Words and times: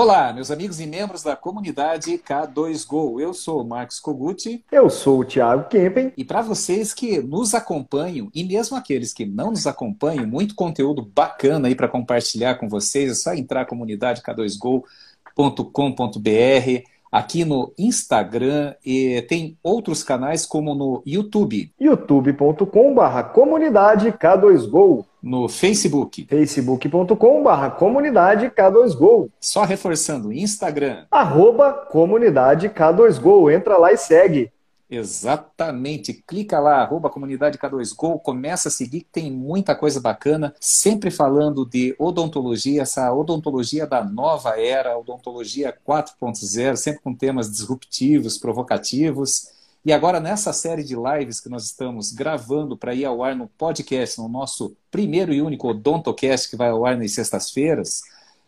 Olá, 0.00 0.32
meus 0.32 0.50
amigos 0.50 0.80
e 0.80 0.86
membros 0.86 1.22
da 1.22 1.36
comunidade 1.36 2.12
K2Go. 2.12 3.20
Eu 3.20 3.34
sou 3.34 3.60
o 3.60 3.68
Marcos 3.68 4.00
Koguti. 4.00 4.64
Eu 4.72 4.88
sou 4.88 5.20
o 5.20 5.24
Thiago 5.26 5.68
Kempen. 5.68 6.10
E 6.16 6.24
para 6.24 6.40
vocês 6.40 6.94
que 6.94 7.20
nos 7.20 7.52
acompanham, 7.52 8.30
e 8.34 8.42
mesmo 8.42 8.78
aqueles 8.78 9.12
que 9.12 9.26
não 9.26 9.50
nos 9.50 9.66
acompanham, 9.66 10.26
muito 10.26 10.54
conteúdo 10.54 11.02
bacana 11.02 11.68
aí 11.68 11.74
para 11.74 11.86
compartilhar 11.86 12.54
com 12.54 12.66
vocês. 12.66 13.10
É 13.10 13.14
só 13.14 13.34
entrar 13.34 13.66
comunidade 13.66 14.22
K2Go.com.br 14.22 16.88
aqui 17.12 17.44
no 17.44 17.70
Instagram 17.76 18.74
e 18.82 19.20
tem 19.28 19.58
outros 19.62 20.02
canais 20.02 20.46
como 20.46 20.74
no 20.74 21.02
YouTube. 21.04 21.70
youtube.com/barra 21.78 23.24
comunidade 23.24 24.10
K2Go. 24.12 25.04
No 25.22 25.48
Facebook. 25.48 26.26
facebook.com/barra 26.26 27.70
comunidade 27.70 28.50
K2Go. 28.50 29.30
Só 29.40 29.64
reforçando, 29.64 30.32
Instagram. 30.32 31.04
Arroba 31.10 31.72
comunidade 31.72 32.68
K2Go. 32.68 33.52
Entra 33.52 33.76
lá 33.76 33.92
e 33.92 33.96
segue. 33.96 34.50
Exatamente. 34.90 36.12
Clica 36.26 36.58
lá, 36.58 36.82
arroba 36.82 37.08
comunidade 37.08 37.56
K2Go, 37.56 38.18
começa 38.20 38.68
a 38.68 38.72
seguir, 38.72 39.02
que 39.02 39.10
tem 39.12 39.30
muita 39.30 39.74
coisa 39.76 40.00
bacana, 40.00 40.52
sempre 40.58 41.12
falando 41.12 41.64
de 41.64 41.94
odontologia, 41.96 42.82
essa 42.82 43.12
odontologia 43.12 43.86
da 43.86 44.02
nova 44.02 44.60
era, 44.60 44.98
odontologia 44.98 45.72
4.0, 45.86 46.74
sempre 46.76 47.02
com 47.02 47.14
temas 47.14 47.48
disruptivos, 47.48 48.36
provocativos. 48.36 49.59
E 49.82 49.92
agora, 49.92 50.20
nessa 50.20 50.52
série 50.52 50.84
de 50.84 50.94
lives 50.94 51.40
que 51.40 51.48
nós 51.48 51.64
estamos 51.64 52.12
gravando 52.12 52.76
para 52.76 52.94
ir 52.94 53.06
ao 53.06 53.24
ar 53.24 53.34
no 53.34 53.48
podcast, 53.48 54.18
no 54.20 54.28
nosso 54.28 54.76
primeiro 54.90 55.32
e 55.32 55.40
único 55.40 55.68
Odontocast, 55.68 56.50
que 56.50 56.56
vai 56.56 56.68
ao 56.68 56.84
ar 56.84 56.98
nas 56.98 57.12
sextas-feiras, 57.12 58.02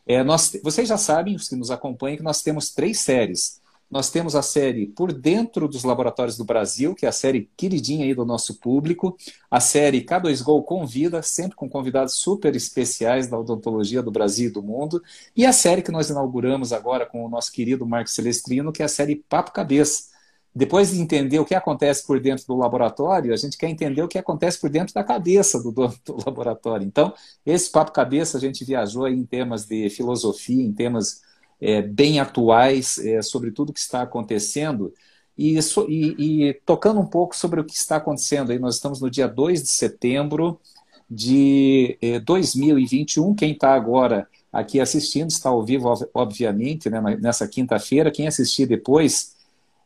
é, 0.06 0.22
nós, 0.22 0.58
vocês 0.62 0.86
já 0.86 0.98
sabem, 0.98 1.34
os 1.34 1.48
que 1.48 1.56
nos 1.56 1.70
acompanham, 1.70 2.18
que 2.18 2.22
nós 2.22 2.42
temos 2.42 2.70
três 2.70 3.00
séries. 3.00 3.62
Nós 3.90 4.10
temos 4.10 4.34
a 4.34 4.42
série 4.42 4.86
Por 4.86 5.12
Dentro 5.12 5.68
dos 5.68 5.84
Laboratórios 5.84 6.36
do 6.36 6.44
Brasil, 6.44 6.94
que 6.94 7.06
é 7.06 7.08
a 7.08 7.12
série 7.12 7.50
queridinha 7.56 8.04
aí 8.04 8.14
do 8.14 8.24
nosso 8.24 8.58
público. 8.58 9.16
A 9.50 9.60
série 9.60 10.02
K2Go 10.02 10.64
Convida, 10.64 11.22
sempre 11.22 11.56
com 11.56 11.68
convidados 11.68 12.14
super 12.14 12.54
especiais 12.56 13.26
da 13.26 13.38
odontologia 13.38 14.02
do 14.02 14.10
Brasil 14.10 14.48
e 14.48 14.52
do 14.52 14.62
mundo. 14.62 15.02
E 15.36 15.46
a 15.46 15.52
série 15.52 15.82
que 15.82 15.90
nós 15.90 16.10
inauguramos 16.10 16.72
agora 16.74 17.06
com 17.06 17.24
o 17.24 17.28
nosso 17.28 17.52
querido 17.52 17.86
Marcos 17.86 18.14
Celestrino, 18.14 18.72
que 18.72 18.82
é 18.82 18.86
a 18.86 18.88
série 18.88 19.16
Papo 19.16 19.52
Cabeça. 19.52 20.11
Depois 20.54 20.90
de 20.90 21.00
entender 21.00 21.38
o 21.38 21.46
que 21.46 21.54
acontece 21.54 22.06
por 22.06 22.20
dentro 22.20 22.46
do 22.46 22.56
laboratório, 22.56 23.32
a 23.32 23.36
gente 23.36 23.56
quer 23.56 23.70
entender 23.70 24.02
o 24.02 24.08
que 24.08 24.18
acontece 24.18 24.60
por 24.60 24.68
dentro 24.68 24.92
da 24.92 25.02
cabeça 25.02 25.62
do 25.62 25.72
dono 25.72 25.94
do 26.04 26.18
laboratório. 26.26 26.86
Então, 26.86 27.14
esse 27.44 27.70
Papo 27.70 27.90
Cabeça, 27.90 28.36
a 28.36 28.40
gente 28.40 28.62
viajou 28.62 29.08
em 29.08 29.24
temas 29.24 29.64
de 29.64 29.88
filosofia, 29.88 30.62
em 30.62 30.72
temas 30.72 31.22
é, 31.58 31.80
bem 31.80 32.20
atuais 32.20 32.98
é, 32.98 33.22
sobre 33.22 33.50
tudo 33.50 33.70
o 33.70 33.72
que 33.72 33.80
está 33.80 34.02
acontecendo. 34.02 34.92
E, 35.38 35.58
e, 35.88 36.48
e, 36.48 36.54
tocando 36.66 37.00
um 37.00 37.06
pouco 37.06 37.34
sobre 37.34 37.58
o 37.58 37.64
que 37.64 37.74
está 37.74 37.96
acontecendo, 37.96 38.52
aí 38.52 38.58
nós 38.58 38.74
estamos 38.74 39.00
no 39.00 39.08
dia 39.08 39.26
2 39.26 39.62
de 39.62 39.70
setembro 39.70 40.60
de 41.08 41.96
2021. 42.26 43.34
Quem 43.34 43.52
está 43.52 43.72
agora 43.72 44.28
aqui 44.52 44.80
assistindo 44.80 45.30
está 45.30 45.48
ao 45.48 45.64
vivo, 45.64 45.90
obviamente, 46.12 46.90
né, 46.90 47.00
nessa 47.18 47.48
quinta-feira. 47.48 48.10
Quem 48.10 48.26
assistir 48.26 48.66
depois 48.66 49.34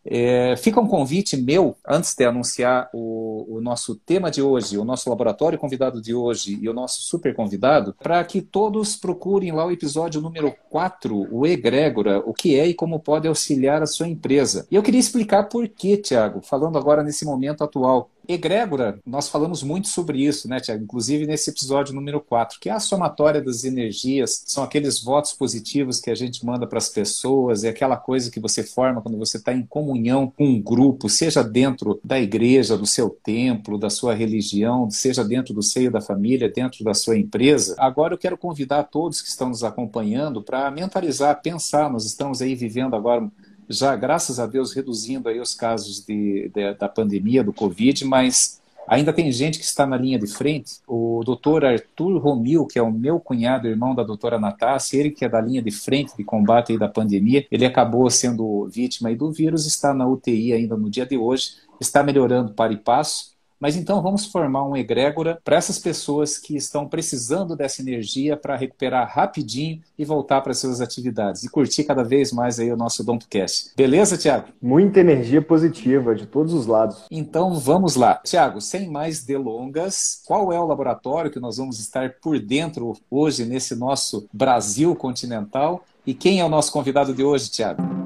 é, 0.08 0.56
fica 0.56 0.80
um 0.80 0.86
convite 0.86 1.36
meu, 1.36 1.76
antes 1.86 2.14
de 2.14 2.24
anunciar 2.24 2.88
o, 2.92 3.56
o, 3.56 3.60
nosso 3.60 3.96
tema 3.96 4.30
de 4.30 4.40
hoje, 4.40 4.78
o 4.78 4.84
nosso 4.84 5.10
laboratório 5.10 5.58
convidado 5.58 6.00
de 6.00 6.14
hoje 6.14 6.58
e 6.60 6.68
o 6.68 6.72
nosso 6.72 7.02
super 7.02 7.34
convidado, 7.34 7.94
para 8.02 8.22
que 8.24 8.40
todos 8.40 8.96
procurem 8.96 9.52
lá 9.52 9.66
o 9.66 9.70
episódio 9.70 10.20
número 10.20 10.54
4, 10.70 11.28
o 11.30 11.46
Egrégora, 11.46 12.22
o 12.24 12.32
que 12.32 12.58
é 12.58 12.66
e 12.66 12.74
como 12.74 13.00
pode 13.00 13.26
auxiliar 13.26 13.82
a 13.82 13.86
sua 13.86 14.06
empresa. 14.06 14.66
E 14.70 14.76
eu 14.76 14.82
queria 14.82 15.00
explicar 15.00 15.44
por 15.44 15.68
que, 15.68 15.96
Tiago, 15.96 16.40
falando 16.40 16.78
agora 16.78 17.02
nesse 17.02 17.24
momento 17.24 17.64
atual. 17.64 18.10
Egrégora, 18.28 18.98
nós 19.06 19.28
falamos 19.28 19.62
muito 19.62 19.88
sobre 19.88 20.24
isso, 20.24 20.48
né, 20.48 20.60
Tiago? 20.60 20.82
Inclusive 20.82 21.26
nesse 21.26 21.50
episódio 21.50 21.94
número 21.94 22.20
4, 22.20 22.58
que 22.60 22.68
é 22.68 22.72
a 22.72 22.80
somatória 22.80 23.40
das 23.40 23.64
energias, 23.64 24.42
são 24.46 24.64
aqueles 24.64 25.02
votos 25.02 25.32
positivos 25.32 26.00
que 26.00 26.10
a 26.10 26.14
gente 26.14 26.44
manda 26.44 26.66
para 26.66 26.78
as 26.78 26.88
pessoas, 26.88 27.64
é 27.64 27.68
aquela 27.68 27.96
coisa 27.96 28.30
que 28.30 28.40
você 28.40 28.62
forma 28.62 29.00
quando 29.00 29.18
você 29.18 29.36
está 29.36 29.52
em 29.52 29.64
comunhão 29.64 30.32
com 30.36 30.44
um 30.44 30.60
grupo, 30.60 31.08
seja 31.08 31.42
dentro 31.42 32.00
da 32.04 32.18
igreja, 32.20 32.76
do 32.76 32.86
seu 32.86 33.10
templo, 33.10 33.78
da 33.78 33.90
sua 33.90 34.14
religião, 34.14 34.90
seja 34.90 35.24
dentro 35.24 35.54
do 35.54 35.62
seio 35.62 35.90
da 35.90 36.00
família, 36.00 36.48
dentro 36.48 36.82
da 36.84 36.94
sua 36.94 37.16
empresa. 37.16 37.74
Agora 37.78 38.14
eu 38.14 38.18
quero 38.18 38.36
convidar 38.36 38.84
todos 38.84 39.22
que 39.22 39.28
estão 39.28 39.48
nos 39.48 39.62
acompanhando 39.62 40.42
para 40.42 40.70
mentalizar, 40.70 41.40
pensar, 41.42 41.90
nós 41.90 42.04
estamos 42.04 42.42
aí 42.42 42.54
vivendo 42.54 42.96
agora 42.96 43.30
já, 43.68 43.94
graças 43.96 44.38
a 44.38 44.46
Deus, 44.46 44.72
reduzindo 44.72 45.28
aí 45.28 45.40
os 45.40 45.54
casos 45.54 46.04
de, 46.04 46.50
de, 46.54 46.74
da 46.74 46.88
pandemia, 46.88 47.42
do 47.42 47.52
Covid, 47.52 48.04
mas 48.04 48.60
ainda 48.86 49.12
tem 49.12 49.30
gente 49.32 49.58
que 49.58 49.64
está 49.64 49.86
na 49.86 49.96
linha 49.96 50.18
de 50.18 50.26
frente. 50.26 50.80
O 50.86 51.22
doutor 51.24 51.64
Arthur 51.64 52.18
Romil, 52.18 52.66
que 52.66 52.78
é 52.78 52.82
o 52.82 52.92
meu 52.92 53.18
cunhado, 53.18 53.68
irmão 53.68 53.94
da 53.94 54.02
doutora 54.02 54.38
Natácia, 54.38 54.98
ele 54.98 55.10
que 55.10 55.24
é 55.24 55.28
da 55.28 55.40
linha 55.40 55.62
de 55.62 55.70
frente 55.70 56.16
de 56.16 56.24
combate 56.24 56.72
aí 56.72 56.78
da 56.78 56.88
pandemia, 56.88 57.46
ele 57.50 57.64
acabou 57.64 58.08
sendo 58.10 58.68
vítima 58.68 59.08
aí 59.08 59.16
do 59.16 59.32
vírus, 59.32 59.66
está 59.66 59.92
na 59.92 60.06
UTI 60.06 60.52
ainda 60.52 60.76
no 60.76 60.88
dia 60.88 61.06
de 61.06 61.16
hoje, 61.16 61.56
está 61.80 62.02
melhorando 62.02 62.52
para 62.52 62.72
e 62.72 62.76
passo, 62.76 63.35
mas 63.60 63.76
então 63.76 64.02
vamos 64.02 64.26
formar 64.26 64.64
um 64.64 64.76
egrégora 64.76 65.40
para 65.44 65.56
essas 65.56 65.78
pessoas 65.78 66.38
que 66.38 66.56
estão 66.56 66.86
precisando 66.86 67.56
dessa 67.56 67.80
energia 67.80 68.36
para 68.36 68.56
recuperar 68.56 69.10
rapidinho 69.12 69.80
e 69.98 70.04
voltar 70.04 70.40
para 70.40 70.54
suas 70.54 70.80
atividades 70.80 71.42
e 71.42 71.50
curtir 71.50 71.84
cada 71.84 72.02
vez 72.02 72.32
mais 72.32 72.58
aí 72.58 72.72
o 72.72 72.76
nosso 72.76 73.04
DontoCast. 73.04 73.72
Beleza, 73.76 74.16
Tiago? 74.16 74.48
Muita 74.60 75.00
energia 75.00 75.42
positiva 75.42 76.14
de 76.14 76.26
todos 76.26 76.52
os 76.52 76.66
lados. 76.66 77.04
Então 77.10 77.54
vamos 77.54 77.96
lá. 77.96 78.20
Tiago, 78.24 78.60
sem 78.60 78.88
mais 78.90 79.24
delongas, 79.24 80.22
qual 80.26 80.52
é 80.52 80.60
o 80.60 80.66
laboratório 80.66 81.30
que 81.30 81.40
nós 81.40 81.56
vamos 81.56 81.78
estar 81.78 82.14
por 82.20 82.38
dentro 82.38 82.94
hoje 83.10 83.44
nesse 83.44 83.74
nosso 83.74 84.28
Brasil 84.32 84.94
continental? 84.94 85.84
E 86.06 86.14
quem 86.14 86.40
é 86.40 86.44
o 86.44 86.48
nosso 86.48 86.70
convidado 86.72 87.12
de 87.12 87.24
hoje, 87.24 87.50
Tiago? 87.50 88.05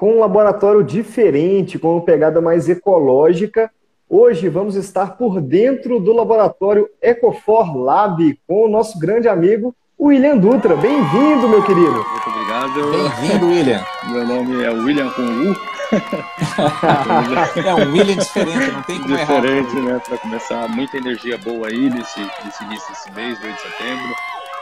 Com 0.00 0.14
um 0.14 0.20
laboratório 0.20 0.82
diferente, 0.82 1.78
com 1.78 1.92
uma 1.92 2.00
pegada 2.00 2.40
mais 2.40 2.70
ecológica. 2.70 3.70
Hoje 4.08 4.48
vamos 4.48 4.74
estar 4.74 5.18
por 5.18 5.42
dentro 5.42 6.00
do 6.00 6.14
laboratório 6.14 6.88
Ecofor 7.02 7.76
Lab 7.76 8.40
com 8.46 8.64
o 8.64 8.68
nosso 8.68 8.98
grande 8.98 9.28
amigo 9.28 9.76
William 10.00 10.38
Dutra. 10.38 10.74
Bem-vindo, 10.74 11.46
meu 11.46 11.62
querido. 11.62 11.92
Muito 11.92 12.30
obrigado. 12.30 12.90
Bem-vindo, 12.90 13.46
William. 13.48 13.84
Meu 14.10 14.26
nome 14.26 14.64
é 14.64 14.70
William 14.70 15.10
com 15.10 15.20
U. 15.20 15.54
é 17.62 17.74
um 17.74 17.92
William 17.92 18.16
diferente, 18.16 18.72
não 18.72 18.82
tem 18.84 19.02
como 19.02 19.14
diferente, 19.14 19.20
errar. 19.20 19.40
Diferente, 19.42 19.80
né? 19.82 20.00
Para 20.08 20.16
começar, 20.16 20.66
muita 20.68 20.96
energia 20.96 21.36
boa 21.36 21.68
aí 21.68 21.90
nesse, 21.90 22.20
nesse 22.42 22.64
início 22.64 22.88
desse 22.88 23.12
mês, 23.12 23.38
2 23.38 23.54
de 23.54 23.60
setembro. 23.60 24.14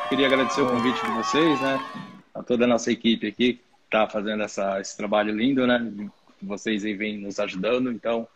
Queria 0.08 0.26
agradecer 0.26 0.62
o 0.62 0.66
convite 0.66 1.00
de 1.06 1.12
vocês, 1.12 1.60
né? 1.60 1.78
A 2.34 2.42
toda 2.42 2.64
a 2.64 2.66
nossa 2.66 2.90
equipe 2.90 3.28
aqui, 3.28 3.60
tá 3.90 4.08
fazendo 4.08 4.42
essa, 4.42 4.80
esse 4.80 4.96
trabalho 4.96 5.34
lindo, 5.34 5.66
né? 5.66 5.92
Vocês 6.42 6.84
aí 6.84 6.94
vêm 6.94 7.18
nos 7.18 7.40
ajudando, 7.40 7.90
então 7.90 8.26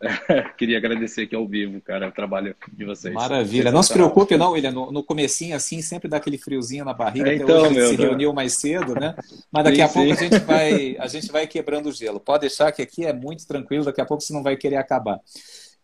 queria 0.58 0.78
agradecer 0.78 1.22
aqui 1.22 1.34
ao 1.34 1.46
vivo, 1.46 1.80
cara, 1.80 2.08
o 2.08 2.12
trabalho 2.12 2.54
de 2.72 2.84
vocês. 2.84 3.14
Maravilha. 3.14 3.70
Não 3.70 3.82
se 3.82 3.92
preocupe, 3.92 4.36
não, 4.36 4.52
William. 4.52 4.70
No, 4.70 4.90
no 4.90 5.02
comecinho, 5.02 5.54
assim, 5.54 5.80
sempre 5.82 6.08
dá 6.08 6.16
aquele 6.16 6.38
friozinho 6.38 6.84
na 6.84 6.92
barriga. 6.92 7.30
É, 7.30 7.36
então, 7.36 7.62
hoje 7.62 7.78
a 7.78 7.86
gente 7.86 7.96
se 7.96 8.02
reuniu 8.02 8.32
mais 8.32 8.54
cedo, 8.54 8.94
né? 8.94 9.14
Mas 9.50 9.64
daqui 9.64 9.76
sim, 9.76 9.82
a 9.82 9.88
pouco 9.88 10.12
a 10.12 10.16
gente, 10.16 10.38
vai, 10.40 10.96
a 10.98 11.06
gente 11.06 11.32
vai 11.32 11.46
quebrando 11.46 11.88
o 11.88 11.92
gelo. 11.92 12.20
Pode 12.20 12.42
deixar 12.42 12.72
que 12.72 12.82
aqui 12.82 13.04
é 13.04 13.12
muito 13.12 13.46
tranquilo, 13.46 13.84
daqui 13.84 14.00
a 14.00 14.06
pouco 14.06 14.22
você 14.22 14.32
não 14.32 14.42
vai 14.42 14.56
querer 14.56 14.76
acabar. 14.76 15.20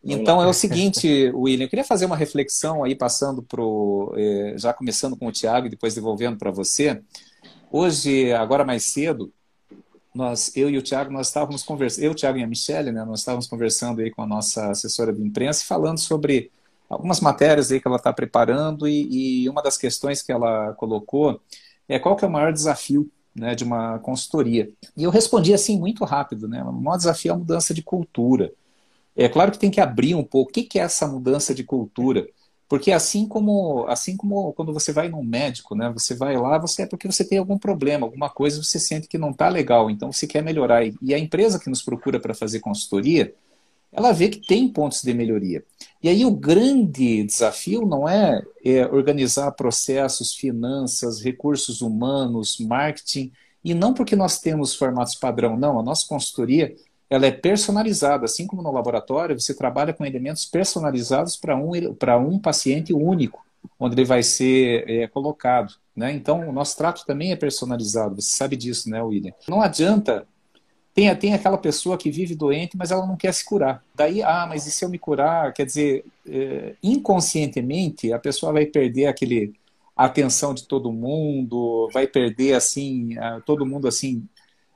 Então 0.03 0.43
é 0.43 0.47
o 0.47 0.53
seguinte, 0.53 1.31
William, 1.35 1.67
eu 1.67 1.69
queria 1.69 1.85
fazer 1.85 2.07
uma 2.07 2.17
reflexão 2.17 2.83
aí, 2.83 2.95
passando 2.95 3.43
pro. 3.43 4.15
Eh, 4.17 4.55
já 4.57 4.73
começando 4.73 5.15
com 5.15 5.27
o 5.27 5.33
Tiago 5.33 5.67
e 5.67 5.71
depois 5.71 5.95
devolvendo 5.95 6.39
para 6.39 6.51
você. 6.51 7.03
Hoje, 7.73 8.33
agora 8.33 8.65
mais 8.65 8.83
cedo, 8.83 9.33
nós, 10.13 10.51
eu 10.57 10.69
e 10.69 10.77
o 10.77 10.83
Tiago, 10.83 11.13
nós 11.13 11.29
estávamos 11.29 11.63
conversando, 11.63 12.05
eu, 12.05 12.15
Tiago 12.17 12.37
e 12.37 12.43
a 12.43 12.47
Michelle, 12.47 12.91
né, 12.91 13.05
nós 13.05 13.21
estávamos 13.21 13.47
conversando 13.47 14.01
aí 14.01 14.11
com 14.11 14.23
a 14.23 14.27
nossa 14.27 14.73
assessora 14.73 15.13
de 15.13 15.23
imprensa, 15.23 15.65
falando 15.65 15.99
sobre 15.99 16.51
algumas 16.89 17.21
matérias 17.21 17.71
aí 17.71 17.81
que 17.81 17.87
ela 17.87 17.97
está 17.97 18.13
preparando 18.13 18.89
e, 18.89 19.45
e, 19.45 19.49
uma 19.49 19.63
das 19.63 19.79
questões 19.79 20.21
que 20.21 20.33
ela 20.33 20.73
colocou 20.73 21.41
é 21.89 21.97
qual 21.97 22.17
que 22.17 22.25
é 22.25 22.29
o 22.29 22.31
maior 22.31 22.53
desafio 22.53 23.09
né, 23.33 23.55
de 23.55 23.63
uma 23.63 24.01
consultoria. 24.01 24.69
E 24.97 25.05
eu 25.05 25.11
respondi 25.11 25.55
assim 25.55 25.79
muito 25.79 26.05
rápido, 26.05 26.49
né, 26.49 26.65
o 26.65 26.73
maior 26.73 26.97
desafio 26.97 27.31
é 27.31 27.35
a 27.35 27.39
mudança 27.39 27.73
de 27.73 27.85
cultura. 27.85 28.53
É 29.15 29.29
claro 29.29 29.53
que 29.53 29.59
tem 29.61 29.71
que 29.71 29.81
abrir 29.81 30.17
um 30.17 30.25
pouco, 30.25 30.51
o 30.51 30.53
que, 30.53 30.65
que 30.65 30.81
é 30.81 30.83
essa 30.83 31.07
mudança 31.07 31.55
de 31.55 31.63
cultura? 31.63 32.27
Porque 32.71 32.93
assim 32.93 33.27
como, 33.27 33.85
assim 33.89 34.17
como 34.17 34.53
quando 34.53 34.73
você 34.73 34.93
vai 34.93 35.09
num 35.09 35.25
médico, 35.25 35.75
né, 35.75 35.91
você 35.93 36.15
vai 36.15 36.37
lá, 36.37 36.57
você 36.57 36.83
é 36.83 36.87
porque 36.87 37.09
você 37.11 37.25
tem 37.25 37.37
algum 37.37 37.59
problema, 37.59 38.07
alguma 38.07 38.31
coisa, 38.31 38.63
você 38.63 38.79
sente 38.79 39.09
que 39.09 39.19
não 39.19 39.33
está 39.33 39.49
legal, 39.49 39.91
então 39.91 40.13
você 40.13 40.25
quer 40.25 40.41
melhorar. 40.41 40.85
E 41.03 41.13
a 41.13 41.19
empresa 41.19 41.59
que 41.59 41.69
nos 41.69 41.83
procura 41.83 42.21
para 42.21 42.33
fazer 42.33 42.61
consultoria, 42.61 43.35
ela 43.91 44.13
vê 44.13 44.29
que 44.29 44.47
tem 44.47 44.69
pontos 44.69 45.03
de 45.03 45.13
melhoria. 45.13 45.65
E 46.01 46.09
aí 46.09 46.25
o 46.25 46.31
grande 46.31 47.25
desafio 47.25 47.85
não 47.85 48.09
é, 48.09 48.41
é 48.65 48.87
organizar 48.87 49.51
processos, 49.51 50.33
finanças, 50.33 51.21
recursos 51.21 51.83
humanos, 51.83 52.61
marketing, 52.61 53.33
e 53.65 53.75
não 53.75 53.93
porque 53.93 54.15
nós 54.15 54.39
temos 54.39 54.77
formatos 54.77 55.17
padrão, 55.17 55.57
não. 55.57 55.81
A 55.81 55.83
nossa 55.83 56.07
consultoria 56.07 56.73
ela 57.11 57.27
é 57.27 57.33
personalizada, 57.33 58.25
assim 58.25 58.47
como 58.47 58.63
no 58.63 58.73
laboratório, 58.73 59.39
você 59.39 59.53
trabalha 59.53 59.93
com 59.93 60.07
elementos 60.07 60.47
personalizados 60.47 61.37
para 61.37 61.57
um, 61.57 61.73
um 62.27 62.39
paciente 62.39 62.95
único, 62.95 63.45
onde 63.79 63.97
ele 63.97 64.05
vai 64.05 64.23
ser 64.23 64.89
é, 64.89 65.09
colocado. 65.09 65.75
Né? 65.95 66.13
Então, 66.13 66.49
o 66.49 66.53
nosso 66.53 66.77
trato 66.77 67.05
também 67.05 67.33
é 67.33 67.37
personalizado, 67.37 68.23
você 68.23 68.37
sabe 68.37 68.57
disso, 68.57 68.89
né, 68.89 69.03
William? 69.03 69.33
Não 69.49 69.61
adianta 69.61 70.25
tem, 70.95 71.15
tem 71.17 71.35
aquela 71.35 71.57
pessoa 71.57 71.97
que 71.97 72.11
vive 72.11 72.35
doente, 72.35 72.77
mas 72.77 72.91
ela 72.91 73.07
não 73.07 73.17
quer 73.17 73.33
se 73.33 73.45
curar. 73.45 73.83
Daí, 73.95 74.23
ah, 74.23 74.47
mas 74.49 74.67
e 74.67 74.71
se 74.71 74.85
eu 74.85 74.89
me 74.89 74.99
curar? 74.99 75.53
Quer 75.53 75.65
dizer, 75.65 76.05
é, 76.29 76.75
inconscientemente, 76.83 78.13
a 78.13 78.19
pessoa 78.19 78.53
vai 78.53 78.67
perder 78.67 79.07
aquele 79.07 79.55
a 79.97 80.07
atenção 80.07 80.55
de 80.55 80.67
todo 80.67 80.91
mundo, 80.91 81.89
vai 81.93 82.07
perder 82.07 82.55
assim, 82.55 83.17
todo 83.45 83.67
mundo 83.67 83.87
assim, 83.87 84.27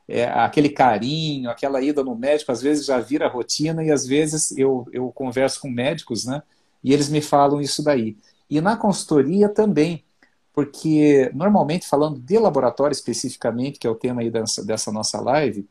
é, 0.09 0.25
aquele 0.25 0.69
carinho, 0.69 1.51
aquela 1.51 1.81
ida 1.81 2.05
no 2.05 2.15
médico, 2.15 2.53
às 2.53 2.61
vezes 2.61 2.87
já 2.87 2.99
vira 3.01 3.29
rotina 3.29 3.83
e 3.83 3.91
às 3.91 4.06
vezes 4.06 4.56
eu, 4.56 4.87
eu 4.93 5.11
converso 5.12 5.61
com 5.61 5.71
médicos, 5.71 6.25
né? 6.25 6.43
E 6.83 6.93
eles 6.93 7.09
me 7.09 7.21
falam 7.21 7.61
isso 7.61 7.83
daí. 7.83 8.17
E 8.49 8.61
na 8.61 8.77
consultoria 8.77 9.49
também, 9.49 10.05
porque 10.53 11.31
normalmente 11.35 11.89
falando 11.89 12.21
de 12.21 12.39
laboratório 12.39 12.93
especificamente, 12.93 13.79
que 13.79 13.87
é 13.87 13.91
o 13.91 13.95
tema 13.95 14.21
aí 14.21 14.31
dessa, 14.31 14.65
dessa 14.65 14.93
nossa 14.93 15.21
live, 15.21 15.67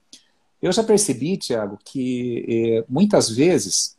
eu 0.62 0.72
já 0.72 0.84
percebi, 0.84 1.38
Tiago, 1.38 1.78
que 1.84 2.46
eh, 2.48 2.86
muitas 2.90 3.30
vezes 3.30 3.98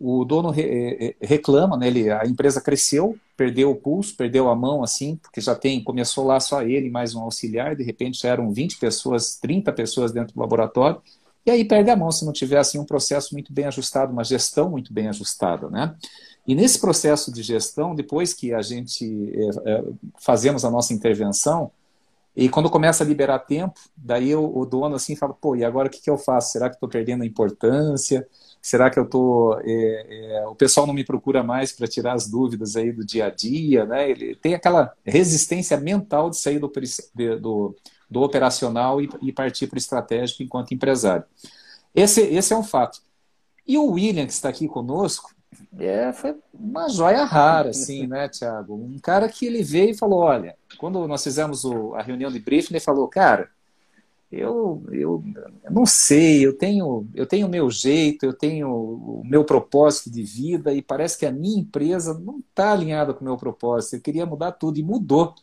o 0.00 0.24
dono 0.24 0.50
re, 0.50 0.62
eh, 0.62 1.16
reclama, 1.20 1.76
né, 1.76 1.88
ele, 1.88 2.10
a 2.10 2.24
empresa 2.24 2.60
cresceu, 2.60 3.16
perdeu 3.36 3.70
o 3.70 3.76
pulso, 3.76 4.16
perdeu 4.16 4.48
a 4.48 4.54
mão, 4.54 4.82
assim, 4.82 5.16
porque 5.16 5.40
já 5.40 5.54
tem, 5.54 5.82
começou 5.82 6.24
lá 6.24 6.38
só 6.38 6.62
ele 6.62 6.88
mais 6.88 7.14
um 7.14 7.20
auxiliar, 7.20 7.74
de 7.74 7.82
repente 7.82 8.20
já 8.20 8.28
eram 8.28 8.52
20 8.52 8.78
pessoas, 8.78 9.36
30 9.36 9.72
pessoas 9.72 10.12
dentro 10.12 10.34
do 10.34 10.40
laboratório, 10.40 11.00
e 11.44 11.50
aí 11.50 11.64
perde 11.64 11.90
a 11.90 11.96
mão 11.96 12.12
se 12.12 12.24
não 12.24 12.32
tiver 12.32 12.58
assim, 12.58 12.78
um 12.78 12.84
processo 12.84 13.32
muito 13.32 13.52
bem 13.52 13.64
ajustado, 13.64 14.12
uma 14.12 14.22
gestão 14.22 14.70
muito 14.70 14.92
bem 14.92 15.08
ajustada. 15.08 15.68
Né? 15.70 15.94
E 16.46 16.54
nesse 16.54 16.78
processo 16.78 17.32
de 17.32 17.42
gestão, 17.42 17.94
depois 17.94 18.34
que 18.34 18.52
a 18.52 18.60
gente 18.60 19.32
é, 19.64 19.84
fazemos 20.18 20.64
a 20.64 20.70
nossa 20.70 20.92
intervenção, 20.92 21.70
e 22.36 22.48
quando 22.48 22.70
começa 22.70 23.02
a 23.02 23.06
liberar 23.06 23.40
tempo, 23.40 23.80
daí 23.96 24.34
o, 24.34 24.58
o 24.58 24.64
dono 24.64 24.94
assim 24.94 25.16
fala, 25.16 25.34
pô, 25.34 25.56
e 25.56 25.64
agora 25.64 25.88
o 25.88 25.90
que, 25.90 26.00
que 26.00 26.10
eu 26.10 26.16
faço? 26.16 26.52
Será 26.52 26.68
que 26.68 26.76
estou 26.76 26.88
perdendo 26.88 27.22
a 27.22 27.26
importância? 27.26 28.28
Será 28.60 28.90
que 28.90 28.98
eu 28.98 29.06
tô, 29.06 29.58
é, 29.64 30.06
é, 30.40 30.46
o 30.46 30.54
pessoal 30.54 30.86
não 30.86 30.94
me 30.94 31.04
procura 31.04 31.42
mais 31.42 31.72
para 31.72 31.86
tirar 31.86 32.14
as 32.14 32.28
dúvidas 32.28 32.76
aí 32.76 32.92
do 32.92 33.04
dia 33.04 33.26
a 33.26 33.30
dia, 33.30 33.84
né? 33.84 34.10
Ele 34.10 34.34
tem 34.34 34.54
aquela 34.54 34.92
resistência 35.04 35.76
mental 35.76 36.30
de 36.30 36.38
sair 36.38 36.58
do, 36.58 36.70
do, 37.40 37.76
do 38.10 38.20
operacional 38.20 39.00
e, 39.00 39.08
e 39.22 39.32
partir 39.32 39.66
para 39.66 39.76
o 39.76 39.78
estratégico 39.78 40.42
enquanto 40.42 40.74
empresário. 40.74 41.24
Esse, 41.94 42.20
esse 42.22 42.52
é 42.52 42.56
um 42.56 42.62
fato. 42.62 43.00
E 43.66 43.78
o 43.78 43.92
William, 43.92 44.26
que 44.26 44.32
está 44.32 44.48
aqui 44.48 44.66
conosco, 44.66 45.34
é, 45.78 46.12
foi 46.12 46.36
uma 46.52 46.88
joia 46.88 47.24
rara, 47.24 47.70
assim, 47.70 48.06
né, 48.06 48.28
Tiago? 48.28 48.74
Um 48.74 48.98
cara 48.98 49.28
que 49.28 49.46
ele 49.46 49.62
veio 49.62 49.90
e 49.90 49.96
falou: 49.96 50.20
olha, 50.20 50.56
quando 50.78 51.06
nós 51.06 51.22
fizemos 51.22 51.64
o, 51.64 51.94
a 51.94 52.02
reunião 52.02 52.30
de 52.30 52.38
briefing, 52.38 52.74
ele 52.74 52.80
falou, 52.80 53.08
cara, 53.08 53.50
eu, 54.30 54.82
eu, 54.92 55.24
não 55.70 55.86
sei, 55.86 56.44
eu 56.44 56.52
tenho 56.52 57.06
eu 57.14 57.26
tenho 57.26 57.46
o 57.46 57.50
meu 57.50 57.70
jeito, 57.70 58.26
eu 58.26 58.32
tenho 58.32 58.68
o 58.68 59.22
meu 59.24 59.44
propósito 59.44 60.10
de 60.10 60.22
vida 60.22 60.72
e 60.74 60.82
parece 60.82 61.18
que 61.18 61.24
a 61.24 61.32
minha 61.32 61.60
empresa 61.60 62.18
não 62.18 62.38
está 62.38 62.72
alinhada 62.72 63.14
com 63.14 63.22
o 63.22 63.24
meu 63.24 63.36
propósito. 63.36 63.96
Eu 63.96 64.02
queria 64.02 64.26
mudar 64.26 64.52
tudo 64.52 64.78
e 64.78 64.82
mudou 64.82 65.34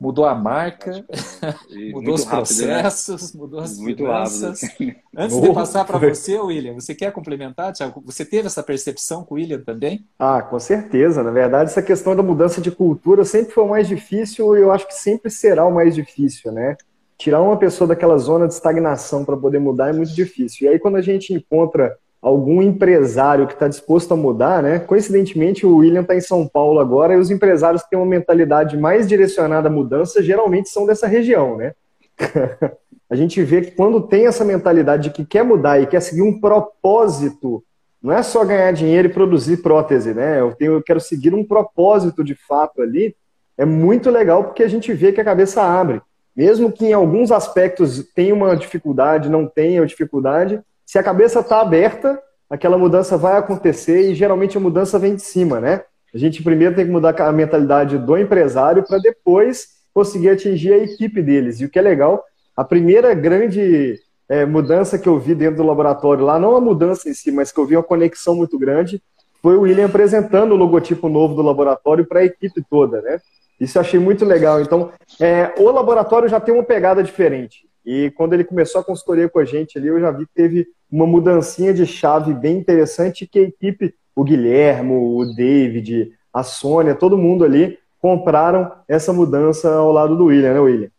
mudou 0.00 0.26
a 0.26 0.34
marca, 0.34 1.04
mudou 1.92 2.14
os 2.14 2.24
rápido, 2.24 2.66
né? 2.66 2.80
processos, 2.80 3.34
né? 3.34 3.40
mudou 3.40 3.60
as 3.60 3.76
muito 3.78 3.96
finanças. 3.96 4.62
Rápido. 4.62 4.96
Antes 5.16 5.40
de 5.40 5.52
passar 5.52 5.84
para 5.84 5.98
você, 5.98 6.38
William, 6.38 6.74
você 6.74 6.94
quer 6.94 7.12
complementar, 7.12 7.72
Tiago? 7.72 8.00
Você 8.06 8.24
teve 8.24 8.46
essa 8.46 8.62
percepção 8.62 9.24
com 9.24 9.34
o 9.34 9.38
William 9.38 9.60
também? 9.60 10.06
Ah, 10.16 10.40
com 10.40 10.58
certeza. 10.60 11.22
Na 11.22 11.32
verdade, 11.32 11.70
essa 11.70 11.82
questão 11.82 12.14
da 12.14 12.22
mudança 12.22 12.60
de 12.60 12.70
cultura 12.70 13.24
sempre 13.24 13.52
foi 13.52 13.64
o 13.64 13.68
mais 13.68 13.88
difícil 13.88 14.56
e 14.56 14.60
eu 14.60 14.70
acho 14.70 14.86
que 14.86 14.94
sempre 14.94 15.30
será 15.30 15.66
o 15.66 15.74
mais 15.74 15.94
difícil, 15.94 16.52
né? 16.52 16.76
Tirar 17.18 17.42
uma 17.42 17.56
pessoa 17.56 17.88
daquela 17.88 18.16
zona 18.16 18.46
de 18.46 18.54
estagnação 18.54 19.24
para 19.24 19.36
poder 19.36 19.58
mudar 19.58 19.88
é 19.88 19.92
muito 19.92 20.14
difícil. 20.14 20.66
E 20.66 20.70
aí, 20.70 20.78
quando 20.78 20.96
a 20.96 21.02
gente 21.02 21.34
encontra 21.34 21.98
algum 22.20 22.60
empresário 22.62 23.46
que 23.46 23.54
está 23.54 23.68
disposto 23.68 24.12
a 24.12 24.16
mudar, 24.16 24.62
né? 24.62 24.78
Coincidentemente, 24.78 25.64
o 25.66 25.76
William 25.76 26.02
está 26.02 26.14
em 26.14 26.20
São 26.20 26.46
Paulo 26.46 26.80
agora 26.80 27.14
e 27.14 27.16
os 27.16 27.30
empresários 27.30 27.82
que 27.82 27.90
têm 27.90 27.98
uma 27.98 28.06
mentalidade 28.06 28.76
mais 28.76 29.06
direcionada 29.06 29.68
à 29.68 29.70
mudança 29.70 30.22
geralmente 30.22 30.68
são 30.68 30.86
dessa 30.86 31.06
região, 31.06 31.56
né? 31.56 31.74
a 33.08 33.16
gente 33.16 33.42
vê 33.42 33.62
que 33.62 33.70
quando 33.72 34.00
tem 34.00 34.26
essa 34.26 34.44
mentalidade 34.44 35.04
de 35.04 35.10
que 35.10 35.24
quer 35.24 35.44
mudar 35.44 35.80
e 35.80 35.86
quer 35.86 36.00
seguir 36.00 36.22
um 36.22 36.40
propósito, 36.40 37.64
não 38.02 38.12
é 38.12 38.22
só 38.22 38.44
ganhar 38.44 38.72
dinheiro 38.72 39.08
e 39.08 39.12
produzir 39.12 39.58
prótese, 39.58 40.12
né? 40.12 40.40
Eu, 40.40 40.54
tenho, 40.54 40.72
eu 40.74 40.82
quero 40.82 41.00
seguir 41.00 41.34
um 41.34 41.44
propósito 41.44 42.22
de 42.24 42.34
fato 42.34 42.82
ali. 42.82 43.14
É 43.56 43.64
muito 43.64 44.10
legal 44.10 44.44
porque 44.44 44.62
a 44.62 44.68
gente 44.68 44.92
vê 44.92 45.12
que 45.12 45.20
a 45.20 45.24
cabeça 45.24 45.62
abre. 45.62 46.00
Mesmo 46.38 46.70
que 46.70 46.86
em 46.86 46.92
alguns 46.92 47.32
aspectos 47.32 48.08
tenha 48.14 48.32
uma 48.32 48.56
dificuldade, 48.56 49.28
não 49.28 49.44
tenha 49.44 49.84
dificuldade, 49.84 50.60
se 50.86 50.96
a 50.96 51.02
cabeça 51.02 51.40
está 51.40 51.60
aberta, 51.60 52.16
aquela 52.48 52.78
mudança 52.78 53.16
vai 53.16 53.36
acontecer 53.36 54.08
e 54.08 54.14
geralmente 54.14 54.56
a 54.56 54.60
mudança 54.60 55.00
vem 55.00 55.16
de 55.16 55.22
cima, 55.22 55.58
né? 55.58 55.82
A 56.14 56.16
gente 56.16 56.40
primeiro 56.40 56.76
tem 56.76 56.86
que 56.86 56.92
mudar 56.92 57.20
a 57.20 57.32
mentalidade 57.32 57.98
do 57.98 58.16
empresário 58.16 58.84
para 58.84 58.98
depois 58.98 59.70
conseguir 59.92 60.28
atingir 60.28 60.72
a 60.74 60.78
equipe 60.78 61.20
deles. 61.20 61.60
E 61.60 61.64
o 61.64 61.68
que 61.68 61.76
é 61.76 61.82
legal, 61.82 62.22
a 62.56 62.62
primeira 62.62 63.12
grande 63.14 63.98
é, 64.28 64.46
mudança 64.46 64.96
que 64.96 65.08
eu 65.08 65.18
vi 65.18 65.34
dentro 65.34 65.56
do 65.56 65.66
laboratório 65.66 66.24
lá, 66.24 66.38
não 66.38 66.54
a 66.54 66.60
mudança 66.60 67.08
em 67.08 67.14
si, 67.14 67.32
mas 67.32 67.50
que 67.50 67.58
eu 67.58 67.66
vi 67.66 67.76
uma 67.76 67.82
conexão 67.82 68.36
muito 68.36 68.56
grande, 68.56 69.02
foi 69.42 69.56
o 69.56 69.62
William 69.62 69.86
apresentando 69.86 70.52
o 70.52 70.56
logotipo 70.56 71.08
novo 71.08 71.34
do 71.34 71.42
laboratório 71.42 72.06
para 72.06 72.20
a 72.20 72.24
equipe 72.24 72.62
toda, 72.70 73.02
né? 73.02 73.18
Isso 73.60 73.78
eu 73.78 73.82
achei 73.82 73.98
muito 73.98 74.24
legal. 74.24 74.60
Então, 74.60 74.92
é, 75.20 75.52
o 75.58 75.70
laboratório 75.70 76.28
já 76.28 76.38
tem 76.38 76.54
uma 76.54 76.62
pegada 76.62 77.02
diferente. 77.02 77.66
E 77.84 78.10
quando 78.10 78.34
ele 78.34 78.44
começou 78.44 78.80
a 78.80 78.84
consultoria 78.84 79.28
com 79.28 79.38
a 79.38 79.44
gente 79.44 79.78
ali, 79.78 79.88
eu 79.88 80.00
já 80.00 80.10
vi 80.10 80.26
que 80.26 80.34
teve 80.34 80.66
uma 80.90 81.06
mudancinha 81.06 81.72
de 81.72 81.86
chave 81.86 82.34
bem 82.34 82.56
interessante 82.58 83.26
que 83.26 83.38
a 83.38 83.42
equipe, 83.42 83.94
o 84.14 84.24
Guilhermo, 84.24 85.16
o 85.16 85.34
David, 85.34 86.12
a 86.32 86.42
Sônia, 86.42 86.94
todo 86.94 87.18
mundo 87.18 87.44
ali 87.44 87.78
compraram 87.98 88.70
essa 88.86 89.12
mudança 89.12 89.74
ao 89.74 89.90
lado 89.92 90.16
do 90.16 90.26
William, 90.26 90.54
né, 90.54 90.60
William? 90.60 90.90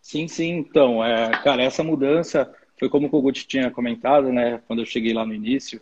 Sim, 0.00 0.28
sim. 0.28 0.58
Então, 0.58 1.02
é, 1.02 1.30
cara, 1.42 1.62
essa 1.62 1.82
mudança 1.82 2.50
foi 2.78 2.88
como 2.88 3.06
o 3.06 3.10
Kogut 3.10 3.46
tinha 3.46 3.70
comentado, 3.70 4.32
né, 4.32 4.60
quando 4.66 4.80
eu 4.80 4.86
cheguei 4.86 5.14
lá 5.14 5.24
no 5.24 5.32
início, 5.32 5.80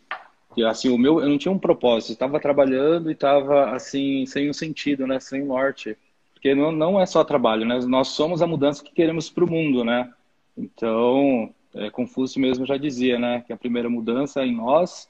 que 0.54 0.62
assim, 0.64 0.90
o 0.90 0.98
meu, 0.98 1.20
eu 1.20 1.28
não 1.28 1.38
tinha 1.38 1.52
um 1.52 1.58
propósito, 1.58 2.12
estava 2.12 2.38
trabalhando 2.38 3.08
e 3.08 3.14
estava 3.14 3.70
assim, 3.70 4.26
sem 4.26 4.50
um 4.50 4.52
sentido, 4.52 5.06
né, 5.06 5.18
sem 5.18 5.44
norte. 5.44 5.96
Porque 6.40 6.54
não, 6.54 6.72
não 6.72 6.98
é 6.98 7.04
só 7.04 7.22
trabalho, 7.22 7.66
né? 7.66 7.78
Nós 7.86 8.08
somos 8.08 8.40
a 8.40 8.46
mudança 8.46 8.82
que 8.82 8.94
queremos 8.94 9.28
para 9.28 9.44
o 9.44 9.50
mundo, 9.50 9.84
né? 9.84 10.10
Então, 10.56 11.52
é, 11.74 11.90
Confúcio 11.90 12.40
mesmo 12.40 12.64
já 12.64 12.78
dizia, 12.78 13.18
né, 13.18 13.44
que 13.46 13.52
a 13.52 13.58
primeira 13.58 13.90
mudança 13.90 14.40
é 14.40 14.46
em 14.46 14.56
nós, 14.56 15.06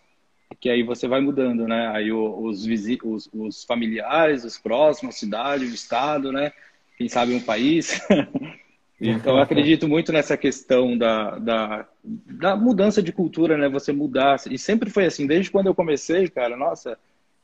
que 0.58 0.68
aí 0.68 0.82
você 0.82 1.06
vai 1.06 1.20
mudando, 1.20 1.68
né? 1.68 1.86
Aí 1.94 2.12
os, 2.12 2.66
os, 2.66 3.30
os 3.32 3.62
familiares, 3.62 4.44
os 4.44 4.58
próximos, 4.58 5.14
a 5.14 5.18
cidade, 5.18 5.64
o 5.66 5.72
estado, 5.72 6.32
né? 6.32 6.52
Quem 6.98 7.08
sabe 7.08 7.32
um 7.32 7.40
país. 7.40 8.04
então, 9.00 9.36
eu 9.36 9.42
acredito 9.42 9.86
muito 9.86 10.12
nessa 10.12 10.36
questão 10.36 10.98
da, 10.98 11.38
da, 11.38 11.86
da 12.02 12.56
mudança 12.56 13.00
de 13.00 13.12
cultura, 13.12 13.56
né? 13.56 13.68
Você 13.68 13.92
mudar. 13.92 14.40
E 14.50 14.58
sempre 14.58 14.90
foi 14.90 15.06
assim, 15.06 15.28
desde 15.28 15.48
quando 15.48 15.68
eu 15.68 15.74
comecei, 15.76 16.28
cara, 16.28 16.56
nossa, 16.56 16.98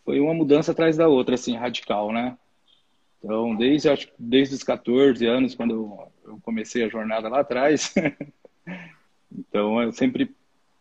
foi 0.04 0.18
uma 0.18 0.34
mudança 0.34 0.72
atrás 0.72 0.96
da 0.96 1.06
outra, 1.06 1.36
assim, 1.36 1.56
radical, 1.56 2.12
né? 2.12 2.36
Então, 3.26 3.56
desde, 3.56 3.88
acho, 3.88 4.08
desde 4.16 4.54
os 4.54 4.62
14 4.62 5.26
anos, 5.26 5.56
quando 5.56 5.74
eu, 6.24 6.38
comecei 6.42 6.84
a 6.84 6.88
jornada 6.88 7.28
lá 7.28 7.40
atrás, 7.40 7.92
então 9.36 9.82
eu 9.82 9.90
sempre 9.92 10.32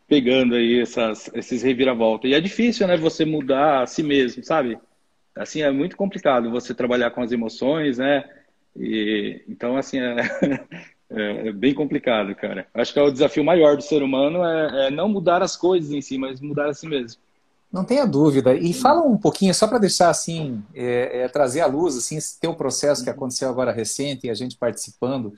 pegando 0.08 0.54
aí 0.54 0.80
essas, 0.80 1.28
esses 1.34 1.64
reviravoltas. 1.64 2.30
E 2.30 2.36
é 2.36 2.40
difícil, 2.40 2.86
né, 2.86 2.96
você 2.98 3.26
mudar 3.26 3.82
a 3.82 3.88
si 3.88 4.04
mesmo, 4.04 4.44
sabe? 4.44 4.78
Assim, 5.36 5.64
é 5.64 5.72
muito 5.72 5.98
complicado 5.98 6.52
você 6.52 6.72
trabalhar 6.72 7.10
com 7.10 7.24
as 7.24 7.32
emoções, 7.32 7.98
né? 7.98 8.24
E, 8.78 9.44
então, 9.50 9.76
assim, 9.76 9.98
é, 10.00 10.16
é, 11.10 11.48
é, 11.48 11.52
bem 11.52 11.74
complicado, 11.74 12.36
cara. 12.36 12.68
Acho 12.76 12.94
que 12.94 13.00
é 13.00 13.02
o 13.02 13.12
desafio 13.12 13.44
maior 13.44 13.76
do 13.76 13.82
ser 13.82 14.04
humano 14.04 14.46
é, 14.46 14.88
é 14.88 14.92
não 14.92 15.10
mudar 15.10 15.42
as 15.42 15.58
coisas 15.58 15.92
em 15.92 16.00
si, 16.00 16.20
mas 16.20 16.40
mudar 16.40 16.70
a 16.70 16.76
si 16.76 16.88
mesmo. 16.88 17.20
Não 17.76 17.84
tenha 17.84 18.08
dúvida. 18.08 18.56
E 18.56 18.72
fala 18.72 19.02
um 19.02 19.18
pouquinho, 19.18 19.54
só 19.54 19.68
para 19.68 19.78
deixar 19.78 20.10
assim, 20.10 20.64
é, 20.74 21.24
é, 21.24 21.28
trazer 21.28 21.60
à 21.60 21.66
luz 21.66 21.98
assim, 21.98 22.16
esse 22.16 22.40
teu 22.40 22.56
processo 22.56 23.04
que 23.04 23.10
aconteceu 23.10 23.50
agora 23.50 23.70
recente 23.70 24.28
e 24.28 24.30
a 24.30 24.34
gente 24.34 24.56
participando, 24.56 25.34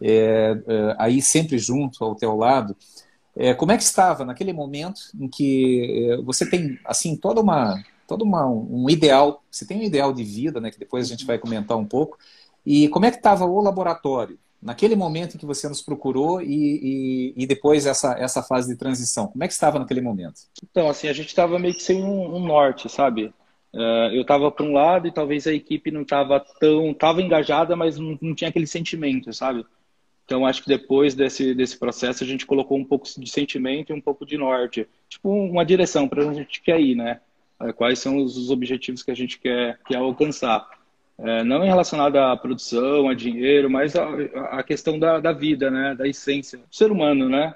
é, 0.00 0.56
é, 0.66 0.96
aí 0.98 1.20
sempre 1.20 1.58
junto 1.58 2.02
ao 2.02 2.14
teu 2.14 2.34
lado. 2.36 2.74
É, 3.36 3.52
como 3.52 3.70
é 3.70 3.76
que 3.76 3.82
estava 3.82 4.24
naquele 4.24 4.50
momento 4.50 5.02
em 5.14 5.28
que 5.28 6.08
é, 6.10 6.22
você 6.22 6.48
tem 6.48 6.78
assim 6.86 7.16
toda 7.16 7.42
uma 7.42 7.84
todo 8.06 8.22
uma, 8.22 8.46
um 8.46 8.88
ideal, 8.88 9.44
você 9.50 9.66
tem 9.66 9.78
um 9.78 9.82
ideal 9.82 10.10
de 10.10 10.24
vida, 10.24 10.62
né, 10.62 10.70
que 10.70 10.78
depois 10.78 11.04
a 11.04 11.08
gente 11.08 11.26
vai 11.26 11.38
comentar 11.38 11.76
um 11.76 11.84
pouco. 11.84 12.16
E 12.64 12.88
como 12.88 13.04
é 13.04 13.10
que 13.10 13.18
estava 13.18 13.44
o 13.44 13.60
laboratório? 13.60 14.38
Naquele 14.64 14.96
momento 14.96 15.34
em 15.34 15.38
que 15.38 15.44
você 15.44 15.68
nos 15.68 15.82
procurou 15.82 16.40
e, 16.40 16.46
e, 16.46 17.34
e, 17.36 17.46
depois 17.46 17.84
essa, 17.84 18.14
essa 18.18 18.42
fase 18.42 18.66
de 18.72 18.78
transição, 18.78 19.26
como 19.26 19.44
é 19.44 19.46
que 19.46 19.52
estava 19.52 19.78
naquele 19.78 20.00
momento? 20.00 20.40
Então, 20.62 20.88
assim, 20.88 21.06
a 21.06 21.12
gente 21.12 21.28
estava 21.28 21.58
meio 21.58 21.74
que 21.74 21.82
sem 21.82 22.02
um, 22.02 22.36
um 22.36 22.46
norte, 22.46 22.88
sabe? 22.88 23.26
Uh, 23.74 24.08
eu 24.14 24.22
estava 24.22 24.50
para 24.50 24.64
um 24.64 24.72
lado 24.72 25.06
e 25.06 25.12
talvez 25.12 25.46
a 25.46 25.52
equipe 25.52 25.90
não 25.90 26.00
estava 26.00 26.40
tão... 26.58 26.92
Estava 26.92 27.20
engajada, 27.20 27.76
mas 27.76 27.98
não, 27.98 28.18
não 28.22 28.34
tinha 28.34 28.48
aquele 28.48 28.66
sentimento, 28.66 29.30
sabe? 29.34 29.66
Então, 30.24 30.46
acho 30.46 30.62
que 30.62 30.68
depois 30.68 31.14
desse, 31.14 31.54
desse 31.54 31.78
processo, 31.78 32.24
a 32.24 32.26
gente 32.26 32.46
colocou 32.46 32.78
um 32.78 32.84
pouco 32.84 33.06
de 33.06 33.30
sentimento 33.30 33.92
e 33.92 33.94
um 33.94 34.00
pouco 34.00 34.24
de 34.24 34.38
norte. 34.38 34.88
Tipo, 35.10 35.28
uma 35.28 35.64
direção 35.64 36.08
para 36.08 36.24
onde 36.24 36.40
a 36.40 36.42
gente 36.42 36.62
quer 36.62 36.80
ir, 36.80 36.94
né? 36.94 37.20
É, 37.60 37.70
quais 37.72 37.98
são 37.98 38.16
os 38.16 38.50
objetivos 38.50 39.02
que 39.02 39.10
a 39.10 39.14
gente 39.14 39.38
quer, 39.38 39.78
quer 39.86 39.96
alcançar. 39.96 40.66
É, 41.18 41.44
não 41.44 41.64
em 41.64 41.68
relacionado 41.68 42.16
à 42.16 42.36
produção, 42.36 43.08
a 43.08 43.14
dinheiro, 43.14 43.70
mas 43.70 43.94
a, 43.94 44.08
a 44.50 44.62
questão 44.62 44.98
da, 44.98 45.20
da, 45.20 45.32
vida, 45.32 45.70
né? 45.70 45.94
Da 45.94 46.08
essência 46.08 46.58
do 46.58 46.66
ser 46.70 46.90
humano, 46.90 47.28
né? 47.28 47.54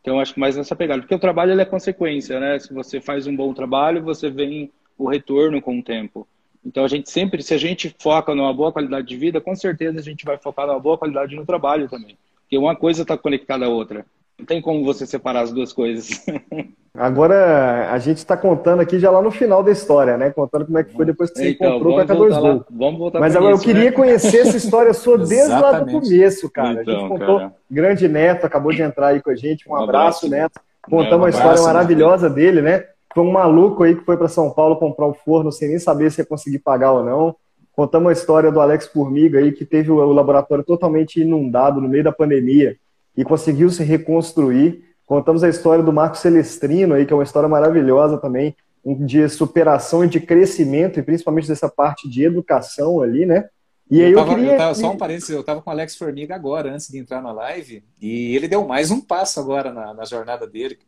Então, 0.00 0.20
acho 0.20 0.34
que 0.34 0.40
mais 0.40 0.56
nessa 0.56 0.76
pegada. 0.76 1.02
Porque 1.02 1.14
o 1.14 1.18
trabalho 1.18 1.58
é 1.60 1.64
consequência, 1.64 2.38
né? 2.38 2.58
Se 2.58 2.72
você 2.72 3.00
faz 3.00 3.26
um 3.26 3.34
bom 3.34 3.52
trabalho, 3.52 4.02
você 4.02 4.30
vem 4.30 4.70
o 4.96 5.08
retorno 5.08 5.60
com 5.60 5.78
o 5.78 5.82
tempo. 5.82 6.26
Então, 6.64 6.84
a 6.84 6.88
gente 6.88 7.10
sempre, 7.10 7.42
se 7.42 7.54
a 7.54 7.58
gente 7.58 7.94
foca 7.98 8.34
numa 8.34 8.52
boa 8.52 8.72
qualidade 8.72 9.08
de 9.08 9.16
vida, 9.16 9.40
com 9.40 9.54
certeza 9.56 9.98
a 9.98 10.02
gente 10.02 10.24
vai 10.24 10.38
focar 10.38 10.66
numa 10.66 10.78
boa 10.78 10.96
qualidade 10.96 11.34
no 11.34 11.44
trabalho 11.44 11.88
também. 11.88 12.16
Porque 12.42 12.56
uma 12.56 12.76
coisa 12.76 13.02
está 13.02 13.16
conectada 13.16 13.66
à 13.66 13.68
outra. 13.68 14.06
Não 14.40 14.46
tem 14.46 14.60
como 14.60 14.82
você 14.82 15.06
separar 15.06 15.42
as 15.42 15.52
duas 15.52 15.70
coisas. 15.70 16.24
Agora, 16.94 17.92
a 17.92 17.98
gente 17.98 18.16
está 18.16 18.36
contando 18.36 18.80
aqui 18.80 18.98
já 18.98 19.10
lá 19.10 19.22
no 19.22 19.30
final 19.30 19.62
da 19.62 19.70
história, 19.70 20.16
né? 20.16 20.30
Contando 20.30 20.64
como 20.64 20.78
é 20.78 20.82
que 20.82 20.92
foi 20.92 21.04
depois 21.04 21.30
que 21.30 21.38
você 21.38 21.50
então, 21.50 21.74
comprou 21.74 21.94
com 21.94 22.00
a 22.00 22.06
K2 22.06 22.40
Gol. 22.40 22.64
Vamos 22.70 22.98
voltar 22.98 23.20
Mas 23.20 23.36
agora 23.36 23.54
isso, 23.54 23.62
eu 23.62 23.66
queria 23.66 23.90
né? 23.90 23.92
conhecer 23.92 24.38
essa 24.38 24.56
história 24.56 24.92
sua 24.92 25.16
desde 25.18 25.50
lá 25.50 25.72
do 25.80 25.92
começo, 25.92 26.50
cara. 26.50 26.80
Então, 26.80 26.94
a 26.94 26.96
gente 26.96 27.04
então, 27.04 27.08
contou, 27.08 27.38
cara. 27.38 27.54
grande 27.70 28.08
Neto 28.08 28.46
acabou 28.46 28.72
de 28.72 28.82
entrar 28.82 29.08
aí 29.08 29.22
com 29.22 29.30
a 29.30 29.36
gente. 29.36 29.68
Um, 29.68 29.72
um 29.72 29.76
abraço, 29.76 30.26
abraço, 30.26 30.28
Neto. 30.28 30.60
Contamos 30.82 31.12
é, 31.12 31.16
um 31.16 31.18
uma 31.18 31.28
história 31.28 31.62
maravilhosa 31.62 32.28
Neto. 32.28 32.34
dele, 32.34 32.62
né? 32.62 32.84
Foi 33.14 33.24
um 33.24 33.30
maluco 33.30 33.84
aí 33.84 33.94
que 33.94 34.04
foi 34.04 34.16
para 34.16 34.28
São 34.28 34.50
Paulo 34.50 34.76
comprar 34.76 35.06
o 35.06 35.10
um 35.10 35.14
forno 35.14 35.52
sem 35.52 35.68
nem 35.68 35.78
saber 35.78 36.10
se 36.10 36.22
ia 36.22 36.26
conseguir 36.26 36.60
pagar 36.60 36.92
ou 36.92 37.04
não. 37.04 37.36
Contamos 37.72 38.08
a 38.08 38.12
história 38.12 38.50
do 38.50 38.60
Alex 38.60 38.88
Formiga 38.88 39.38
aí, 39.38 39.52
que 39.52 39.64
teve 39.64 39.90
o 39.90 40.12
laboratório 40.12 40.64
totalmente 40.64 41.20
inundado 41.20 41.80
no 41.80 41.88
meio 41.88 42.02
da 42.02 42.12
pandemia 42.12 42.76
e 43.20 43.24
conseguiu 43.24 43.68
se 43.68 43.84
reconstruir. 43.84 44.82
Contamos 45.04 45.44
a 45.44 45.48
história 45.48 45.84
do 45.84 45.92
Marco 45.92 46.16
Celestrino 46.16 46.94
aí, 46.94 47.04
que 47.04 47.12
é 47.12 47.16
uma 47.16 47.22
história 47.22 47.48
maravilhosa 47.48 48.16
também, 48.16 48.56
de 48.82 49.28
superação 49.28 50.02
e 50.02 50.08
de 50.08 50.20
crescimento, 50.20 50.98
e 50.98 51.02
principalmente 51.02 51.46
dessa 51.46 51.68
parte 51.68 52.08
de 52.08 52.24
educação 52.24 53.02
ali, 53.02 53.26
né? 53.26 53.44
E 53.90 54.02
aí 54.02 54.12
eu, 54.12 54.18
tava, 54.18 54.30
eu 54.30 54.36
queria. 54.36 54.52
Eu 54.52 54.56
tava, 54.56 54.74
só 54.74 54.90
um 54.90 54.96
parênteses, 54.96 55.28
eu 55.30 55.40
estava 55.40 55.60
com 55.60 55.68
o 55.68 55.72
Alex 55.72 55.96
Formiga 55.96 56.34
agora, 56.34 56.72
antes 56.72 56.88
de 56.88 56.98
entrar 56.98 57.20
na 57.20 57.32
live, 57.32 57.82
e 58.00 58.34
ele 58.36 58.48
deu 58.48 58.66
mais 58.66 58.90
um 58.90 59.00
passo 59.00 59.38
agora 59.38 59.70
na, 59.70 59.92
na 59.92 60.04
jornada 60.06 60.46
dele. 60.46 60.78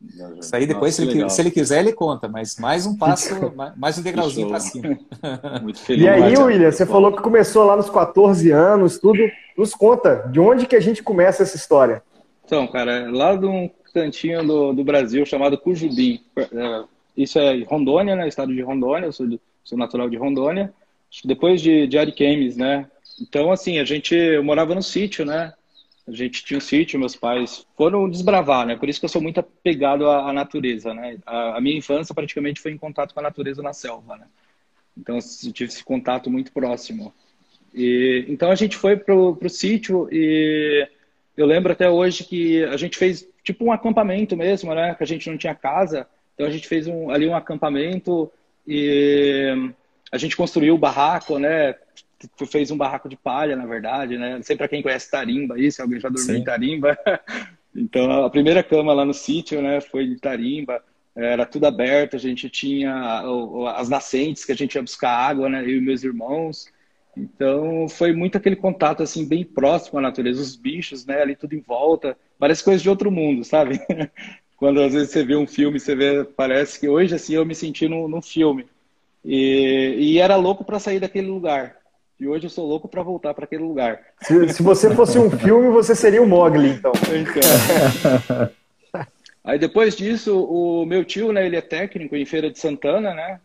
Isso 0.41 0.57
aí 0.57 0.67
depois, 0.67 0.97
Nossa, 0.97 1.13
se, 1.13 1.19
ele, 1.19 1.31
se, 1.31 1.43
ele, 1.43 1.51
quiser, 1.51 1.81
ele 1.81 1.93
conta, 1.93 2.29
mas 2.29 2.57
mais 2.57 2.87
um 2.87 2.97
passo, 2.97 3.35
mais 3.77 3.99
um 3.99 4.03
degrauzinho 4.03 4.49
para 4.49 4.61
cima. 4.61 4.97
Muito 5.61 5.81
feliz. 5.81 6.05
E 6.05 6.09
aí, 6.09 6.35
William, 6.39 6.71
você 6.71 6.87
falou 6.87 7.13
que 7.13 7.21
começou 7.21 7.65
lá 7.65 7.77
nos 7.77 7.91
14 7.91 8.51
anos, 8.53 8.99
tudo. 8.99 9.19
Nos 9.59 9.75
conta, 9.75 10.29
de 10.33 10.41
onde 10.41 10.65
que 10.65 10.77
a 10.77 10.81
gente 10.81 11.03
começa 11.03 11.43
essa 11.43 11.57
história? 11.57 12.03
Então, 12.45 12.67
cara, 12.67 13.11
lá 13.11 13.35
de 13.35 13.47
um 13.47 13.71
cantinho 13.93 14.45
do, 14.45 14.73
do 14.73 14.85
Brasil 14.85 15.25
chamado 15.27 15.59
Cujubim. 15.59 16.21
É, 16.37 16.85
isso 17.17 17.39
é 17.39 17.63
Rondônia, 17.65 18.17
né? 18.17 18.27
Estado 18.27 18.55
de 18.55 18.63
Rondônia, 18.63 19.07
eu 19.07 19.13
sou, 19.13 19.27
de, 19.27 19.41
sou 19.63 19.79
natural 19.79 20.09
de 20.09 20.17
Rondônia. 20.17 20.73
Depois 21.25 21.61
de, 21.61 21.87
de 21.87 21.99
Ariquemes, 21.99 22.57
né? 22.57 22.91
Então, 23.21 23.53
assim, 23.53 23.79
a 23.79 23.85
gente, 23.85 24.15
eu 24.15 24.43
morava 24.43 24.75
no 24.75 24.83
sítio, 24.83 25.25
né? 25.25 25.53
A 26.09 26.11
gente 26.11 26.45
tinha 26.45 26.59
um 26.59 26.61
sítio, 26.61 26.99
meus 26.99 27.15
pais 27.15 27.67
foram 27.77 28.09
desbravar, 28.09 28.67
né? 28.67 28.77
Por 28.77 28.89
isso 28.89 28.99
que 28.99 29.05
eu 29.05 29.11
sou 29.11 29.23
muito 29.23 29.39
apegado 29.39 30.09
à, 30.09 30.31
à 30.31 30.33
natureza, 30.33 30.93
né? 30.93 31.19
A, 31.25 31.59
a, 31.59 31.61
minha 31.61 31.77
infância 31.77 32.15
praticamente 32.15 32.61
foi 32.61 32.73
em 32.73 32.79
contato 32.79 33.13
com 33.13 33.21
a 33.21 33.23
natureza 33.23 33.63
na 33.63 33.73
selva, 33.73 34.17
né? 34.17 34.27
Então, 34.97 35.17
eu 35.17 35.53
tive 35.53 35.71
esse 35.71 35.85
contato 35.85 36.31
muito 36.31 36.53
próximo. 36.53 37.13
E, 37.75 38.25
então, 38.29 38.51
a 38.51 38.55
gente 38.55 38.77
foi 38.77 38.97
pro, 38.97 39.37
pro 39.37 39.49
sítio 39.49 40.09
e 40.11 40.89
eu 41.37 41.47
lembro 41.47 41.73
até 41.73 41.89
hoje 41.89 42.25
que 42.25 42.65
a 42.65 42.77
gente 42.77 42.97
fez 42.97 43.27
tipo 43.43 43.65
um 43.65 43.73
acampamento 43.73 44.37
mesmo, 44.37 44.75
né? 44.75 44.95
Que 44.95 45.03
a 45.03 45.07
gente 45.07 45.29
não 45.31 45.37
tinha 45.37 45.55
casa, 45.55 46.07
então 46.35 46.47
a 46.47 46.51
gente 46.51 46.69
fez 46.69 46.87
um, 46.87 47.11
ali 47.11 47.27
um 47.27 47.35
acampamento 47.35 48.31
e 48.67 49.73
a 50.11 50.19
gente 50.19 50.37
construiu 50.37 50.75
o 50.75 50.79
barraco, 50.79 51.39
né? 51.39 51.75
Fez 52.51 52.71
um 52.71 52.77
barraco 52.77 53.09
de 53.09 53.17
palha, 53.17 53.57
na 53.57 53.67
verdade, 53.67 54.17
né? 54.17 54.37
Não 54.37 54.43
sei 54.43 54.57
para 54.57 54.69
quem 54.69 54.83
conhece 54.83 55.11
Tarimba 55.11 55.57
aí, 55.57 55.73
se 55.73 55.83
alguém 55.83 55.99
já 55.99 56.09
dormiu 56.09 56.35
Sim. 56.35 56.41
em 56.41 56.45
Tarimba. 56.45 56.99
Então 57.75 58.27
a 58.27 58.29
primeira 58.29 58.63
cama 58.63 58.93
lá 58.93 59.03
no 59.03 59.15
sítio, 59.15 59.63
né? 59.63 59.81
Foi 59.81 60.07
de 60.07 60.17
Tarimba. 60.17 60.85
Era 61.17 61.47
tudo 61.47 61.67
aberto, 61.67 62.17
a 62.17 62.19
gente 62.19 62.51
tinha 62.51 63.23
as 63.75 63.89
nascentes 63.89 64.45
que 64.45 64.53
a 64.53 64.55
gente 64.55 64.75
ia 64.75 64.83
buscar 64.83 65.11
água, 65.11 65.49
né? 65.49 65.63
Eu 65.63 65.79
e 65.79 65.81
meus 65.81 66.05
irmãos. 66.05 66.67
Então 67.17 67.87
foi 67.89 68.13
muito 68.13 68.39
aquele 68.39 68.57
contato 68.57 69.03
assim 69.03 69.27
bem 69.27 69.45
próximo 69.45 69.99
à 69.99 70.03
natureza, 70.03 70.41
os 70.41 70.57
bichos, 70.57 71.05
né, 71.05 71.21
ali 71.21 71.37
tudo 71.37 71.55
em 71.55 71.61
volta, 71.61 72.17
parece 72.39 72.65
coisa 72.65 72.83
de 72.83 72.89
outro 72.89 73.11
mundo, 73.11 73.45
sabe? 73.45 73.81
Quando 74.57 74.81
às 74.81 74.95
vezes 74.95 75.11
você 75.11 75.25
vê 75.25 75.37
um 75.37 75.47
filme, 75.47 75.79
você 75.79 75.95
vê, 75.95 76.25
parece 76.25 76.81
que 76.81 76.89
hoje 76.89 77.15
assim 77.15 77.35
eu 77.35 77.45
me 77.45 77.55
senti 77.55 77.89
num, 77.89 78.09
num 78.09 78.23
filme 78.23 78.67
e, 79.25 79.97
e 79.99 80.19
era 80.19 80.37
louco 80.37 80.65
para 80.65 80.79
sair 80.79 81.01
daquele 81.01 81.27
lugar. 81.29 81.77
E 82.19 82.27
hoje 82.27 82.47
eu 82.47 82.51
sou 82.51 82.67
louco 82.67 82.89
para 82.89 83.03
voltar 83.03 83.35
para 83.35 83.45
aquele 83.45 83.65
lugar. 83.65 84.01
Se, 84.21 84.49
se, 84.51 84.63
você 84.63 84.95
fosse 84.95 85.19
um 85.19 85.29
filme, 85.29 85.69
você 85.71 85.95
seria 85.95 86.23
o 86.23 86.27
Mogli, 86.27 86.71
então. 86.71 86.93
então. 87.11 88.51
Aí 89.43 89.59
depois 89.59 89.97
disso, 89.97 90.45
o 90.45 90.87
meu 90.87 91.05
tio, 91.05 91.33
né, 91.33 91.45
ele 91.45 91.57
é 91.57 91.61
técnico 91.61 92.15
em 92.15 92.25
Feira 92.25 92.49
de 92.49 92.61
Santana, 92.61 93.13
né? 93.13 93.41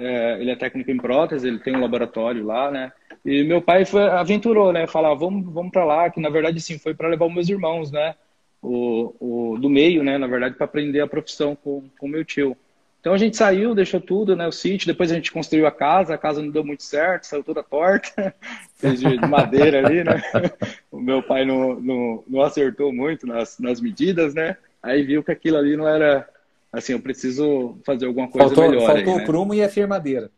É, 0.00 0.40
ele 0.40 0.50
é 0.50 0.56
técnico 0.56 0.90
em 0.90 0.96
prótese, 0.96 1.46
ele 1.46 1.58
tem 1.58 1.76
um 1.76 1.80
laboratório 1.80 2.44
lá, 2.44 2.70
né? 2.70 2.92
E 3.24 3.44
meu 3.44 3.60
pai 3.60 3.84
foi, 3.84 4.02
aventurou, 4.02 4.72
né? 4.72 4.86
Falar, 4.86 5.14
vamos, 5.14 5.52
vamos 5.52 5.70
para 5.70 5.84
lá, 5.84 6.08
que 6.08 6.20
na 6.20 6.30
verdade, 6.30 6.60
sim, 6.60 6.78
foi 6.78 6.94
para 6.94 7.08
levar 7.08 7.26
os 7.26 7.34
meus 7.34 7.48
irmãos, 7.48 7.92
né? 7.92 8.14
O, 8.62 9.14
o, 9.20 9.58
do 9.58 9.68
meio, 9.68 10.02
né? 10.02 10.16
Na 10.16 10.26
verdade, 10.26 10.54
para 10.54 10.64
aprender 10.64 11.00
a 11.00 11.06
profissão 11.06 11.54
com 11.54 11.84
o 12.00 12.08
meu 12.08 12.24
tio. 12.24 12.56
Então 13.00 13.14
a 13.14 13.18
gente 13.18 13.36
saiu, 13.36 13.74
deixou 13.74 14.00
tudo, 14.00 14.34
né? 14.34 14.46
O 14.46 14.52
sítio, 14.52 14.86
depois 14.86 15.10
a 15.10 15.14
gente 15.14 15.32
construiu 15.32 15.66
a 15.66 15.70
casa, 15.70 16.14
a 16.14 16.18
casa 16.18 16.42
não 16.42 16.50
deu 16.50 16.64
muito 16.64 16.82
certo, 16.82 17.24
saiu 17.24 17.44
toda 17.44 17.62
torta, 17.62 18.34
fez 18.76 19.00
de 19.00 19.16
madeira 19.26 19.86
ali, 19.86 20.02
né? 20.02 20.22
O 20.90 21.00
meu 21.00 21.22
pai 21.22 21.44
não, 21.44 21.80
não, 21.80 22.24
não 22.26 22.42
acertou 22.42 22.92
muito 22.92 23.26
nas, 23.26 23.58
nas 23.58 23.80
medidas, 23.80 24.34
né? 24.34 24.56
Aí 24.82 25.02
viu 25.02 25.22
que 25.22 25.30
aquilo 25.30 25.56
ali 25.56 25.76
não 25.76 25.86
era 25.88 26.28
assim, 26.72 26.92
eu 26.92 27.00
preciso 27.00 27.78
fazer 27.84 28.06
alguma 28.06 28.28
coisa 28.28 28.48
faltou, 28.48 28.70
melhor. 28.70 28.86
Faltou 28.86 29.12
aí, 29.12 29.18
né? 29.18 29.22
o 29.22 29.26
prumo 29.26 29.54
e 29.54 29.62
a 29.62 29.68
firmadeira. 29.68 30.30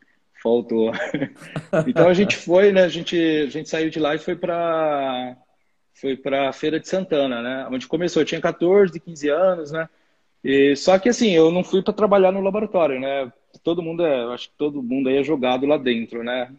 Faltou. 0.42 0.90
então 1.86 2.08
a 2.08 2.14
gente 2.14 2.36
foi, 2.36 2.72
né? 2.72 2.82
A 2.82 2.88
gente, 2.88 3.16
a 3.16 3.50
gente 3.50 3.68
saiu 3.68 3.90
de 3.90 4.00
lá 4.00 4.14
e 4.14 4.18
foi 4.18 4.34
para 4.34 5.36
foi 5.94 6.16
para 6.16 6.48
a 6.48 6.52
Feira 6.52 6.80
de 6.80 6.88
Santana, 6.88 7.40
né? 7.40 7.68
Onde 7.70 7.86
começou. 7.86 8.22
Eu 8.22 8.26
tinha 8.26 8.40
14, 8.40 8.98
15 8.98 9.28
anos, 9.28 9.70
né? 9.70 9.88
E, 10.42 10.74
só 10.74 10.98
que 10.98 11.08
assim, 11.08 11.30
eu 11.30 11.52
não 11.52 11.62
fui 11.62 11.80
para 11.82 11.92
trabalhar 11.92 12.32
no 12.32 12.40
laboratório, 12.40 12.98
né? 12.98 13.32
Todo 13.62 13.82
mundo 13.82 14.04
é, 14.04 14.34
acho 14.34 14.48
que 14.48 14.56
todo 14.56 14.82
mundo 14.82 15.08
aí 15.08 15.18
é 15.18 15.22
jogado 15.22 15.64
lá 15.66 15.76
dentro, 15.76 16.24
né? 16.24 16.52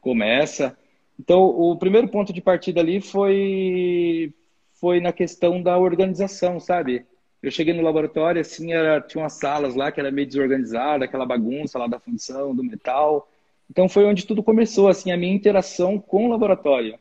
Começa. 0.00 0.76
Então, 1.18 1.42
o 1.42 1.76
primeiro 1.76 2.08
ponto 2.08 2.32
de 2.32 2.40
partida 2.40 2.80
ali 2.80 3.00
foi 3.00 4.32
foi 4.80 5.00
na 5.00 5.12
questão 5.12 5.60
da 5.60 5.76
organização, 5.76 6.60
sabe? 6.60 7.04
Eu 7.42 7.50
cheguei 7.50 7.72
no 7.72 7.82
laboratório, 7.82 8.40
assim, 8.40 8.72
era, 8.72 9.00
tinha 9.00 9.22
umas 9.22 9.34
salas 9.34 9.74
lá 9.74 9.92
que 9.92 10.00
era 10.00 10.10
meio 10.10 10.26
desorganizada, 10.26 11.04
aquela 11.04 11.24
bagunça 11.24 11.78
lá 11.78 11.86
da 11.86 12.00
função, 12.00 12.54
do 12.54 12.64
metal. 12.64 13.28
Então 13.70 13.88
foi 13.88 14.04
onde 14.04 14.26
tudo 14.26 14.42
começou, 14.42 14.88
assim, 14.88 15.12
a 15.12 15.16
minha 15.16 15.34
interação 15.34 15.98
com 15.98 16.26
o 16.26 16.30
laboratório. 16.30 16.98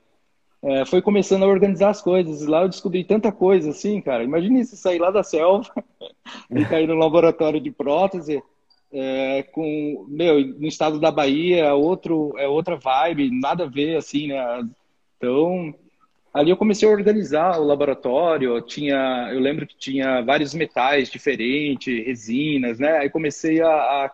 É, 0.62 0.86
foi 0.86 1.02
começando 1.02 1.44
a 1.44 1.48
organizar 1.48 1.90
as 1.90 2.02
coisas. 2.02 2.46
Lá 2.46 2.64
eu 2.64 2.70
descobri 2.70 3.04
tanta 3.04 3.32
coisa, 3.32 3.72
assim, 3.72 4.02
cara. 4.02 4.24
Imagine 4.24 4.66
se 4.66 4.78
sair 4.78 5.00
lá 5.00 5.10
da 5.12 5.24
selva 5.24 5.72
e 6.52 6.66
cair 6.66 6.88
no 6.88 6.96
laboratório 6.96 7.60
de 7.60 7.72
prótese, 7.72 8.42
é, 8.92 9.44
com, 9.44 10.06
meu, 10.08 10.46
no 10.46 10.68
estado 10.68 11.00
da 11.00 11.12
Bahia, 11.12 11.74
outro, 11.74 12.34
é 12.38 12.48
outra 12.48 12.76
vibe, 12.76 13.32
nada 13.32 13.64
a 13.66 13.68
ver, 13.68 13.98
assim, 13.98 14.28
né? 14.28 14.68
Então, 15.18 15.74
ali 16.38 16.52
eu 16.52 16.58
comecei 16.58 16.88
a 16.88 16.92
organizar 16.92 17.60
o 17.60 17.64
laboratório, 17.64 18.62
tinha, 18.62 19.30
eu 19.34 19.40
lembro 19.40 19.66
que 19.66 19.76
tinha 19.76 20.22
vários 20.22 20.54
metais 20.54 21.10
diferentes, 21.10 22.06
resinas, 22.06 22.80
né? 22.80 23.00
Aí 23.00 23.10
comecei 23.10 23.60
a, 23.60 23.68
a, 23.68 24.12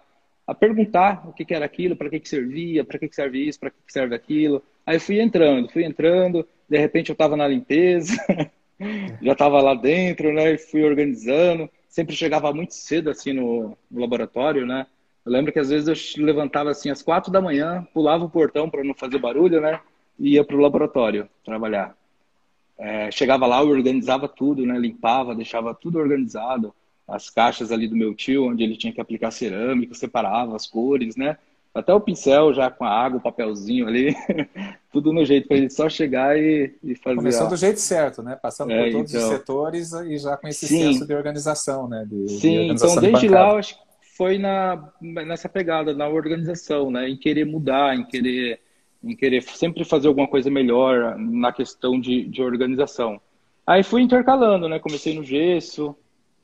a 0.48 0.56
perguntar 0.56 1.28
o 1.28 1.34
que, 1.34 1.44
que, 1.44 1.54
era 1.54 1.66
aquilo, 1.66 1.98
para 1.98 2.10
que, 2.10 2.22
que 2.22 2.30
servia, 2.30 2.86
para 2.86 2.98
que, 2.98 3.10
que 3.10 3.16
serve 3.16 3.46
isso, 3.46 3.60
para 3.60 3.70
que, 3.70 3.76
que 3.86 3.92
serve 3.92 4.16
aquilo. 4.16 4.64
Aí 4.86 5.00
fui 5.00 5.20
entrando, 5.20 5.70
fui 5.70 5.84
entrando, 5.84 6.48
de 6.70 6.78
repente 6.78 7.10
eu 7.10 7.14
estava 7.14 7.36
na 7.36 7.46
limpeza, 7.46 8.16
já 9.22 9.34
estava 9.34 9.62
lá 9.62 9.74
dentro, 9.76 10.32
né? 10.34 10.54
E 10.54 10.58
fui 10.58 10.84
organizando. 10.84 11.70
Sempre 11.90 12.16
chegava 12.16 12.54
muito 12.54 12.74
cedo 12.74 13.10
assim 13.10 13.34
no, 13.34 13.78
no 13.92 14.02
laboratório, 14.02 14.66
né? 14.66 14.88
Eu 15.26 15.32
lembro 15.32 15.52
que 15.52 15.60
às 15.60 15.70
vezes 15.70 16.18
eu 16.18 16.26
levantava 16.26 16.72
assim 16.72 16.90
às 16.90 17.02
quatro 17.02 17.32
da 17.32 17.42
manhã, 17.42 17.86
pulava 17.94 18.24
o 18.24 18.30
portão 18.30 18.70
para 18.70 18.84
não 18.84 18.94
fazer 18.94 19.20
barulho, 19.20 19.60
né? 19.60 19.82
E 20.18 20.36
ia 20.36 20.44
para 20.44 20.56
o 20.56 20.60
laboratório 20.60 21.28
trabalhar. 21.44 21.96
É, 22.78 23.12
chegava 23.12 23.46
lá, 23.46 23.62
eu 23.62 23.70
organizava 23.70 24.28
tudo, 24.28 24.66
né? 24.66 24.78
Limpava, 24.78 25.36
deixava 25.36 25.74
tudo 25.74 26.00
organizado. 26.00 26.74
As 27.08 27.30
caixas 27.30 27.72
ali 27.72 27.88
do 27.88 27.96
meu 27.96 28.16
tio, 28.16 28.50
onde 28.50 28.64
ele 28.64 28.78
tinha 28.78 28.94
que 28.94 29.02
aplicar 29.02 29.32
cerâmica, 29.32 29.94
separava 29.94 30.56
as 30.56 30.66
cores, 30.66 31.16
né? 31.16 31.38
Até 31.74 31.92
o 31.92 32.00
pincel 32.00 32.54
já 32.54 32.70
com 32.70 32.84
a 32.84 32.90
água, 32.90 33.18
o 33.18 33.22
papelzinho 33.22 33.88
ali, 33.88 34.16
tudo 34.94 35.12
no 35.12 35.26
jeito 35.26 35.48
para 35.48 35.58
ele 35.58 35.72
só 35.72 35.90
chegar 35.90 36.38
e, 36.38 36.72
e 36.84 36.96
fazer. 36.96 37.16
Começou 37.16 37.48
a... 37.48 37.50
do 37.50 37.58
jeito 37.58 37.80
certo, 37.80 38.22
né? 38.22 38.36
Passando 38.36 38.72
é, 38.72 38.84
por 38.84 38.92
todos 38.92 39.14
então... 39.14 39.28
os 39.28 39.36
setores 39.36 39.94
e 39.94 40.18
já 40.20 40.38
com 40.38 40.48
esse 40.48 40.68
Sim. 40.68 40.94
senso 40.94 41.08
de 41.08 41.16
organização, 41.16 41.88
né? 41.88 42.06
De, 42.08 42.30
Sim, 42.30 42.40
de 42.40 42.60
organização 42.60 42.92
então 42.92 43.02
desde 43.02 43.28
de 43.28 43.34
lá 43.34 43.50
eu 43.50 43.58
acho 43.58 43.76
que 43.76 43.84
foi 44.16 44.38
na, 44.38 44.88
nessa 45.02 45.50
pegada, 45.50 45.96
na 45.96 46.08
organização, 46.08 46.92
né? 46.92 47.10
Em 47.10 47.18
querer 47.18 47.46
mudar, 47.46 47.96
em 47.96 48.06
querer, 48.06 48.60
em 49.04 49.16
querer 49.16 49.42
sempre 49.44 49.84
fazer 49.84 50.08
alguma 50.08 50.28
coisa 50.28 50.50
melhor 50.50 51.18
na 51.18 51.52
questão 51.52 52.00
de, 52.00 52.26
de 52.26 52.42
organização. 52.42 53.20
Aí 53.66 53.84
fui 53.84 54.02
intercalando, 54.02 54.70
né? 54.70 54.80
Comecei 54.80 55.14
no 55.14 55.24
gesso, 55.24 55.96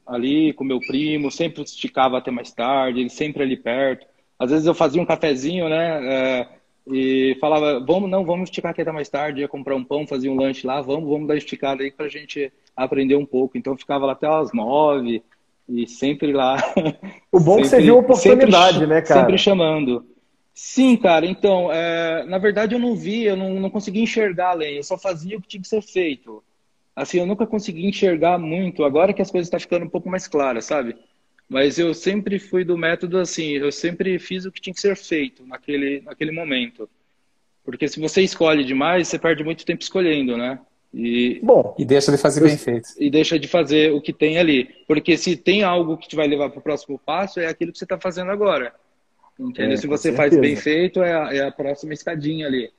ali 0.05 0.53
com 0.53 0.63
meu 0.63 0.79
primo, 0.79 1.31
sempre 1.31 1.61
esticava 1.63 2.17
até 2.17 2.31
mais 2.31 2.51
tarde, 2.51 2.99
ele 2.99 3.09
sempre 3.09 3.43
ali 3.43 3.57
perto 3.57 4.05
às 4.39 4.51
vezes 4.51 4.65
eu 4.65 4.73
fazia 4.73 5.01
um 5.01 5.05
cafezinho, 5.05 5.67
né? 5.67 5.99
É, 6.07 6.47
e 6.87 7.37
falava, 7.41 7.83
vamos, 7.85 8.09
não, 8.09 8.25
vamos 8.25 8.49
esticar 8.49 8.71
aqui 8.71 8.81
até 8.81 8.91
mais 8.91 9.09
tarde, 9.09 9.41
ia 9.41 9.47
comprar 9.47 9.75
um 9.75 9.83
pão, 9.83 10.07
fazia 10.07 10.31
um 10.31 10.39
lanche 10.39 10.65
lá, 10.65 10.81
vamos, 10.81 11.07
vamos 11.09 11.27
dar 11.27 11.35
esticada 11.35 11.83
aí 11.83 11.91
para 11.91 12.05
a 12.05 12.09
gente 12.09 12.51
aprender 12.75 13.17
um 13.17 13.25
pouco. 13.25 13.57
Então 13.57 13.77
ficava 13.77 14.05
lá 14.05 14.13
até 14.13 14.27
às 14.27 14.53
nove 14.53 15.21
e 15.67 15.85
sempre 15.85 16.31
lá. 16.31 16.57
O 17.31 17.39
bom 17.39 17.57
sempre, 17.57 17.59
é 17.59 17.63
que 17.63 17.69
você 17.69 17.81
viu 17.81 17.95
a 17.95 17.99
oportunidade, 17.99 18.79
sempre, 18.79 18.87
né, 18.87 19.01
cara? 19.01 19.19
Sempre 19.19 19.37
chamando. 19.37 20.05
Sim, 20.61 20.97
cara, 20.97 21.25
então, 21.25 21.71
é, 21.71 22.25
na 22.25 22.37
verdade 22.37 22.75
eu 22.75 22.79
não 22.79 22.93
vi, 22.93 23.23
eu 23.23 23.37
não, 23.37 23.61
não 23.61 23.69
conseguia 23.69 24.03
enxergar 24.03 24.49
além, 24.49 24.75
eu 24.75 24.83
só 24.83 24.97
fazia 24.97 25.37
o 25.37 25.41
que 25.41 25.47
tinha 25.47 25.61
que 25.61 25.67
ser 25.69 25.81
feito. 25.81 26.43
Assim, 26.93 27.17
eu 27.17 27.25
nunca 27.25 27.47
consegui 27.47 27.87
enxergar 27.87 28.37
muito, 28.37 28.83
agora 28.83 29.13
que 29.13 29.21
as 29.21 29.31
coisas 29.31 29.47
estão 29.47 29.57
ficando 29.57 29.85
um 29.85 29.89
pouco 29.89 30.09
mais 30.09 30.27
claras, 30.27 30.65
sabe? 30.65 30.97
Mas 31.47 31.79
eu 31.79 31.93
sempre 31.93 32.37
fui 32.39 32.65
do 32.65 32.77
método 32.77 33.19
assim, 33.19 33.51
eu 33.51 33.71
sempre 33.71 34.19
fiz 34.19 34.43
o 34.43 34.51
que 34.51 34.59
tinha 34.59 34.73
que 34.73 34.81
ser 34.81 34.97
feito 34.97 35.45
naquele, 35.45 36.01
naquele 36.01 36.31
momento. 36.31 36.89
Porque 37.63 37.87
se 37.87 37.97
você 37.97 38.21
escolhe 38.21 38.65
demais, 38.65 39.07
você 39.07 39.17
perde 39.17 39.45
muito 39.45 39.65
tempo 39.65 39.81
escolhendo, 39.81 40.35
né? 40.35 40.59
E, 40.93 41.39
Bom, 41.41 41.73
e 41.79 41.85
deixa 41.85 42.11
de 42.11 42.17
fazer 42.17 42.41
bem 42.41 42.57
feito. 42.57 42.89
E 42.99 43.09
deixa 43.09 43.39
de 43.39 43.47
fazer 43.47 43.93
o 43.93 44.01
que 44.01 44.11
tem 44.11 44.37
ali. 44.37 44.65
Porque 44.85 45.15
se 45.15 45.37
tem 45.37 45.63
algo 45.63 45.97
que 45.97 46.09
te 46.09 46.17
vai 46.17 46.27
levar 46.27 46.49
para 46.49 46.59
o 46.59 46.63
próximo 46.63 46.99
passo, 46.99 47.39
é 47.39 47.47
aquilo 47.47 47.71
que 47.71 47.77
você 47.77 47.85
está 47.85 47.97
fazendo 47.97 48.29
agora. 48.29 48.73
Entendeu? 49.39 49.74
É, 49.74 49.77
se 49.77 49.88
você 49.88 50.12
faz 50.12 50.38
bem 50.38 50.55
feito, 50.55 51.01
é 51.01 51.13
a, 51.13 51.34
é 51.34 51.48
a 51.48 51.51
próxima 51.51 51.93
escadinha 51.93 52.46
ali. 52.46 52.69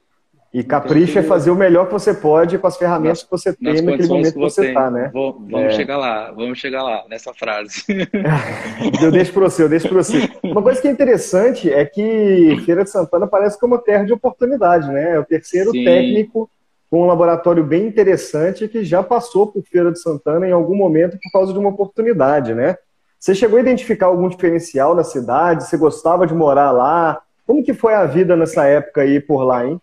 E 0.53 0.65
capricha 0.65 1.13
então, 1.13 1.23
é 1.23 1.27
fazer 1.27 1.51
o 1.53 1.55
melhor 1.55 1.87
que 1.87 1.93
você 1.93 2.13
pode 2.13 2.59
com 2.59 2.67
as 2.67 2.77
ferramentas 2.77 3.21
nas, 3.21 3.23
que 3.23 3.31
você 3.31 3.53
tem 3.53 3.81
naquele 3.81 4.09
momento 4.09 4.33
que 4.33 4.39
você 4.39 4.67
está, 4.67 4.91
né? 4.91 5.09
Vou, 5.13 5.35
vamos 5.35 5.69
é. 5.69 5.71
chegar 5.71 5.97
lá, 5.97 6.33
vamos 6.33 6.59
chegar 6.59 6.83
lá 6.83 7.05
nessa 7.09 7.33
frase. 7.33 7.85
eu 9.01 9.13
deixo 9.13 9.33
para 9.33 9.43
você, 9.43 9.63
eu 9.63 9.69
deixo 9.69 9.89
para 9.89 9.99
você. 9.99 10.29
Uma 10.43 10.61
coisa 10.61 10.83
que 10.83 10.89
é 10.89 10.91
interessante 10.91 11.73
é 11.73 11.85
que 11.85 12.61
Feira 12.67 12.83
de 12.83 12.91
Santana 12.91 13.29
parece 13.29 13.61
como 13.61 13.75
uma 13.75 13.81
terra 13.81 14.03
de 14.03 14.13
oportunidade, 14.13 14.91
né? 14.91 15.15
É 15.15 15.21
o 15.21 15.25
terceiro 15.25 15.71
Sim. 15.71 15.85
técnico 15.85 16.51
com 16.91 17.03
um 17.03 17.07
laboratório 17.07 17.63
bem 17.63 17.87
interessante 17.87 18.67
que 18.67 18.83
já 18.83 19.05
passou 19.05 19.47
por 19.47 19.63
Feira 19.63 19.93
de 19.93 20.01
Santana 20.01 20.49
em 20.49 20.53
algum 20.53 20.75
momento 20.75 21.17
por 21.23 21.31
causa 21.31 21.53
de 21.53 21.59
uma 21.61 21.69
oportunidade, 21.69 22.55
né? 22.55 22.77
Você 23.21 23.35
chegou 23.35 23.59
a 23.59 23.61
identificar 23.61 24.07
algum 24.07 24.31
diferencial 24.31 24.95
na 24.95 25.05
cidade? 25.05 25.65
Você 25.65 25.77
gostava 25.77 26.27
de 26.27 26.33
morar 26.33 26.71
lá? 26.71 27.21
Como 27.47 27.63
que 27.63 27.75
foi 27.75 27.93
a 27.93 28.07
vida 28.07 28.35
nessa 28.35 28.65
época 28.65 29.03
aí 29.03 29.21
por 29.21 29.45
lá, 29.45 29.67
hein? 29.67 29.79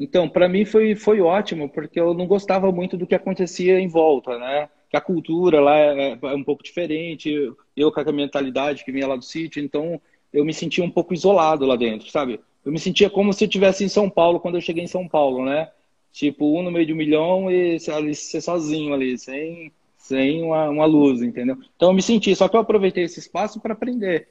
Então, 0.00 0.26
para 0.26 0.48
mim 0.48 0.64
foi, 0.64 0.94
foi 0.94 1.20
ótimo, 1.20 1.68
porque 1.68 2.00
eu 2.00 2.14
não 2.14 2.26
gostava 2.26 2.72
muito 2.72 2.96
do 2.96 3.06
que 3.06 3.14
acontecia 3.14 3.78
em 3.78 3.88
volta, 3.88 4.38
né? 4.38 4.70
Que 4.88 4.96
a 4.96 5.02
cultura 5.02 5.60
lá 5.60 5.76
é, 5.76 6.18
é 6.22 6.34
um 6.34 6.42
pouco 6.42 6.62
diferente, 6.62 7.52
eu 7.76 7.92
com 7.92 8.00
a 8.00 8.12
mentalidade 8.12 8.82
que 8.82 8.92
vinha 8.92 9.06
lá 9.06 9.16
do 9.16 9.24
sítio, 9.24 9.62
então 9.62 10.00
eu 10.32 10.42
me 10.42 10.54
sentia 10.54 10.82
um 10.82 10.90
pouco 10.90 11.12
isolado 11.12 11.66
lá 11.66 11.76
dentro, 11.76 12.08
sabe? 12.10 12.40
Eu 12.64 12.72
me 12.72 12.78
sentia 12.78 13.10
como 13.10 13.34
se 13.34 13.44
eu 13.44 13.48
estivesse 13.48 13.84
em 13.84 13.88
São 13.88 14.08
Paulo 14.08 14.40
quando 14.40 14.54
eu 14.54 14.62
cheguei 14.62 14.84
em 14.84 14.88
São 14.88 15.06
Paulo, 15.06 15.44
né? 15.44 15.68
Tipo, 16.10 16.58
um 16.58 16.62
no 16.62 16.70
meio 16.70 16.86
de 16.86 16.94
um 16.94 16.96
milhão 16.96 17.50
e 17.50 17.78
ser 17.78 18.40
sozinho 18.40 18.94
ali, 18.94 19.18
sem, 19.18 19.70
sem 20.08 20.42
uma, 20.42 20.70
uma 20.70 20.86
luz, 20.86 21.20
entendeu? 21.20 21.58
Então 21.76 21.90
eu 21.90 21.94
me 21.94 22.02
senti, 22.02 22.34
só 22.34 22.48
que 22.48 22.56
eu 22.56 22.60
aproveitei 22.60 23.04
esse 23.04 23.20
espaço 23.20 23.60
para 23.60 23.74
aprender. 23.74 24.28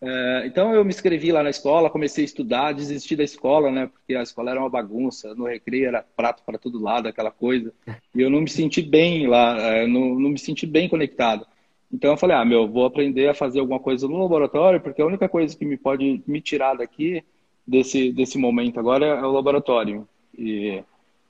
É, 0.00 0.44
então 0.46 0.74
eu 0.74 0.84
me 0.84 0.90
inscrevi 0.90 1.30
lá 1.30 1.42
na 1.42 1.50
escola, 1.50 1.90
comecei 1.90 2.24
a 2.24 2.26
estudar, 2.26 2.72
desisti 2.72 3.14
da 3.14 3.22
escola, 3.22 3.70
né? 3.70 3.86
Porque 3.86 4.14
a 4.14 4.22
escola 4.22 4.50
era 4.50 4.58
uma 4.58 4.70
bagunça, 4.70 5.34
no 5.34 5.44
recreio 5.44 5.86
era 5.86 6.02
prato 6.16 6.42
para 6.44 6.58
todo 6.58 6.82
lado, 6.82 7.08
aquela 7.08 7.30
coisa. 7.30 7.72
E 8.14 8.22
eu 8.22 8.30
não 8.30 8.40
me 8.40 8.48
senti 8.48 8.80
bem 8.80 9.26
lá, 9.26 9.58
é, 9.60 9.86
não, 9.86 10.18
não 10.18 10.30
me 10.30 10.38
senti 10.38 10.66
bem 10.66 10.88
conectado. 10.88 11.46
Então 11.92 12.12
eu 12.12 12.16
falei, 12.16 12.36
ah, 12.36 12.44
meu, 12.44 12.66
vou 12.66 12.86
aprender 12.86 13.28
a 13.28 13.34
fazer 13.34 13.60
alguma 13.60 13.78
coisa 13.78 14.08
no 14.08 14.18
laboratório, 14.18 14.80
porque 14.80 15.02
a 15.02 15.06
única 15.06 15.28
coisa 15.28 15.56
que 15.56 15.64
me 15.66 15.76
pode 15.76 16.22
me 16.26 16.40
tirar 16.40 16.74
daqui 16.74 17.22
desse 17.66 18.10
desse 18.12 18.38
momento 18.38 18.80
agora 18.80 19.04
é 19.04 19.22
o 19.22 19.30
laboratório. 19.30 20.08
E 20.36 20.82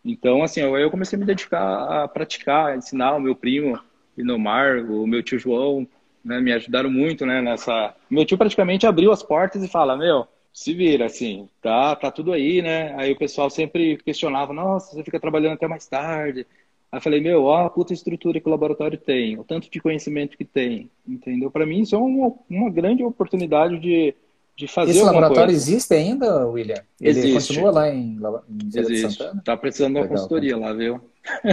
então 0.05 0.43
assim, 0.43 0.61
eu, 0.61 0.77
eu 0.77 0.91
comecei 0.91 1.17
a 1.17 1.21
me 1.21 1.27
dedicar 1.27 2.05
a 2.05 2.09
praticar, 2.09 2.73
a 2.73 2.77
ensinar 2.77 3.17
o 3.17 3.21
meu 3.21 3.35
primo, 3.35 3.79
Inomar, 4.17 4.79
o 4.79 5.07
meu 5.07 5.23
tio 5.23 5.39
João, 5.39 5.87
né, 6.25 6.41
me 6.41 6.53
ajudaram 6.53 6.91
muito, 6.91 7.25
né, 7.27 7.41
nessa... 7.41 7.95
Meu 8.11 8.25
tio 8.25 8.39
praticamente 8.39 8.87
abriu 8.87 9.11
as 9.11 9.23
portas 9.23 9.63
e 9.63 9.69
fala, 9.69 9.97
meu, 9.97 10.27
se 10.53 10.75
vira, 10.75 11.07
assim, 11.07 11.49
tá, 11.61 11.97
tá 11.97 12.11
tudo 12.11 12.33
aí, 12.33 12.61
né? 12.61 12.95
Aí 12.97 13.13
o 13.13 13.19
pessoal 13.19 13.49
sempre 13.49 13.97
questionava, 13.99 14.53
nossa, 14.53 14.95
você 14.95 15.03
fica 15.03 15.19
trabalhando 15.19 15.55
até 15.55 15.67
mais 15.67 15.87
tarde. 15.89 16.47
Aí 16.91 16.99
eu 16.99 17.01
falei, 17.01 17.21
meu, 17.21 17.45
ó 17.45 17.65
a 17.65 17.71
puta 17.71 17.95
estrutura 17.95 18.39
que 18.39 18.47
o 18.47 18.51
laboratório 18.51 18.99
tem, 18.99 19.39
o 19.39 19.45
tanto 19.45 19.71
de 19.71 19.81
conhecimento 19.81 20.37
que 20.37 20.45
tem, 20.45 20.91
entendeu? 21.07 21.51
Para 21.51 21.65
mim 21.65 21.81
isso 21.81 21.95
é 21.97 21.99
uma, 21.99 22.35
uma 22.51 22.71
grande 22.71 23.03
oportunidade 23.03 23.79
de, 23.79 24.15
de 24.57 24.69
fazer 24.69 24.93
Esse 24.93 25.03
laboratório 25.03 25.45
coisa. 25.45 25.53
existe 25.57 25.95
ainda, 25.95 26.47
William? 26.47 26.83
Ele 27.01 27.19
existe. 27.19 27.33
continua 27.33 27.71
lá 27.71 27.89
em, 27.89 28.19
em 28.49 28.79
Existe. 28.79 29.25
Tá 29.45 29.57
precisando 29.57 29.95
de 29.95 30.01
uma 30.01 30.09
consultoria 30.09 30.57
lá, 30.57 30.73
viu? 30.73 31.01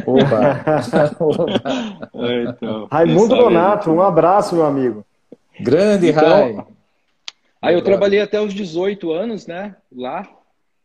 Opa! 0.05 0.81
é, 2.27 2.43
então, 2.43 2.87
Raimundo 2.91 3.35
Donato, 3.35 3.91
um 3.91 4.01
abraço, 4.01 4.55
meu 4.55 4.65
amigo. 4.65 5.05
Grande 5.59 6.09
então, 6.09 6.23
Rai. 6.23 6.65
Aí 7.61 7.75
eu 7.75 7.81
trabalhei 7.81 8.21
até 8.21 8.39
os 8.39 8.53
18 8.53 9.11
anos, 9.11 9.47
né? 9.47 9.75
Lá. 9.95 10.27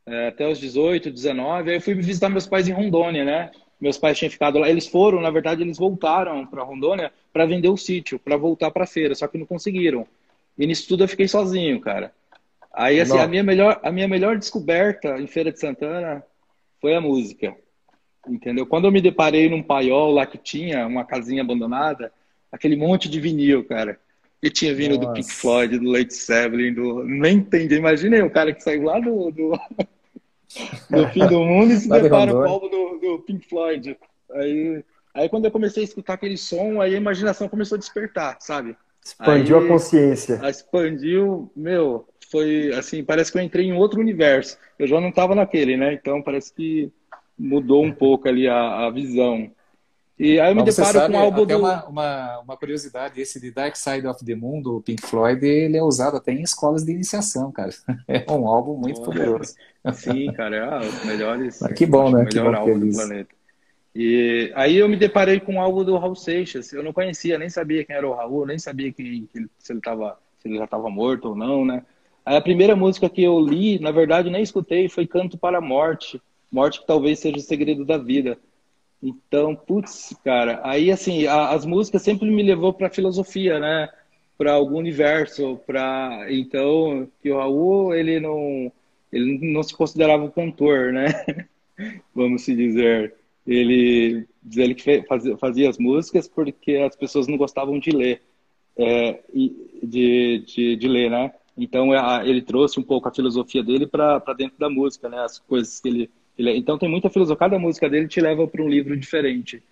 É, 0.07 0.29
até 0.29 0.47
os 0.49 0.59
18, 0.59 1.11
19. 1.11 1.71
Aí 1.71 1.77
eu 1.77 1.81
fui 1.81 1.95
visitar 1.95 2.29
meus 2.29 2.47
pais 2.47 2.69
em 2.69 2.73
Rondônia, 2.73 3.25
né? 3.25 3.51
Meus 3.81 3.97
pais 3.97 4.19
tinham 4.19 4.31
ficado 4.31 4.59
lá. 4.59 4.69
Eles 4.69 4.87
foram, 4.87 5.21
na 5.21 5.31
verdade, 5.31 5.63
eles 5.63 5.79
voltaram 5.79 6.47
para 6.47 6.63
Rondônia 6.63 7.13
para 7.33 7.47
vender 7.47 7.69
o 7.69 7.77
sítio, 7.77 8.19
para 8.19 8.37
voltar 8.37 8.71
para 8.71 8.87
feira, 8.87 9.15
só 9.15 9.27
que 9.27 9.39
não 9.39 9.47
conseguiram. 9.47 10.07
E 10.59 10.67
nisso 10.67 10.89
tudo 10.89 11.05
eu 11.05 11.09
fiquei 11.09 11.29
sozinho, 11.29 11.81
cara. 11.81 12.13
Aí, 12.73 13.01
assim, 13.01 13.19
a 13.19 13.27
minha, 13.27 13.43
melhor, 13.43 13.81
a 13.83 13.93
minha 13.93 14.09
melhor 14.09 14.37
descoberta 14.37 15.17
em 15.21 15.29
Feira 15.29 15.53
de 15.53 15.61
Santana 15.61 16.25
foi 16.81 16.95
a 16.95 17.01
música. 17.01 17.57
Entendeu? 18.29 18.67
Quando 18.67 18.87
eu 18.87 18.93
me 18.93 19.01
deparei 19.01 19.49
num 19.49 19.63
paiol 19.63 20.13
lá 20.13 20.27
que 20.27 20.39
tinha 20.39 20.87
uma 20.87 21.05
casinha 21.05 21.43
abandonada, 21.43 22.13
aquele 22.51 22.77
monte 22.77 23.09
de 23.09 23.21
vinil, 23.21 23.65
cara. 23.65 23.99
E 24.43 24.51
tinha 24.51 24.75
vindo 24.75 24.97
Nossa. 24.97 25.09
do 25.09 25.13
Pink 25.15 25.33
Floyd, 25.33 25.79
do 25.79 25.91
Led 25.91 26.13
Zeppelin, 26.13 26.75
do... 26.75 27.05
nem 27.05 27.37
entendi. 27.37 27.77
Imaginei 27.77 28.23
um 28.23 28.29
cara 28.29 28.53
que 28.53 28.63
saiu 28.63 28.83
lá 28.83 28.99
do, 28.99 29.31
do, 29.31 29.53
do 30.91 31.09
fim 31.13 31.27
do 31.27 31.41
mundo 31.41 31.73
e 31.73 31.77
se 31.77 31.89
depara 31.89 32.33
com 32.33 32.39
o 32.39 32.49
álbum 32.49 32.69
do, 32.69 32.99
do 32.99 33.19
Pink 33.21 33.49
Floyd. 33.49 33.97
Aí, 34.33 34.85
aí 35.15 35.29
quando 35.29 35.45
eu 35.45 35.51
comecei 35.51 35.83
a 35.83 35.87
escutar 35.87 36.15
aquele 36.15 36.37
som, 36.37 36.81
aí 36.81 36.95
a 36.95 36.99
imaginação 36.99 37.49
começou 37.49 37.77
a 37.77 37.79
despertar, 37.79 38.37
sabe? 38.41 38.77
Expandiu 39.05 39.59
aí, 39.59 39.65
a 39.65 39.69
consciência. 39.69 40.41
Expandiu, 40.49 41.53
meu, 41.55 42.09
foi 42.31 42.73
assim, 42.73 43.05
parece 43.05 43.31
que 43.31 43.39
eu 43.39 43.43
entrei 43.43 43.67
em 43.67 43.75
outro 43.75 44.01
universo. 44.01 44.57
Eu 44.79 44.87
já 44.87 45.01
não 45.01 45.11
estava 45.11 45.35
naquele, 45.35 45.77
né? 45.77 45.93
Então 45.93 46.23
parece 46.23 46.53
que 46.55 46.91
mudou 47.39 47.85
um 47.85 47.93
pouco 47.93 48.29
ali 48.29 48.49
a, 48.49 48.87
a 48.87 48.91
visão. 48.91 49.51
E 50.19 50.39
aí 50.39 50.53
eu 50.53 50.55
me 50.55 50.63
Mas 50.63 50.77
deparo 50.77 50.99
sabe, 50.99 51.13
com 51.13 51.19
o 51.19 51.23
álbum 51.23 51.45
do... 51.45 51.59
Uma, 51.59 51.87
uma, 51.87 52.41
uma, 52.41 52.57
curiosidade, 52.57 53.21
esse 53.21 53.41
de 53.41 53.51
Dark 53.51 53.75
Side 53.75 54.07
of 54.07 54.25
the 54.25 54.35
Moon, 54.35 54.63
do 54.63 54.81
Pink 54.81 55.03
Floyd, 55.03 55.45
ele 55.45 55.77
é 55.77 55.83
usado 55.83 56.17
até 56.17 56.33
em 56.33 56.43
escolas 56.43 56.85
de 56.85 56.93
iniciação, 56.93 57.51
cara. 57.51 57.71
É 58.07 58.31
um 58.31 58.47
álbum 58.47 58.77
muito 58.77 59.01
oh, 59.01 59.05
poderoso. 59.05 59.55
Sim, 59.93 60.33
cara, 60.33 60.57
é 60.57 60.79
os 60.79 61.05
melhores... 61.05 61.59
Mas 61.61 61.73
que 61.73 61.85
bom, 61.85 62.11
né? 62.11 62.23
O 62.23 62.25
melhor 62.25 62.55
álbum 62.55 62.79
do 62.79 62.93
planeta. 62.93 63.35
E 63.95 64.51
aí 64.57 64.77
eu 64.77 64.89
me 64.89 64.97
deparei 64.97 65.39
com 65.39 65.57
o 65.57 65.61
álbum 65.61 65.85
do 65.85 65.97
Raul 65.97 66.17
Seixas. 66.17 66.73
Eu 66.73 66.83
não 66.83 66.93
conhecia, 66.93 67.39
nem 67.39 67.49
sabia 67.49 67.85
quem 67.85 67.95
era 67.95 68.09
o 68.09 68.15
Raul, 68.15 68.47
nem 68.47 68.59
sabia 68.59 68.93
que 68.93 69.29
se, 69.59 69.73
ele 69.73 69.81
tava, 69.81 70.19
se 70.39 70.49
ele 70.49 70.59
já 70.59 70.65
estava 70.65 70.91
morto 70.91 71.29
ou 71.29 71.37
não, 71.37 71.65
né? 71.65 71.85
Aí 72.27 72.37
a 72.37 72.41
primeira 72.41 72.75
música 72.75 73.09
que 73.09 73.23
eu 73.23 73.39
li, 73.39 73.79
na 73.79 73.93
verdade 73.93 74.31
nem 74.31 74.43
escutei, 74.43 74.89
foi 74.89 75.07
Canto 75.07 75.39
para 75.39 75.59
a 75.59 75.61
Morte, 75.61 76.21
Morte 76.51 76.81
que 76.81 76.87
talvez 76.87 77.19
seja 77.21 77.37
o 77.37 77.41
segredo 77.41 77.85
da 77.85 77.99
vida. 77.99 78.39
Então, 79.03 79.55
putz, 79.55 80.17
cara, 80.25 80.61
aí 80.65 80.91
assim, 80.91 81.27
a, 81.27 81.51
as 81.51 81.67
músicas 81.67 82.03
sempre 82.03 82.31
me 82.31 82.43
levou 82.43 82.73
para 82.73 82.91
filosofia, 82.91 83.61
né? 83.61 83.89
Para 84.37 84.55
algum 84.55 84.79
universo, 84.79 85.61
para 85.67 86.27
então 86.31 87.09
que 87.23 87.31
o 87.31 87.37
Raul 87.39 87.95
ele 87.95 88.19
não 88.19 88.73
ele 89.13 89.53
não 89.53 89.63
se 89.63 89.77
considerava 89.77 90.25
um 90.25 90.31
cantor, 90.31 90.93
né? 90.93 91.07
Vamos 92.15 92.43
se 92.43 92.55
dizer. 92.57 93.15
Ele 93.47 94.27
diz 94.43 94.59
ele 94.59 94.75
que 94.75 95.03
fazia, 95.03 95.37
fazia 95.37 95.69
as 95.69 95.79
músicas 95.79 96.29
porque 96.29 96.77
as 96.77 96.97
pessoas 96.97 97.27
não 97.27 97.37
gostavam 97.37 97.79
de 97.79 97.91
ler, 97.91 98.23
é, 98.77 99.21
de, 99.83 100.45
de, 100.47 100.77
de 100.77 100.89
ler, 100.89 101.11
né? 101.11 101.33
Então 101.57 101.91
ele 102.25 102.43
trouxe 102.43 102.81
um 102.81 102.83
pouco 102.83 103.09
a 103.09 103.15
filosofia 103.15 103.63
dele 103.63 103.87
para 103.87 104.19
dentro 104.37 104.59
da 104.59 104.69
música, 104.69 105.09
né? 105.09 105.19
As 105.19 105.39
coisas 105.39 105.81
que 105.81 105.89
ele, 105.89 106.11
ele 106.39 106.57
então 106.57 106.79
tem 106.79 106.89
muita 106.89 107.11
filosofia. 107.11 107.39
Cada 107.39 107.59
música 107.59 107.89
dele 107.89 108.09
te 108.09 108.21
leva 108.21 108.47
para 108.47 108.63
um 108.63 108.69
livro 108.69 108.97
diferente. 108.97 109.63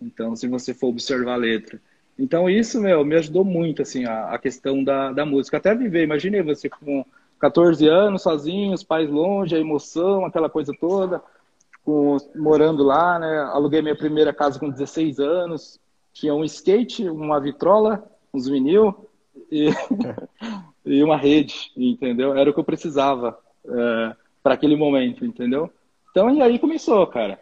Então, 0.00 0.34
se 0.34 0.48
você 0.48 0.74
for 0.74 0.88
observar 0.88 1.34
a 1.34 1.36
letra. 1.36 1.80
Então, 2.18 2.50
isso, 2.50 2.80
meu, 2.80 3.04
me 3.04 3.16
ajudou 3.16 3.44
muito, 3.44 3.82
assim, 3.82 4.04
a, 4.04 4.34
a 4.34 4.38
questão 4.38 4.84
da, 4.84 5.12
da 5.12 5.24
música. 5.24 5.56
Até 5.56 5.74
viver, 5.74 6.02
imaginei 6.02 6.42
você 6.42 6.68
com 6.68 7.04
14 7.38 7.86
anos, 7.88 8.22
sozinho, 8.22 8.74
os 8.74 8.82
pais 8.84 9.08
longe, 9.08 9.54
a 9.54 9.58
emoção, 9.58 10.24
aquela 10.24 10.50
coisa 10.50 10.72
toda, 10.78 11.22
com, 11.84 12.16
morando 12.34 12.82
lá, 12.82 13.18
né? 13.18 13.38
Aluguei 13.52 13.82
minha 13.82 13.96
primeira 13.96 14.32
casa 14.32 14.58
com 14.58 14.70
16 14.70 15.18
anos, 15.18 15.80
tinha 16.12 16.34
um 16.34 16.44
skate, 16.44 17.08
uma 17.08 17.40
vitrola, 17.40 18.04
uns 18.32 18.48
vinil, 18.48 19.08
e, 19.50 19.70
e 20.84 21.02
uma 21.02 21.16
rede, 21.16 21.72
entendeu? 21.76 22.36
Era 22.36 22.50
o 22.50 22.54
que 22.54 22.60
eu 22.60 22.64
precisava 22.64 23.38
é, 23.64 24.16
para 24.42 24.54
aquele 24.54 24.76
momento, 24.76 25.24
entendeu? 25.24 25.70
Então, 26.10 26.30
e 26.30 26.42
aí 26.42 26.58
começou, 26.58 27.06
cara. 27.06 27.40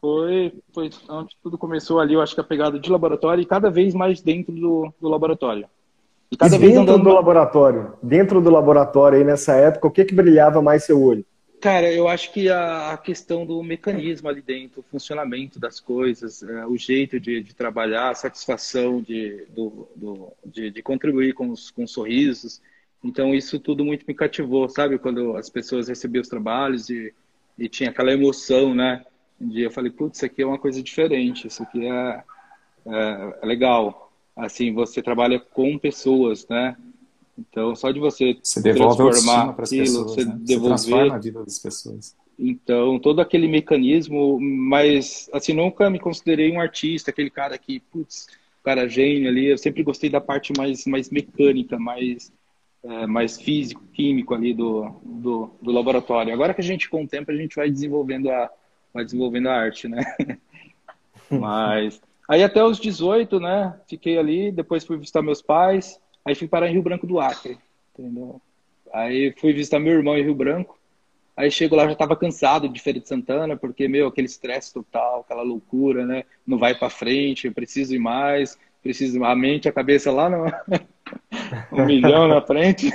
Foi, 0.00 0.52
foi 0.72 0.90
onde 1.08 1.36
tudo 1.42 1.58
começou 1.58 1.98
ali, 1.98 2.14
eu 2.14 2.20
acho 2.20 2.34
que 2.34 2.40
a 2.40 2.44
pegada 2.44 2.78
de 2.78 2.90
laboratório 2.90 3.42
e 3.42 3.46
cada 3.46 3.70
vez 3.70 3.94
mais 3.94 4.20
dentro 4.20 4.52
do, 4.52 4.92
do 5.00 5.08
laboratório. 5.08 5.66
E 6.30 6.36
cada 6.36 6.54
e 6.54 6.58
vez 6.58 6.72
dentro 6.72 6.94
andando... 6.94 7.04
do 7.04 7.14
laboratório, 7.14 7.94
dentro 8.02 8.40
do 8.40 8.50
laboratório 8.50 9.18
aí 9.18 9.24
nessa 9.24 9.54
época, 9.54 9.88
o 9.88 9.90
que 9.90 10.04
que 10.04 10.14
brilhava 10.14 10.60
mais 10.60 10.84
seu 10.84 11.02
olho? 11.02 11.24
Cara, 11.66 11.92
eu 11.92 12.06
acho 12.06 12.30
que 12.32 12.48
a, 12.48 12.92
a, 12.92 12.96
questão 12.96 13.44
do 13.44 13.60
mecanismo 13.60 14.28
ali 14.28 14.40
dentro, 14.40 14.78
o 14.78 14.84
funcionamento 14.84 15.58
das 15.58 15.80
coisas, 15.80 16.40
é, 16.44 16.64
o 16.64 16.76
jeito 16.76 17.18
de, 17.18 17.42
de, 17.42 17.56
trabalhar, 17.56 18.10
a 18.10 18.14
satisfação 18.14 19.02
de, 19.02 19.44
do, 19.46 19.88
do, 19.96 20.32
de, 20.44 20.70
de, 20.70 20.80
contribuir 20.80 21.34
com 21.34 21.50
os, 21.50 21.72
com 21.72 21.82
os 21.82 21.90
sorrisos. 21.90 22.62
Então, 23.02 23.34
isso 23.34 23.58
tudo 23.58 23.84
muito 23.84 24.04
me 24.06 24.14
cativou, 24.14 24.68
sabe? 24.68 24.96
Quando 24.96 25.36
as 25.36 25.50
pessoas 25.50 25.88
recebiam 25.88 26.22
os 26.22 26.28
trabalhos 26.28 26.88
e, 26.88 27.12
e 27.58 27.68
tinha 27.68 27.90
aquela 27.90 28.12
emoção, 28.12 28.72
né? 28.72 29.04
Um 29.40 29.48
dia 29.48 29.64
eu 29.64 29.72
falei, 29.72 29.90
putz, 29.90 30.18
isso 30.18 30.26
aqui 30.26 30.42
é 30.42 30.46
uma 30.46 30.60
coisa 30.60 30.80
diferente, 30.80 31.48
isso 31.48 31.64
aqui 31.64 31.84
é, 31.84 32.22
é, 32.86 33.38
é 33.42 33.44
legal. 33.44 34.12
Assim, 34.36 34.72
você 34.72 35.02
trabalha 35.02 35.40
com 35.40 35.76
pessoas, 35.76 36.46
né? 36.46 36.76
Então, 37.38 37.76
só 37.76 37.90
de 37.90 38.00
você, 38.00 38.38
você 38.42 38.62
transformar 38.62 39.50
aquilo, 39.50 39.54
pessoas, 39.54 39.92
você 39.92 40.24
né? 40.24 40.36
devolver. 40.38 40.78
Você 40.78 40.88
transforma 40.90 41.14
a 41.14 41.18
vida 41.18 41.44
das 41.44 41.58
pessoas. 41.58 42.16
Então, 42.38 42.98
todo 42.98 43.20
aquele 43.20 43.48
mecanismo, 43.48 44.38
mas, 44.40 45.28
assim, 45.32 45.52
nunca 45.52 45.88
me 45.90 45.98
considerei 45.98 46.52
um 46.52 46.60
artista, 46.60 47.10
aquele 47.10 47.30
cara 47.30 47.56
que, 47.56 47.80
putz, 47.80 48.26
cara 48.62 48.88
gênio 48.88 49.28
ali. 49.28 49.46
Eu 49.46 49.58
sempre 49.58 49.82
gostei 49.82 50.10
da 50.10 50.20
parte 50.20 50.52
mais, 50.56 50.86
mais 50.86 51.10
mecânica, 51.10 51.78
mais, 51.78 52.32
é, 52.82 53.06
mais 53.06 53.40
físico, 53.40 53.82
químico 53.92 54.34
ali 54.34 54.52
do, 54.52 54.90
do, 55.04 55.50
do, 55.62 55.72
laboratório. 55.72 56.32
Agora 56.32 56.52
que 56.52 56.60
a 56.60 56.64
gente, 56.64 56.88
com 56.88 57.04
o 57.04 57.08
tempo, 57.08 57.30
a 57.30 57.36
gente 57.36 57.56
vai 57.56 57.70
desenvolvendo 57.70 58.30
a, 58.30 58.50
vai 58.92 59.04
desenvolvendo 59.04 59.48
a 59.48 59.54
arte, 59.54 59.88
né? 59.88 60.02
mas, 61.30 62.00
aí 62.28 62.42
até 62.42 62.64
os 62.64 62.78
18, 62.78 63.38
né, 63.40 63.78
fiquei 63.88 64.18
ali, 64.18 64.50
depois 64.50 64.84
fui 64.84 64.96
visitar 64.96 65.22
meus 65.22 65.40
pais, 65.40 66.00
Aí 66.26 66.34
fui 66.34 66.48
parar 66.48 66.68
em 66.68 66.72
Rio 66.72 66.82
Branco 66.82 67.06
do 67.06 67.20
Acre, 67.20 67.56
entendeu? 67.96 68.40
Aí 68.92 69.32
fui 69.38 69.52
visitar 69.52 69.78
meu 69.78 69.92
irmão 69.92 70.18
em 70.18 70.24
Rio 70.24 70.34
Branco. 70.34 70.76
Aí 71.36 71.50
chego 71.52 71.76
lá, 71.76 71.86
já 71.86 71.94
tava 71.94 72.16
cansado 72.16 72.68
de 72.68 72.80
Feira 72.80 72.98
de 72.98 73.06
Santana, 73.06 73.56
porque, 73.56 73.86
meu, 73.86 74.08
aquele 74.08 74.26
estresse 74.26 74.74
total, 74.74 75.20
aquela 75.20 75.42
loucura, 75.42 76.04
né? 76.04 76.24
Não 76.44 76.58
vai 76.58 76.74
para 76.74 76.90
frente, 76.90 77.46
eu 77.46 77.52
preciso 77.52 77.94
ir 77.94 78.00
mais, 78.00 78.58
preciso 78.82 79.22
a 79.22 79.36
mente, 79.36 79.68
a 79.68 79.72
cabeça 79.72 80.10
lá 80.10 80.28
no... 80.28 80.46
um 81.70 81.84
milhão 81.86 82.26
na 82.26 82.40
frente. 82.40 82.90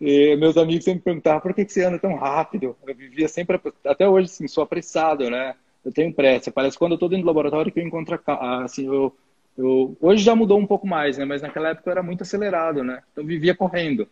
E 0.00 0.34
meus 0.36 0.56
amigos 0.56 0.84
sempre 0.84 1.04
perguntavam, 1.04 1.40
por 1.40 1.54
que, 1.54 1.64
que 1.64 1.72
você 1.72 1.84
anda 1.84 1.98
tão 1.98 2.16
rápido? 2.16 2.76
Eu 2.86 2.94
vivia 2.94 3.28
sempre, 3.28 3.60
até 3.84 4.08
hoje, 4.08 4.26
assim, 4.26 4.48
sou 4.48 4.64
apressado, 4.64 5.30
né? 5.30 5.54
Eu 5.84 5.92
tenho 5.92 6.12
pressa. 6.12 6.50
Parece 6.50 6.76
quando 6.76 6.92
eu 6.92 6.98
tô 6.98 7.08
dentro 7.08 7.22
do 7.22 7.28
laboratório 7.28 7.70
que 7.70 7.78
eu 7.78 7.86
encontro, 7.86 8.18
assim, 8.64 8.86
eu 8.86 9.14
eu, 9.56 9.96
hoje 10.00 10.22
já 10.22 10.34
mudou 10.34 10.58
um 10.58 10.66
pouco 10.66 10.86
mais, 10.86 11.16
né? 11.16 11.24
Mas 11.24 11.42
naquela 11.42 11.70
época 11.70 11.88
eu 11.88 11.92
era 11.92 12.02
muito 12.02 12.22
acelerado, 12.22 12.84
né? 12.84 13.02
Então 13.12 13.24
eu 13.24 13.28
vivia 13.28 13.54
correndo. 13.54 14.08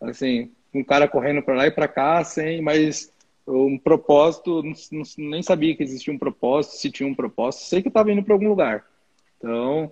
Assim, 0.00 0.50
um 0.72 0.84
cara 0.84 1.08
correndo 1.08 1.42
para 1.42 1.54
lá 1.54 1.66
e 1.66 1.70
para 1.70 1.88
cá, 1.88 2.22
sem, 2.22 2.62
mas 2.62 3.12
um 3.46 3.78
propósito, 3.78 4.62
não, 4.62 4.72
não, 4.92 5.30
nem 5.30 5.42
sabia 5.42 5.74
que 5.74 5.82
existia 5.82 6.12
um 6.12 6.18
propósito, 6.18 6.76
se 6.76 6.90
tinha 6.90 7.08
um 7.08 7.14
propósito, 7.14 7.62
sei 7.62 7.80
que 7.80 7.88
eu 7.88 7.90
estava 7.90 8.12
indo 8.12 8.22
para 8.22 8.34
algum 8.34 8.48
lugar. 8.48 8.84
Então, 9.38 9.90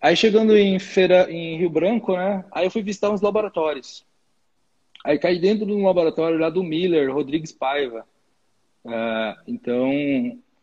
aí 0.00 0.16
chegando 0.16 0.56
em 0.56 0.78
feira 0.78 1.30
em 1.30 1.58
Rio 1.58 1.70
Branco, 1.70 2.16
né? 2.16 2.44
Aí 2.52 2.66
eu 2.66 2.70
fui 2.70 2.82
visitar 2.82 3.10
uns 3.10 3.20
laboratórios. 3.20 4.04
Aí 5.04 5.18
caí 5.18 5.38
dentro 5.38 5.66
de 5.66 5.72
um 5.72 5.84
laboratório 5.84 6.38
lá 6.38 6.48
do 6.48 6.62
Miller, 6.62 7.12
Rodrigues 7.12 7.52
Paiva. 7.52 8.06
Uh, 8.84 9.34
então, 9.46 9.90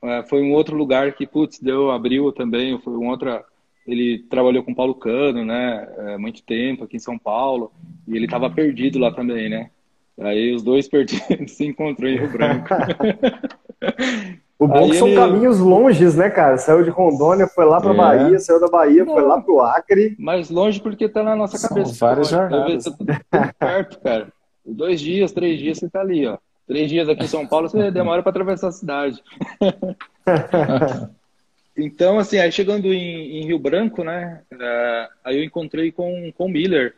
uh, 0.01 0.27
foi 0.27 0.41
um 0.41 0.53
outro 0.53 0.75
lugar 0.75 1.13
que, 1.13 1.27
putz, 1.27 1.59
deu, 1.59 1.91
abriu 1.91 2.31
também, 2.31 2.79
foi 2.79 2.93
uma 2.93 3.11
outra 3.11 3.45
ele 3.85 4.19
trabalhou 4.29 4.63
com 4.63 4.73
Paulo 4.73 4.95
Cano, 4.95 5.43
né, 5.43 5.87
é, 5.97 6.17
muito 6.17 6.43
tempo 6.43 6.83
aqui 6.83 6.97
em 6.97 6.99
São 6.99 7.17
Paulo, 7.17 7.71
e 8.07 8.15
ele 8.15 8.25
estava 8.25 8.49
perdido 8.49 8.99
lá 8.99 9.11
também, 9.11 9.49
né? 9.49 9.69
Aí 10.19 10.53
os 10.53 10.61
dois 10.61 10.87
perdidos 10.87 11.51
se 11.53 11.65
encontrou 11.65 12.09
em 12.09 12.17
Rio 12.17 12.31
Branco. 12.31 12.67
o 14.59 14.67
bom 14.67 14.85
é 14.85 14.89
que 14.89 14.95
são 14.95 15.07
ele... 15.07 15.17
caminhos 15.17 15.59
longes, 15.59 16.15
né, 16.15 16.29
cara? 16.29 16.57
Saiu 16.57 16.83
de 16.83 16.89
Rondônia, 16.89 17.47
foi 17.47 17.65
lá 17.65 17.81
para 17.81 17.93
é. 17.93 17.97
Bahia, 17.97 18.39
saiu 18.39 18.59
da 18.59 18.67
Bahia, 18.67 19.03
Não, 19.03 19.13
foi 19.13 19.23
lá 19.23 19.41
pro 19.41 19.61
Acre. 19.61 20.15
Mais 20.19 20.49
longe 20.49 20.79
porque 20.79 21.09
tá 21.09 21.23
na 21.23 21.35
nossa 21.35 21.57
são 21.57 21.69
cabeça. 21.69 21.95
várias 21.99 22.29
jornadas. 22.29 22.83
Tá 22.83 22.91
tudo 22.91 23.13
perto, 23.59 23.99
cara. 24.01 24.27
Dois 24.63 25.01
dias, 25.01 25.31
três 25.31 25.59
dias 25.59 25.79
você 25.79 25.89
tá 25.89 26.01
ali, 26.01 26.27
ó. 26.27 26.37
Três 26.67 26.89
dias 26.89 27.09
aqui 27.09 27.23
em 27.23 27.27
São 27.27 27.47
Paulo, 27.47 27.67
você 27.67 27.89
demora 27.89 28.21
para 28.21 28.29
atravessar 28.29 28.67
a 28.67 28.71
cidade. 28.71 29.21
Então, 31.75 32.19
assim, 32.19 32.37
aí 32.37 32.51
chegando 32.51 32.93
em, 32.93 33.39
em 33.39 33.45
Rio 33.45 33.57
Branco, 33.57 34.03
né? 34.03 34.43
Uh, 34.51 35.13
aí 35.23 35.37
eu 35.37 35.43
encontrei 35.43 35.91
com, 35.91 36.31
com 36.33 36.45
o 36.45 36.49
Miller. 36.49 36.95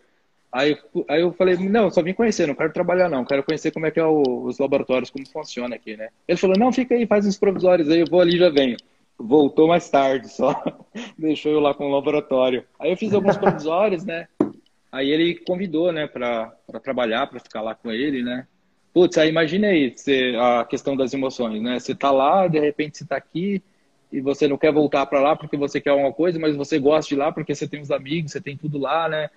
Aí, 0.51 0.77
aí 1.09 1.21
eu 1.21 1.33
falei, 1.33 1.57
não, 1.57 1.89
só 1.89 2.01
vim 2.03 2.13
conhecer, 2.13 2.47
não 2.47 2.53
quero 2.53 2.71
trabalhar 2.71 3.09
não, 3.09 3.25
quero 3.25 3.41
conhecer 3.43 3.71
como 3.71 3.88
é 3.88 3.91
que 3.91 3.99
é 3.99 4.05
o, 4.05 4.43
os 4.43 4.59
laboratórios, 4.59 5.09
como 5.09 5.27
funciona 5.27 5.75
aqui, 5.75 5.97
né? 5.97 6.09
Ele 6.27 6.38
falou, 6.38 6.55
não, 6.55 6.71
fica 6.71 6.93
aí, 6.93 7.07
faz 7.07 7.25
uns 7.25 7.39
provisórios 7.39 7.89
aí, 7.89 8.01
eu 8.01 8.07
vou 8.07 8.21
ali 8.21 8.38
já 8.38 8.49
venho. 8.49 8.77
Voltou 9.17 9.67
mais 9.67 9.89
tarde 9.89 10.29
só, 10.29 10.53
deixou 11.17 11.51
eu 11.51 11.59
lá 11.59 11.73
com 11.73 11.88
o 11.88 11.91
laboratório. 11.91 12.65
Aí 12.79 12.91
eu 12.91 12.97
fiz 12.97 13.13
alguns 13.13 13.36
provisórios, 13.36 14.05
né? 14.05 14.27
Aí 14.91 15.09
ele 15.09 15.33
convidou, 15.33 15.91
né, 15.91 16.05
para 16.05 16.53
trabalhar, 16.83 17.25
para 17.25 17.39
ficar 17.39 17.62
lá 17.62 17.73
com 17.73 17.91
ele, 17.91 18.21
né? 18.21 18.45
Putz, 18.93 19.17
aí 19.17 19.29
imaginei 19.29 19.95
a 20.39 20.65
questão 20.65 20.95
das 20.95 21.15
emoções, 21.15 21.63
né? 21.63 21.79
Você 21.79 21.95
tá 21.95 22.12
lá, 22.12 22.47
de 22.47 22.59
repente 22.59 22.99
você 22.99 23.05
tá 23.05 23.15
aqui, 23.15 23.63
e 24.13 24.21
você 24.21 24.47
não 24.47 24.60
quer 24.60 24.71
voltar 24.71 25.08
para 25.08 25.19
lá 25.19 25.36
porque 25.36 25.58
você 25.58 25.82
quer 25.82 25.89
alguma 25.89 26.13
coisa, 26.13 26.38
mas 26.38 26.56
você 26.56 26.78
gosta 26.78 27.10
de 27.10 27.15
lá 27.15 27.32
porque 27.32 27.56
você 27.56 27.67
tem 27.67 27.82
os 27.82 27.89
amigos, 27.89 28.32
você 28.32 28.39
tem 28.39 28.56
tudo 28.56 28.78
lá, 28.78 29.10
né? 29.10 29.28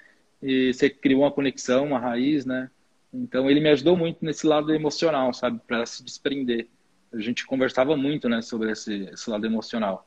E 0.42 0.70
você 0.74 0.90
criou 0.90 1.22
uma 1.22 1.30
conexão, 1.30 1.86
uma 1.86 1.98
raiz, 1.98 2.44
né? 2.44 2.68
Então 3.10 3.50
ele 3.50 3.58
me 3.58 3.70
ajudou 3.70 3.96
muito 3.96 4.22
nesse 4.22 4.46
lado 4.46 4.74
emocional, 4.74 5.32
sabe, 5.32 5.58
para 5.66 5.86
se 5.86 6.04
desprender. 6.04 6.66
A 7.10 7.18
gente 7.18 7.46
conversava 7.46 7.96
muito, 7.96 8.28
né, 8.28 8.42
sobre 8.42 8.70
esse, 8.70 9.08
esse 9.10 9.30
lado 9.30 9.46
emocional. 9.46 10.06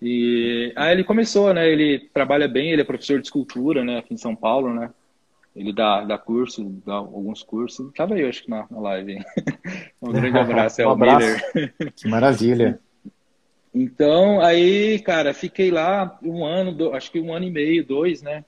E 0.00 0.72
aí 0.76 0.92
ele 0.92 1.02
começou, 1.02 1.52
né? 1.52 1.68
Ele 1.68 2.08
trabalha 2.14 2.46
bem, 2.46 2.70
ele 2.70 2.82
é 2.82 2.84
professor 2.84 3.18
de 3.18 3.26
escultura, 3.26 3.82
né, 3.82 3.98
aqui 3.98 4.14
em 4.14 4.18
São 4.18 4.36
Paulo, 4.36 4.72
né? 4.72 4.88
Ele 5.56 5.72
dá, 5.72 6.04
dá 6.04 6.16
curso, 6.16 6.80
dá 6.86 6.94
alguns 6.94 7.42
cursos. 7.42 7.92
Tava 7.92 8.14
aí, 8.14 8.24
acho 8.24 8.44
que 8.44 8.50
na, 8.50 8.68
na 8.70 8.78
live. 8.78 9.18
um 10.00 10.12
grande 10.12 10.38
abraço, 10.38 10.80
é 10.80 10.86
um 10.86 10.90
o 10.90 10.92
abraço. 10.92 11.26
Miller. 11.26 11.92
Que 11.96 12.08
maravilha. 12.08 12.80
Então, 13.72 14.40
aí, 14.40 14.98
cara, 14.98 15.32
fiquei 15.32 15.70
lá 15.70 16.18
um 16.22 16.44
ano, 16.44 16.72
do, 16.72 16.92
acho 16.92 17.10
que 17.10 17.20
um 17.20 17.32
ano 17.32 17.46
e 17.46 17.50
meio, 17.50 17.86
dois, 17.86 18.20
né? 18.20 18.44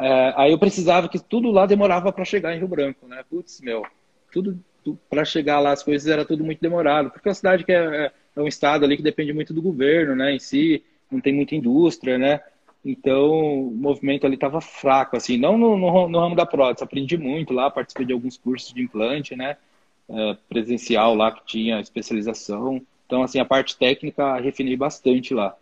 É, 0.00 0.34
aí 0.36 0.52
eu 0.52 0.58
precisava 0.58 1.08
que 1.08 1.18
tudo 1.18 1.50
lá 1.50 1.64
demorava 1.66 2.12
para 2.12 2.24
chegar 2.24 2.54
em 2.54 2.58
Rio 2.58 2.68
Branco, 2.68 3.06
né? 3.06 3.24
Putz, 3.30 3.60
meu, 3.62 3.82
tudo, 4.30 4.60
para 5.08 5.24
chegar 5.24 5.60
lá 5.60 5.72
as 5.72 5.82
coisas 5.82 6.06
era 6.06 6.24
tudo 6.24 6.44
muito 6.44 6.60
demorado, 6.60 7.10
porque 7.10 7.28
é 7.28 7.30
uma 7.30 7.34
cidade 7.34 7.64
que 7.64 7.72
é, 7.72 7.76
é, 7.76 8.12
é, 8.36 8.40
um 8.40 8.46
estado 8.46 8.84
ali 8.84 8.96
que 8.96 9.02
depende 9.02 9.32
muito 9.32 9.54
do 9.54 9.62
governo, 9.62 10.14
né? 10.14 10.34
Em 10.34 10.38
si, 10.38 10.82
não 11.10 11.20
tem 11.20 11.32
muita 11.32 11.54
indústria, 11.54 12.18
né? 12.18 12.40
Então, 12.84 13.68
o 13.68 13.70
movimento 13.70 14.26
ali 14.26 14.34
estava 14.34 14.60
fraco, 14.60 15.16
assim, 15.16 15.38
não 15.38 15.56
no, 15.56 15.78
no, 15.78 16.08
no, 16.08 16.20
ramo 16.20 16.36
da 16.36 16.44
prótese, 16.44 16.84
aprendi 16.84 17.16
muito 17.16 17.54
lá, 17.54 17.70
participei 17.70 18.04
de 18.04 18.12
alguns 18.12 18.36
cursos 18.36 18.74
de 18.74 18.82
implante, 18.82 19.34
né? 19.34 19.56
É, 20.06 20.36
presencial 20.50 21.14
lá 21.14 21.32
que 21.32 21.46
tinha 21.46 21.80
especialização 21.80 22.84
Então, 23.06 23.22
assim, 23.22 23.38
a 23.38 23.44
parte 23.44 23.76
técnica 23.76 24.38
refinei 24.40 24.76
bastante 24.76 25.34
lá. 25.34 25.56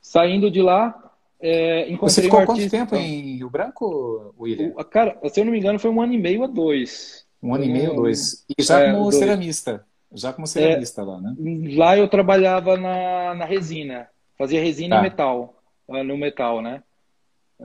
Saindo 0.00 0.50
de 0.50 0.62
lá, 0.62 1.12
é, 1.40 1.82
encontrei 1.90 2.08
Você 2.14 2.22
ficou 2.22 2.40
um 2.40 2.46
quanto 2.46 2.70
tempo 2.70 2.94
em 2.96 3.36
Rio 3.36 3.50
Branco, 3.50 4.34
William? 4.38 4.72
O- 4.76 4.84
Cara, 4.84 5.18
se 5.28 5.40
eu 5.40 5.44
não 5.44 5.52
me 5.52 5.58
engano, 5.58 5.78
foi 5.78 5.90
um 5.90 6.00
ano 6.00 6.12
e 6.12 6.18
meio 6.18 6.44
a 6.44 6.46
dois. 6.46 7.24
Um 7.42 7.54
ano 7.54 7.64
e 7.64 7.68
meio, 7.68 7.92
Um- 7.92 7.96
dois. 7.96 8.44
E 8.58 8.62
já 8.62 8.80
é, 8.80 8.90
como 8.92 9.02
dois. 9.04 9.16
ceramista. 9.16 9.84
Já 10.12 10.32
como 10.32 10.46
ceramista 10.46 11.02
lá, 11.02 11.20
né? 11.20 11.34
Lá 11.74 11.98
eu 11.98 12.06
trabalhava 12.08 12.76
na, 12.76 13.34
na 13.34 13.44
resina. 13.44 14.08
Fazia 14.38 14.60
resina 14.62 14.96
Tá. 14.96 15.00
e 15.00 15.02
metal. 15.04 15.60
ah, 15.90 16.04
No 16.04 16.16
metal, 16.16 16.62
né? 16.62 16.82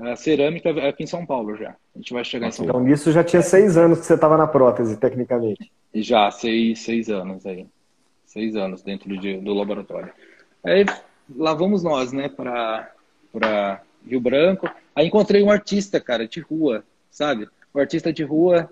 A 0.02 0.16
cerâmica 0.16 0.70
é 0.70 0.90
aqui 0.90 1.04
em 1.04 1.08
São 1.08 1.26
Paulo 1.26 1.56
já. 1.58 1.72
A 1.96 1.98
gente 1.98 2.14
vai 2.14 2.24
chegar 2.24 2.48
em 2.48 2.52
São 2.52 2.66
Então, 2.66 2.80
nisso 2.80 3.12
já 3.12 3.24
tinha 3.24 3.42
seis 3.42 3.76
anos 3.78 4.00
que 4.00 4.06
você 4.06 4.14
estava 4.16 4.38
na 4.38 4.48
prótese, 4.48 4.98
tecnicamente. 4.98 5.72
Já, 5.94 6.30
seis, 6.32 6.80
seis 6.80 7.10
anos 7.10 7.46
aí. 7.46 7.66
Seis 8.30 8.56
anos 8.56 8.84
dentro 8.84 9.18
de, 9.18 9.38
do 9.38 9.56
laboratório. 9.56 10.14
Aí 10.64 10.86
lá 11.36 11.56
vamos 11.56 11.82
nós, 11.82 12.14
né, 12.14 12.30
para 12.30 12.94
para 13.34 13.82
Rio 14.06 14.22
Branco. 14.22 14.70
Aí 14.96 15.08
encontrei 15.08 15.42
um 15.42 15.50
artista, 15.50 16.00
cara, 16.00 16.28
de 16.28 16.40
rua, 16.40 16.84
sabe? 17.10 17.48
O 17.74 17.80
artista 17.80 18.14
de 18.14 18.24
rua, 18.24 18.70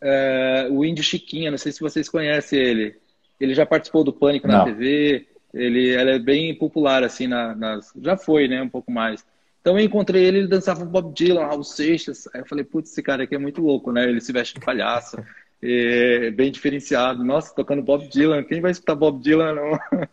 é, 0.00 0.66
o 0.72 0.84
Índio 0.84 1.04
Chiquinha, 1.04 1.52
não 1.52 1.58
sei 1.58 1.70
se 1.70 1.80
vocês 1.80 2.08
conhecem 2.08 2.58
ele. 2.58 2.96
Ele 3.38 3.54
já 3.54 3.64
participou 3.64 4.02
do 4.02 4.12
Pânico 4.12 4.48
na 4.48 4.58
Não. 4.58 4.64
TV. 4.64 5.28
Ele, 5.54 5.88
ele 5.88 6.10
é 6.10 6.18
bem 6.18 6.52
popular, 6.56 7.04
assim, 7.04 7.28
na, 7.28 7.54
nas... 7.54 7.92
já 8.02 8.16
foi, 8.16 8.48
né, 8.48 8.60
um 8.60 8.68
pouco 8.68 8.90
mais. 8.90 9.24
Então 9.60 9.78
eu 9.78 9.84
encontrei 9.84 10.24
ele, 10.24 10.38
ele 10.38 10.48
dançava 10.48 10.84
Bob 10.84 11.14
Dylan, 11.14 11.46
Raul 11.46 11.62
Seixas. 11.62 12.28
Aí 12.34 12.40
eu 12.40 12.46
falei, 12.46 12.64
putz, 12.64 12.90
esse 12.90 13.02
cara 13.04 13.22
aqui 13.22 13.36
é 13.36 13.38
muito 13.38 13.62
louco, 13.62 13.92
né? 13.92 14.08
Ele 14.08 14.20
se 14.20 14.32
veste 14.32 14.54
de 14.54 14.64
palhaço, 14.66 15.16
é 15.62 16.30
bem 16.30 16.50
diferenciado. 16.50 17.24
Nossa, 17.24 17.54
tocando 17.54 17.82
Bob 17.82 18.08
Dylan, 18.08 18.42
quem 18.44 18.60
vai 18.60 18.70
escutar 18.70 18.94
Bob 18.94 19.22
Dylan? 19.22 19.54
Não? 19.54 19.78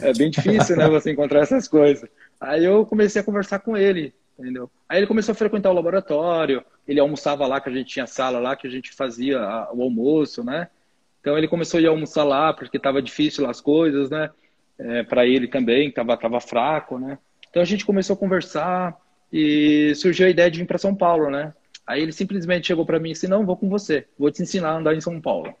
É 0.00 0.14
bem 0.14 0.30
difícil, 0.30 0.76
né, 0.78 0.88
você 0.88 1.10
encontrar 1.12 1.40
essas 1.40 1.68
coisas. 1.68 2.08
Aí 2.40 2.64
eu 2.64 2.86
comecei 2.86 3.20
a 3.20 3.24
conversar 3.24 3.58
com 3.58 3.76
ele, 3.76 4.14
entendeu? 4.38 4.70
Aí 4.88 4.98
ele 4.98 5.06
começou 5.06 5.32
a 5.32 5.36
frequentar 5.36 5.70
o 5.70 5.74
laboratório, 5.74 6.64
ele 6.86 6.98
almoçava 6.98 7.46
lá, 7.46 7.60
que 7.60 7.68
a 7.68 7.72
gente 7.72 7.88
tinha 7.92 8.06
sala 8.06 8.38
lá, 8.38 8.56
que 8.56 8.66
a 8.66 8.70
gente 8.70 8.90
fazia 8.94 9.38
a- 9.40 9.70
o 9.74 9.82
almoço, 9.82 10.42
né? 10.42 10.68
Então 11.20 11.36
ele 11.36 11.46
começou 11.46 11.76
a 11.76 11.82
ir 11.82 11.86
almoçar 11.86 12.24
lá, 12.24 12.54
porque 12.54 12.78
estava 12.78 13.02
difícil 13.02 13.46
as 13.46 13.60
coisas, 13.60 14.08
né? 14.08 14.30
É, 14.78 15.02
para 15.02 15.26
ele 15.26 15.46
também, 15.48 15.90
tava, 15.90 16.16
tava 16.16 16.40
fraco, 16.40 16.98
né? 16.98 17.18
Então 17.50 17.60
a 17.60 17.66
gente 17.66 17.84
começou 17.84 18.14
a 18.14 18.18
conversar 18.18 18.96
e 19.30 19.92
surgiu 19.96 20.26
a 20.26 20.30
ideia 20.30 20.50
de 20.50 20.60
vir 20.60 20.66
para 20.66 20.78
São 20.78 20.94
Paulo, 20.94 21.28
né? 21.28 21.52
Aí 21.88 22.02
ele 22.02 22.12
simplesmente 22.12 22.66
chegou 22.66 22.84
para 22.84 23.00
mim 23.00 23.08
e 23.08 23.12
disse: 23.14 23.26
Não, 23.26 23.46
vou 23.46 23.56
com 23.56 23.66
você, 23.66 24.04
vou 24.18 24.30
te 24.30 24.42
ensinar 24.42 24.72
a 24.72 24.76
andar 24.76 24.94
em 24.94 25.00
São 25.00 25.18
Paulo. 25.18 25.54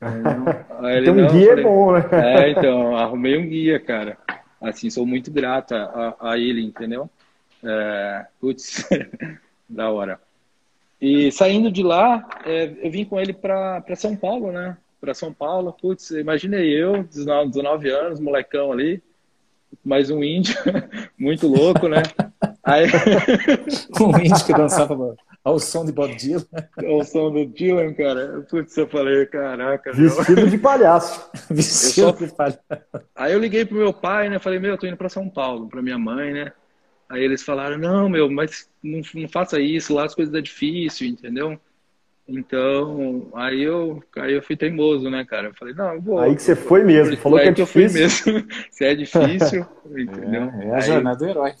Aí 0.00 0.96
ele, 0.96 1.10
Então, 1.10 1.24
um 1.24 1.28
guia 1.28 1.48
falei, 1.48 1.64
é 1.64 1.68
bom, 1.68 1.92
né? 1.92 2.08
é, 2.12 2.50
então, 2.50 2.96
arrumei 2.96 3.36
um 3.36 3.46
guia, 3.46 3.78
cara. 3.78 4.16
Assim, 4.58 4.88
sou 4.88 5.04
muito 5.04 5.30
grata 5.30 5.76
a, 5.76 6.30
a 6.32 6.38
ele, 6.38 6.64
entendeu? 6.64 7.10
É, 7.62 8.24
putz, 8.40 8.88
da 9.68 9.90
hora. 9.90 10.18
E 10.98 11.30
saindo 11.30 11.70
de 11.70 11.82
lá, 11.82 12.26
é, 12.46 12.72
eu 12.82 12.90
vim 12.90 13.04
com 13.04 13.20
ele 13.20 13.34
para 13.34 13.84
São 13.96 14.16
Paulo, 14.16 14.50
né? 14.50 14.78
Para 14.98 15.12
São 15.12 15.30
Paulo, 15.30 15.74
putz, 15.78 16.10
imaginei 16.10 16.70
eu, 16.70 17.02
19, 17.02 17.50
19 17.50 17.90
anos, 17.90 18.20
molecão 18.20 18.72
ali, 18.72 19.02
mais 19.84 20.10
um 20.10 20.24
índio, 20.24 20.54
muito 21.18 21.46
louco, 21.46 21.86
né? 21.86 22.02
Aí, 22.64 22.86
Um 24.00 24.18
índio 24.18 24.44
que 24.46 24.52
dançava 24.54 25.16
ao 25.42 25.58
som 25.58 25.84
de 25.84 25.92
Bob 25.92 26.14
Dylan. 26.16 26.44
o 26.84 27.02
som 27.04 27.30
do 27.32 27.46
Dylan, 27.46 27.94
cara, 27.94 28.44
putz, 28.50 28.76
eu 28.76 28.86
falei, 28.88 29.24
caraca, 29.26 29.92
meu. 29.94 30.10
Vestido 30.10 30.48
de 30.48 30.58
palhaço. 30.58 31.30
Vestido 31.50 32.08
Eu 32.08 32.26
de 32.28 32.34
palhaço. 32.34 32.58
Aí 33.14 33.32
eu 33.32 33.38
liguei 33.38 33.64
pro 33.64 33.76
meu 33.78 33.92
pai, 33.92 34.28
né? 34.28 34.38
Falei, 34.38 34.58
meu, 34.58 34.72
eu 34.72 34.78
tô 34.78 34.86
indo 34.86 34.96
pra 34.96 35.08
São 35.08 35.28
Paulo, 35.28 35.68
pra 35.68 35.80
minha 35.82 35.98
mãe, 35.98 36.32
né? 36.32 36.52
Aí 37.08 37.22
eles 37.24 37.42
falaram, 37.42 37.76
não, 37.78 38.08
meu, 38.08 38.30
mas 38.30 38.68
não, 38.82 39.00
não 39.14 39.28
faça 39.28 39.58
isso, 39.58 39.94
lá 39.94 40.04
as 40.04 40.14
coisas 40.14 40.32
é 40.34 40.40
difícil, 40.40 41.08
entendeu? 41.08 41.58
Então, 42.28 43.28
aí 43.34 43.60
eu, 43.62 44.00
aí 44.18 44.34
eu 44.34 44.42
fui 44.42 44.56
teimoso, 44.56 45.10
né, 45.10 45.24
cara? 45.24 45.48
Eu 45.48 45.54
falei, 45.54 45.74
não, 45.74 45.94
eu 45.94 46.00
vou. 46.00 46.18
Aí 46.20 46.36
que 46.36 46.42
você 46.42 46.54
foi 46.54 46.84
mesmo. 46.84 47.16
Falou 47.16 47.38
aí 47.40 47.52
que 47.52 47.60
é 47.60 47.64
eu 47.64 47.66
fui 47.66 47.86
difícil. 47.88 48.34
mesmo. 48.34 48.48
Se 48.70 48.84
é 48.84 48.94
difícil, 48.94 49.66
entendeu? 49.98 50.42
É, 50.60 50.66
é 50.66 50.70
a 50.70 50.76
Aí- 50.76 50.82
jornada 50.82 51.18
do 51.18 51.26
herói. 51.28 51.52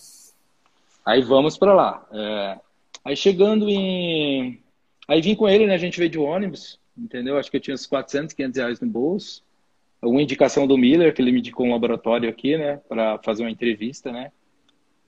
Aí 1.04 1.22
vamos 1.22 1.58
pra 1.58 1.74
lá. 1.74 2.06
É, 2.12 2.58
Aí 3.04 3.16
chegando 3.16 3.68
em. 3.68 4.62
Aí 5.08 5.20
vim 5.20 5.34
com 5.34 5.48
ele, 5.48 5.66
né? 5.66 5.74
A 5.74 5.78
gente 5.78 5.98
veio 5.98 6.10
de 6.10 6.18
ônibus, 6.18 6.78
entendeu? 6.96 7.38
Acho 7.38 7.50
que 7.50 7.56
eu 7.56 7.60
tinha 7.60 7.74
uns 7.74 7.86
400, 7.86 8.34
500 8.34 8.58
reais 8.58 8.80
no 8.80 8.88
bolso. 8.88 9.42
Uma 10.02 10.22
indicação 10.22 10.66
do 10.66 10.78
Miller, 10.78 11.12
que 11.12 11.20
ele 11.20 11.32
me 11.32 11.40
indicou 11.40 11.66
um 11.66 11.72
laboratório 11.72 12.28
aqui, 12.28 12.56
né? 12.56 12.80
Pra 12.88 13.18
fazer 13.18 13.42
uma 13.42 13.50
entrevista, 13.50 14.10
né? 14.10 14.30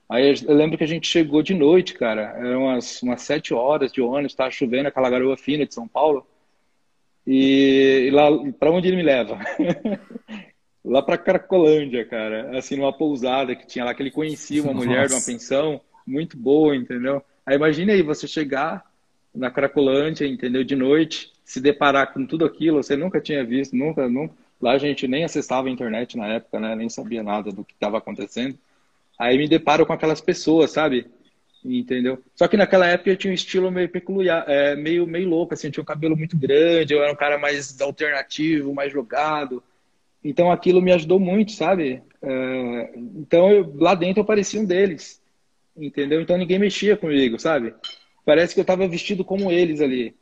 Aí 0.09 0.35
eu 0.47 0.55
lembro 0.55 0.77
que 0.77 0.85
a 0.85 0.89
gente 0.89 1.07
chegou 1.07 1.43
de 1.43 1.55
noite, 1.55 1.95
cara. 1.95 2.35
Eram 2.37 2.65
umas, 2.65 3.01
umas 3.03 3.23
7 3.23 3.55
horas 3.55 3.91
de 3.91 4.03
ônibus, 4.03 4.35
tava 4.35 4.51
chovendo, 4.51 4.89
aquela 4.89 5.09
garoa 5.09 5.37
fina 5.37 5.65
de 5.65 5.73
São 5.73 5.89
Paulo. 5.89 6.27
E, 7.27 8.07
e 8.09 8.11
lá, 8.11 8.29
pra 8.59 8.71
onde 8.71 8.89
ele 8.89 8.97
me 8.97 9.03
leva? 9.03 9.39
lá 10.85 11.01
pra 11.01 11.17
Cracolândia, 11.17 12.05
cara. 12.05 12.59
Assim, 12.59 12.77
numa 12.77 12.93
pousada 12.93 13.57
que 13.57 13.67
tinha 13.67 13.85
lá, 13.85 13.95
que 13.95 14.03
ele 14.03 14.11
conhecia 14.11 14.63
uma 14.63 14.75
mulher 14.75 15.07
de 15.07 15.15
uma 15.15 15.19
Nossa. 15.19 15.33
pensão 15.33 15.81
muito 16.07 16.37
boa, 16.37 16.77
entendeu? 16.77 17.23
Aí 17.45 17.57
imagine 17.57 17.93
aí, 17.93 18.03
você 18.03 18.27
chegar 18.27 18.85
na 19.35 19.51
Cracolândia, 19.51 20.27
entendeu? 20.27 20.63
De 20.63 20.77
noite, 20.77 21.33
se 21.45 21.61
deparar 21.61 22.13
com 22.13 22.27
tudo 22.27 22.45
aquilo, 22.45 22.83
você 22.83 22.97
nunca 22.97 23.21
tinha 23.21 23.45
visto, 23.45 23.77
nunca, 23.77 24.09
nunca. 24.09 24.35
Lá 24.61 24.73
a 24.73 24.79
gente 24.79 25.09
nem 25.09 25.25
acessava 25.25 25.69
a 25.69 25.71
internet 25.71 26.17
na 26.17 26.27
época, 26.29 26.61
né? 26.61 26.77
Nem 26.77 26.89
sabia 26.89 27.23
nada 27.23 27.51
do 27.51 27.65
que 27.65 27.75
estava 27.75 27.99
acontecendo. 27.99 28.57
Aí 29.19 29.37
me 29.37 29.49
deparo 29.49 29.85
com 29.85 29.93
aquelas 29.93 30.21
pessoas, 30.21 30.71
sabe? 30.71 31.07
Entendeu? 31.65 32.19
Só 32.35 32.49
que 32.49 32.57
naquela 32.57 32.87
época 32.87 33.11
eu 33.11 33.17
tinha 33.17 33.31
um 33.31 33.35
estilo 33.35 33.71
meio 33.71 33.89
peculiar, 33.89 34.45
é, 34.49 34.75
meio, 34.75 35.07
meio 35.07 35.29
louco, 35.29 35.55
assim, 35.55 35.69
eu 35.69 35.73
tinha 35.73 35.83
um 35.83 35.87
cabelo 35.87 36.17
muito 36.17 36.37
grande, 36.37 36.93
eu 36.93 37.03
era 37.03 37.13
um 37.13 37.17
cara 37.17 37.39
mais 37.39 37.81
alternativo, 37.81 38.75
mais 38.75 38.93
jogado. 38.93 39.63
Então 40.25 40.51
aquilo 40.51 40.83
me 40.83 40.93
ajudou 40.93 41.21
muito, 41.21 41.53
sabe? 41.53 42.03
É, 42.21 42.93
então 42.97 43.51
eu, 43.51 43.75
lá 43.77 43.95
dentro 43.95 44.21
eu 44.21 44.25
parecia 44.25 44.61
um 44.61 44.65
deles, 44.65 45.22
entendeu? 45.77 46.21
Então 46.21 46.37
ninguém 46.37 46.59
mexia 46.59 46.97
comigo, 46.97 47.39
sabe? 47.39 47.75
Parece 48.25 48.55
que 48.55 48.61
eu 48.61 48.63
estava 48.63 48.87
vestido 48.87 49.25
como 49.25 49.51
eles 49.51 49.81
ali. 49.81 50.15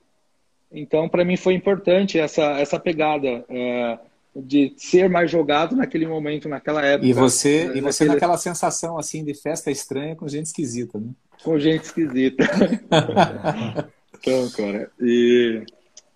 Então 0.73 1.09
para 1.09 1.25
mim 1.25 1.37
foi 1.37 1.55
importante 1.55 2.19
essa 2.19 2.59
essa 2.61 2.79
pegada 2.79 3.45
é, 3.49 3.99
de 4.35 4.73
ser 4.77 5.09
mais 5.09 5.31
jogado 5.31 5.75
naquele 5.75 6.07
momento, 6.07 6.49
naquela 6.49 6.85
época. 6.85 7.09
E 7.09 7.13
você, 7.13 7.67
né, 7.67 7.77
e 7.77 7.81
você 7.81 8.05
naquele- 8.05 8.15
naquela 8.15 8.39
sensação 8.39 8.97
assim 8.99 9.25
de 9.25 9.35
festa 9.35 9.71
estranha 9.71 10.15
com 10.15 10.29
gente 10.29 10.47
esquisita, 10.47 10.99
né? 10.99 11.11
com 11.43 11.59
gente 11.59 11.85
esquisita. 11.85 12.45
então, 14.19 14.51
cara. 14.51 14.91
E 15.01 15.65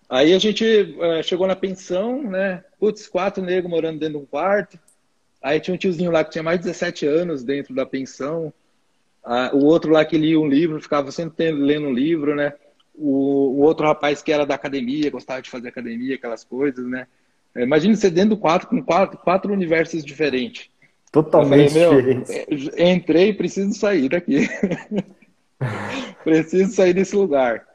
aí 0.09 0.33
a 0.33 0.39
gente 0.39 0.63
eh, 0.65 1.23
chegou 1.23 1.47
na 1.47 1.55
pensão, 1.55 2.21
né? 2.23 2.63
Putz, 2.79 3.07
quatro 3.07 3.43
negros 3.43 3.69
morando 3.69 3.99
dentro 3.99 4.19
de 4.19 4.23
um 4.23 4.25
quarto. 4.27 4.79
Aí 5.41 5.59
tinha 5.59 5.73
um 5.73 5.77
tiozinho 5.77 6.11
lá 6.11 6.23
que 6.23 6.31
tinha 6.31 6.43
mais 6.43 6.59
de 6.59 6.65
17 6.65 7.05
anos 7.05 7.43
dentro 7.43 7.73
da 7.73 7.85
pensão. 7.85 8.53
Ah, 9.25 9.49
o 9.53 9.65
outro 9.65 9.91
lá 9.91 10.05
que 10.05 10.17
lia 10.17 10.39
um 10.39 10.47
livro, 10.47 10.79
ficava 10.79 11.11
sempre 11.11 11.51
lendo 11.51 11.87
um 11.87 11.93
livro, 11.93 12.35
né? 12.35 12.53
O, 12.93 13.57
o 13.57 13.61
outro 13.61 13.85
rapaz 13.85 14.21
que 14.21 14.31
era 14.31 14.45
da 14.45 14.55
academia, 14.55 15.09
gostava 15.09 15.41
de 15.41 15.49
fazer 15.49 15.69
academia, 15.69 16.15
aquelas 16.15 16.43
coisas, 16.43 16.85
né? 16.87 17.07
Eh, 17.55 17.63
Imagina 17.63 17.95
você 17.95 18.09
dentro 18.09 18.31
do 18.31 18.37
quarto 18.37 18.67
com 18.67 18.81
quatro, 18.83 19.17
quatro 19.17 19.51
universos 19.51 20.05
diferentes. 20.05 20.69
Totalmente 21.11 21.75
Eu 21.75 21.81
falei, 21.81 22.03
meu, 22.03 22.15
diferente. 22.25 22.71
é, 22.75 22.91
entrei, 22.91 23.33
preciso 23.33 23.73
sair 23.73 24.09
daqui. 24.09 24.47
preciso 26.23 26.71
sair 26.73 26.93
desse 26.93 27.15
lugar. 27.15 27.65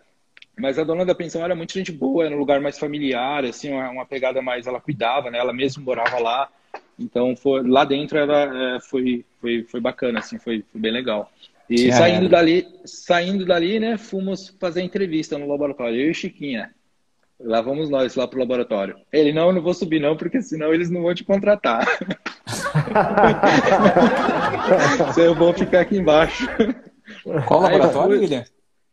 Mas 0.59 0.79
a 0.79 0.85
dona 0.85 1.05
da 1.07 1.15
pensão 1.15 1.43
era 1.43 1.55
muito 1.55 1.73
gente 1.73 1.91
boa, 1.91 2.27
era 2.27 2.35
um 2.35 2.39
lugar 2.39 2.61
mais 2.61 2.79
familiar, 2.79 3.45
assim, 3.45 3.73
uma, 3.73 3.91
uma 3.91 4.07
pegada 4.07 4.43
mais, 4.43 4.67
ela 4.67 4.81
cuidava, 4.81 5.31
né? 5.31 5.39
Ela 5.39 5.53
mesma 5.53 5.83
morava 5.83 6.19
lá. 6.19 6.49
Então, 7.01 7.35
foi, 7.35 7.67
lá 7.67 7.85
dentro 7.85 8.19
era, 8.19 8.77
é, 8.77 8.81
foi, 8.81 9.25
foi, 9.41 9.65
foi 9.65 9.81
bacana, 9.81 10.19
assim, 10.19 10.39
foi, 10.39 10.63
foi 10.71 10.81
bem 10.81 10.93
legal. 10.93 11.33
E 11.69 11.77
Tinha- 11.77 11.97
saindo 11.97 12.29
dali, 12.29 12.67
saindo 12.85 13.47
dali, 13.47 13.81
né, 13.81 13.97
fomos 13.97 14.55
fazer 14.61 14.83
entrevista 14.83 15.39
no 15.39 15.49
laboratório, 15.49 15.99
eu 16.01 16.11
e 16.11 16.15
Chiquinha. 16.15 16.73
Lá 17.43 17.63
vamos 17.63 17.89
nós, 17.89 18.15
lá 18.17 18.29
pro 18.29 18.39
laboratório. 18.39 18.97
Ele, 19.11 19.33
não, 19.33 19.47
eu 19.47 19.53
não 19.55 19.63
vou 19.63 19.73
subir 19.73 19.99
não, 19.99 20.15
porque 20.15 20.43
senão 20.43 20.75
eles 20.75 20.91
não 20.91 21.01
vão 21.03 21.15
te 21.15 21.25
contratar. 21.25 21.87
eu 25.17 25.35
vou 25.35 25.55
ficar 25.55 25.81
aqui 25.81 25.97
embaixo. 25.97 26.47
Qual 27.47 27.65
Aí 27.65 27.73
laboratório, 27.73 28.11
foi- 28.11 28.19
William? 28.19 28.45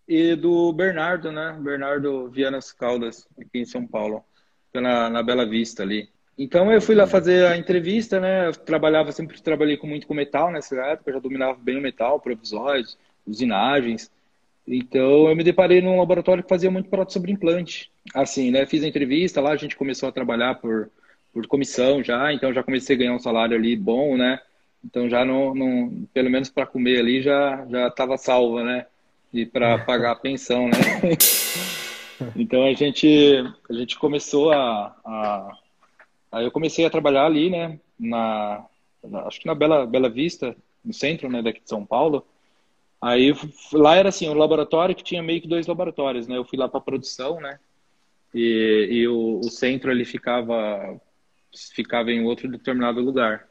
E 0.08 0.36
do 0.36 0.72
Bernardo, 0.72 1.30
né? 1.32 1.58
Bernardo 1.60 2.30
Vianas 2.30 2.72
Caldas, 2.72 3.28
aqui 3.38 3.60
em 3.60 3.66
São 3.66 3.86
Paulo, 3.86 4.24
Fica 4.68 4.80
na, 4.80 5.10
na 5.10 5.22
Bela 5.22 5.46
Vista 5.46 5.84
ali. 5.84 6.08
Então 6.38 6.72
eu 6.72 6.80
fui 6.80 6.94
lá 6.94 7.08
fazer 7.08 7.48
a 7.48 7.58
entrevista, 7.58 8.20
né? 8.20 8.48
Eu 8.48 8.54
trabalhava, 8.54 9.12
sempre 9.12 9.42
trabalhei 9.42 9.76
com 9.76 9.88
muito 9.88 10.06
com 10.06 10.14
metal 10.14 10.52
nessa 10.52 10.76
época, 10.76 11.12
já 11.12 11.20
dominava 11.20 11.58
bem 11.60 11.78
o 11.78 11.82
metal, 11.82 12.20
provisórios, 12.20 12.98
usinagens. 13.26 14.12
Então 14.68 15.28
eu 15.30 15.36
me 15.36 15.44
deparei 15.44 15.82
num 15.82 15.98
laboratório 15.98 16.44
que 16.44 16.50
fazia 16.50 16.70
muito 16.70 16.90
prótese 16.90 17.14
sobre 17.14 17.32
implante. 17.32 17.90
Assim, 18.14 18.52
né? 18.52 18.66
Fiz 18.68 18.84
a 18.84 18.88
entrevista 18.88 19.42
lá, 19.42 19.52
a 19.52 19.58
gente 19.58 19.76
começou 19.76 20.08
a 20.08 20.12
trabalhar 20.12 20.56
por, 20.56 20.92
por 21.34 21.48
comissão 21.48 22.04
já, 22.04 22.32
então 22.32 22.54
já 22.54 22.62
comecei 22.62 22.96
a 22.96 23.00
ganhar 23.00 23.14
um 23.14 23.20
salário 23.20 23.58
ali 23.58 23.76
bom, 23.76 24.16
né? 24.16 24.40
Então 24.86 25.10
já 25.10 25.26
não, 25.26 25.56
não 25.56 26.08
pelo 26.14 26.30
menos 26.30 26.50
para 26.50 26.68
comer 26.68 27.00
ali 27.00 27.22
já 27.22 27.66
já 27.70 27.88
estava 27.88 28.16
salva, 28.16 28.64
né? 28.64 28.86
E 29.34 29.44
para 29.44 29.80
pagar 29.86 30.12
a 30.12 30.16
pensão, 30.16 30.68
né? 30.68 30.78
então 32.36 32.64
a 32.64 32.74
gente 32.74 33.44
a 33.68 33.74
gente 33.74 33.98
começou 33.98 34.52
a, 34.52 34.96
a 35.04 35.58
aí 36.32 36.46
eu 36.46 36.52
comecei 36.52 36.86
a 36.86 36.90
trabalhar 36.90 37.26
ali, 37.26 37.50
né? 37.50 37.80
Na, 38.00 38.66
na 39.04 39.22
acho 39.22 39.40
que 39.40 39.48
na 39.48 39.56
Bela 39.56 39.86
Bela 39.86 40.10
Vista, 40.10 40.56
no 40.84 40.94
centro, 40.94 41.30
né? 41.30 41.42
Daqui 41.42 41.62
de 41.62 41.70
São 41.70 41.86
Paulo. 41.86 42.26
Aí 43.02 43.34
lá 43.74 43.96
era 43.96 44.10
assim, 44.10 44.28
um 44.28 44.34
laboratório 44.34 44.96
que 44.96 45.04
tinha 45.04 45.22
meio 45.22 45.42
que 45.42 45.48
dois 45.48 45.68
laboratórios, 45.68 46.28
né? 46.28 46.38
Eu 46.38 46.46
fui 46.46 46.58
lá 46.58 46.68
para 46.68 46.82
produção, 46.82 47.40
né? 47.40 47.60
E, 48.34 48.88
e 48.92 49.08
o, 49.08 49.40
o, 49.40 49.50
centro 49.50 49.92
ele 49.92 50.06
ficava 50.06 51.00
ficava 51.74 52.12
em 52.12 52.24
outro 52.24 52.48
determinado 52.48 53.00
lugar. 53.00 53.48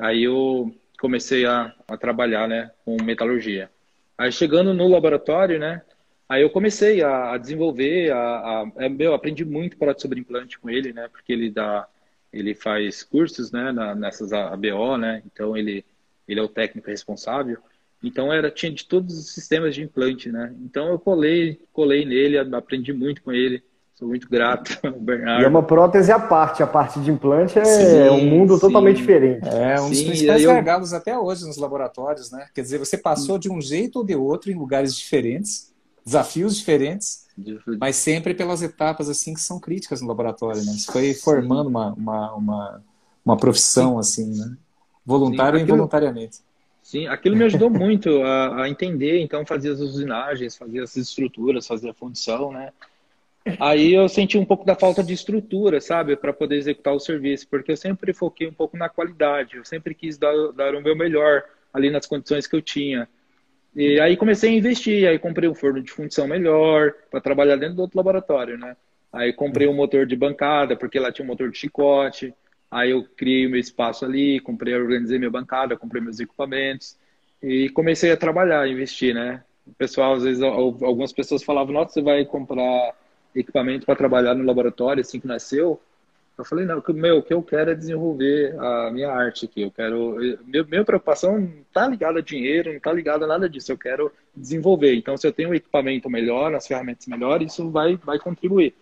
Aí 0.00 0.24
eu 0.24 0.74
comecei 1.00 1.44
a, 1.44 1.72
a 1.86 1.96
trabalhar, 1.96 2.48
né, 2.48 2.70
com 2.84 2.96
metalurgia. 3.02 3.70
Aí 4.16 4.32
chegando 4.32 4.72
no 4.72 4.88
laboratório, 4.88 5.58
né, 5.58 5.82
aí 6.28 6.42
eu 6.42 6.50
comecei 6.50 7.02
a, 7.02 7.36
desenvolver, 7.36 8.10
a, 8.12 8.18
a 8.18 8.72
é, 8.78 8.88
meu, 8.88 9.14
aprendi 9.14 9.44
muito 9.44 9.76
para 9.76 9.96
sobre 9.98 10.20
implante 10.20 10.58
com 10.58 10.70
ele, 10.70 10.92
né, 10.92 11.08
porque 11.08 11.32
ele 11.32 11.50
dá, 11.50 11.86
ele 12.34 12.54
faz 12.54 13.02
cursos, 13.02 13.52
né, 13.52 13.72
na, 13.72 13.94
nessas 13.94 14.32
ABO, 14.32 14.96
né, 14.96 15.22
então 15.26 15.56
ele 15.56 15.84
ele 16.26 16.40
é 16.40 16.42
o 16.42 16.48
técnico 16.48 16.88
responsável. 16.88 17.58
Então 18.02 18.32
era 18.32 18.50
tinha 18.50 18.72
de 18.72 18.86
todos 18.86 19.18
os 19.18 19.32
sistemas 19.32 19.74
de 19.74 19.82
implante, 19.82 20.30
né? 20.30 20.54
Então 20.62 20.88
eu 20.88 20.98
colei, 20.98 21.60
colei 21.72 22.04
nele, 22.04 22.38
aprendi 22.54 22.92
muito 22.92 23.22
com 23.22 23.32
ele. 23.32 23.62
Sou 23.94 24.08
muito 24.08 24.28
grato 24.28 24.76
ao 24.84 24.92
Bernardo. 24.92 25.42
E 25.42 25.44
é 25.44 25.48
uma 25.48 25.62
prótese 25.62 26.10
à 26.10 26.18
parte, 26.18 26.62
a 26.62 26.66
parte 26.66 26.98
de 27.00 27.10
implante 27.10 27.58
é 27.58 27.64
sim, 27.64 28.08
um 28.10 28.26
mundo 28.26 28.54
sim. 28.54 28.60
totalmente 28.60 28.96
diferente. 28.96 29.48
É 29.48 29.80
um 29.80 29.88
dos 29.88 29.98
sim, 29.98 30.06
principais 30.06 30.42
eu... 30.42 30.50
gargalos 30.50 30.92
até 30.92 31.16
hoje 31.16 31.46
nos 31.46 31.56
laboratórios, 31.56 32.30
né? 32.30 32.48
Quer 32.52 32.62
dizer, 32.62 32.78
você 32.78 32.98
passou 32.98 33.38
de 33.38 33.50
um 33.50 33.60
jeito 33.60 34.00
ou 34.00 34.04
de 34.04 34.16
outro 34.16 34.50
em 34.50 34.54
lugares 34.54 34.96
diferentes, 34.96 35.72
desafios 36.04 36.56
diferentes, 36.56 37.26
mas 37.80 37.96
sempre 37.96 38.34
pelas 38.34 38.62
etapas 38.62 39.08
assim 39.08 39.34
que 39.34 39.40
são 39.40 39.58
críticas 39.58 40.00
no 40.00 40.08
laboratório, 40.08 40.62
né? 40.64 40.72
Você 40.72 40.90
foi 40.90 41.14
formando 41.14 41.68
uma, 41.68 41.92
uma, 41.92 42.34
uma, 42.34 42.84
uma 43.24 43.36
profissão 43.36 43.98
assim, 43.98 44.38
né? 44.38 44.56
Voluntário 45.04 45.58
ou 45.58 45.64
involuntariamente. 45.64 46.38
Sim, 46.82 47.06
aquilo 47.06 47.34
me 47.34 47.44
ajudou 47.44 47.70
muito 47.70 48.22
a, 48.22 48.64
a, 48.64 48.68
entender, 48.68 49.18
então 49.20 49.44
fazia 49.46 49.72
as 49.72 49.80
usinagens, 49.80 50.54
fazia 50.54 50.82
as 50.82 50.94
estruturas, 50.96 51.66
fazia 51.66 51.90
a 51.90 51.94
fundição, 51.94 52.52
né? 52.52 52.72
Aí 53.58 53.92
eu 53.92 54.08
senti 54.08 54.38
um 54.38 54.44
pouco 54.44 54.64
da 54.64 54.74
falta 54.74 55.02
de 55.02 55.12
estrutura, 55.12 55.80
sabe, 55.80 56.16
para 56.16 56.32
poder 56.32 56.56
executar 56.56 56.94
o 56.94 57.00
serviço, 57.00 57.46
porque 57.48 57.72
eu 57.72 57.76
sempre 57.76 58.12
foquei 58.12 58.46
um 58.46 58.52
pouco 58.52 58.76
na 58.76 58.88
qualidade, 58.88 59.56
eu 59.56 59.64
sempre 59.64 59.94
quis 59.94 60.18
dar, 60.18 60.34
dar 60.52 60.74
o 60.74 60.82
meu 60.82 60.94
melhor 60.94 61.44
ali 61.72 61.90
nas 61.90 62.06
condições 62.06 62.46
que 62.46 62.54
eu 62.54 62.62
tinha. 62.62 63.08
E 63.74 64.00
aí 64.00 64.16
comecei 64.16 64.50
a 64.50 64.56
investir, 64.56 65.08
aí 65.08 65.18
comprei 65.18 65.48
um 65.48 65.54
forno 65.54 65.82
de 65.82 65.90
fundição 65.90 66.28
melhor 66.28 66.92
para 67.10 67.20
trabalhar 67.20 67.56
dentro 67.56 67.76
do 67.76 67.82
outro 67.82 67.96
laboratório, 67.96 68.56
né? 68.56 68.76
Aí 69.12 69.32
comprei 69.32 69.66
um 69.66 69.74
motor 69.74 70.06
de 70.06 70.16
bancada, 70.16 70.76
porque 70.76 70.98
lá 70.98 71.10
tinha 71.10 71.24
um 71.24 71.28
motor 71.28 71.50
de 71.50 71.58
chicote. 71.58 72.32
Aí 72.70 72.90
eu 72.90 73.04
criei 73.16 73.46
o 73.46 73.50
meu 73.50 73.60
espaço 73.60 74.04
ali, 74.04 74.40
comprei, 74.40 74.74
organizei 74.74 75.18
minha 75.18 75.30
bancada, 75.30 75.76
comprei 75.76 76.02
meus 76.02 76.18
equipamentos 76.18 76.98
e 77.42 77.68
comecei 77.70 78.10
a 78.10 78.16
trabalhar, 78.16 78.68
investir, 78.68 79.14
né? 79.14 79.42
O 79.66 79.72
pessoal, 79.72 80.14
às 80.14 80.24
vezes, 80.24 80.42
algumas 80.42 81.12
pessoas 81.12 81.42
falavam, 81.42 81.72
nossa, 81.72 81.94
você 81.94 82.02
vai 82.02 82.24
comprar 82.24 82.94
equipamento 83.34 83.86
para 83.86 83.96
trabalhar 83.96 84.34
no 84.34 84.44
laboratório 84.44 85.00
assim 85.00 85.20
que 85.20 85.26
nasceu. 85.26 85.80
Eu 86.36 86.44
falei, 86.44 86.64
não, 86.64 86.82
meu, 86.88 87.18
o 87.18 87.22
que 87.22 87.32
eu 87.32 87.42
quero 87.42 87.70
é 87.70 87.74
desenvolver 87.74 88.58
a 88.58 88.90
minha 88.90 89.08
arte 89.08 89.44
aqui. 89.44 89.62
Eu 89.62 89.70
quero. 89.70 90.16
Meu, 90.44 90.66
minha 90.66 90.84
preocupação 90.84 91.38
não 91.38 91.48
está 91.60 91.86
ligada 91.86 92.18
a 92.18 92.22
dinheiro, 92.22 92.70
não 92.70 92.76
está 92.76 92.92
ligada 92.92 93.24
a 93.24 93.28
nada 93.28 93.48
disso. 93.48 93.70
Eu 93.70 93.78
quero 93.78 94.12
desenvolver. 94.34 94.94
Então, 94.96 95.16
se 95.16 95.26
eu 95.26 95.32
tenho 95.32 95.50
um 95.50 95.54
equipamento 95.54 96.10
melhor, 96.10 96.52
as 96.54 96.66
ferramentas 96.66 97.06
melhores, 97.06 97.52
isso 97.52 97.70
vai, 97.70 97.96
vai 97.96 98.18
contribuir. 98.18 98.74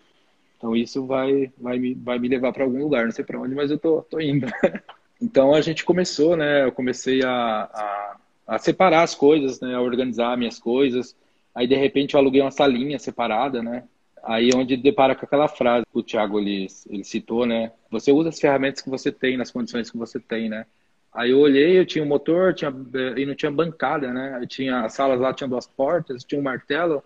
Então, 0.57 0.75
isso 0.75 1.05
vai, 1.07 1.53
vai, 1.59 1.79
me, 1.79 1.95
vai 1.95 2.19
me 2.19 2.29
levar 2.29 2.53
para 2.53 2.65
algum 2.65 2.83
lugar. 2.83 3.05
Não 3.05 3.13
sei 3.13 3.25
para 3.25 3.39
onde, 3.39 3.55
mas 3.55 3.71
eu 3.71 3.79
tô, 3.79 4.01
tô 4.03 4.19
indo. 4.19 4.47
então, 5.21 5.55
a 5.55 5.61
gente 5.61 5.85
começou, 5.85 6.37
né? 6.37 6.65
Eu 6.65 6.73
comecei 6.73 7.23
a, 7.23 7.31
a, 7.31 8.17
a 8.47 8.59
separar 8.59 9.03
as 9.03 9.15
coisas, 9.15 9.61
né? 9.61 9.75
A 9.75 9.81
organizar 9.83 10.39
minhas 10.39 10.59
coisas. 10.59 11.15
Aí, 11.55 11.67
de 11.67 11.75
repente, 11.75 12.15
eu 12.15 12.21
aluguei 12.21 12.41
uma 12.41 12.51
salinha 12.51 12.99
separada, 12.99 13.63
né? 13.63 13.85
Aí 14.23 14.51
é 14.51 14.57
onde 14.57 14.77
depara 14.77 15.15
com 15.15 15.27
aquela 15.27 15.49
frase 15.49 15.85
que 15.91 15.99
o 15.99 16.03
Thiago 16.03 16.39
ele, 16.39 16.69
ele 16.89 17.05
citou, 17.05 17.45
né? 17.45 17.73
Você 17.91 18.13
usa 18.13 18.29
as 18.29 18.39
ferramentas 18.39 18.81
que 18.81 18.89
você 18.89 19.11
tem, 19.11 19.37
nas 19.37 19.51
condições 19.51 19.91
que 19.91 19.97
você 19.97 20.21
tem, 20.21 20.49
né? 20.49 20.65
Aí 21.13 21.31
eu 21.31 21.41
olhei, 21.41 21.79
eu 21.79 21.85
tinha 21.85 22.05
um 22.05 22.09
motor, 22.09 22.55
tinha, 22.55 22.73
e 23.17 23.27
não 23.27 23.35
tinha 23.35 23.51
bancada, 23.51 24.13
né? 24.13 24.39
Eu 24.41 24.47
tinha 24.47 24.81
as 24.81 24.95
salas 24.95 25.21
lá 25.21 25.35
tinha 25.35 25.49
duas 25.49 25.67
portas, 25.67 26.25
tinha 26.25 26.41
um 26.41 26.45
martelo. 26.45 27.03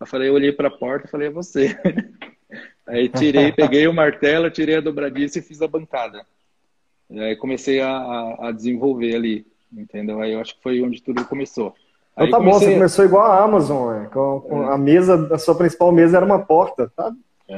Eu 0.00 0.06
falei, 0.06 0.28
eu 0.28 0.34
olhei 0.34 0.52
para 0.52 0.68
a 0.68 0.70
porta 0.70 1.06
e 1.06 1.10
falei, 1.10 1.28
é 1.28 1.30
você. 1.30 1.78
Aí 2.86 3.08
tirei, 3.08 3.52
peguei 3.52 3.86
o 3.86 3.94
martelo, 3.94 4.50
tirei 4.50 4.76
a 4.76 4.80
dobradiça 4.80 5.38
e 5.38 5.42
fiz 5.42 5.62
a 5.62 5.68
bancada. 5.68 6.26
E 7.10 7.20
aí 7.20 7.36
comecei 7.36 7.80
a, 7.80 8.48
a, 8.48 8.52
desenvolver 8.52 9.14
ali, 9.14 9.46
entendeu? 9.72 10.20
Aí 10.20 10.32
eu 10.32 10.40
acho 10.40 10.56
que 10.56 10.62
foi 10.62 10.82
onde 10.82 11.02
tudo 11.02 11.24
começou. 11.24 11.74
Então 12.16 12.30
tá 12.30 12.36
comecei... 12.38 12.52
bom, 12.52 12.58
você 12.58 12.74
começou 12.74 13.04
igual 13.04 13.24
a 13.24 13.42
Amazon, 13.42 14.04
com, 14.06 14.40
com 14.40 14.62
é. 14.64 14.74
a 14.74 14.78
mesa, 14.78 15.28
a 15.32 15.38
sua 15.38 15.54
principal 15.54 15.90
mesa 15.92 16.16
era 16.16 16.26
uma 16.26 16.38
porta, 16.38 16.90
tá? 16.96 17.12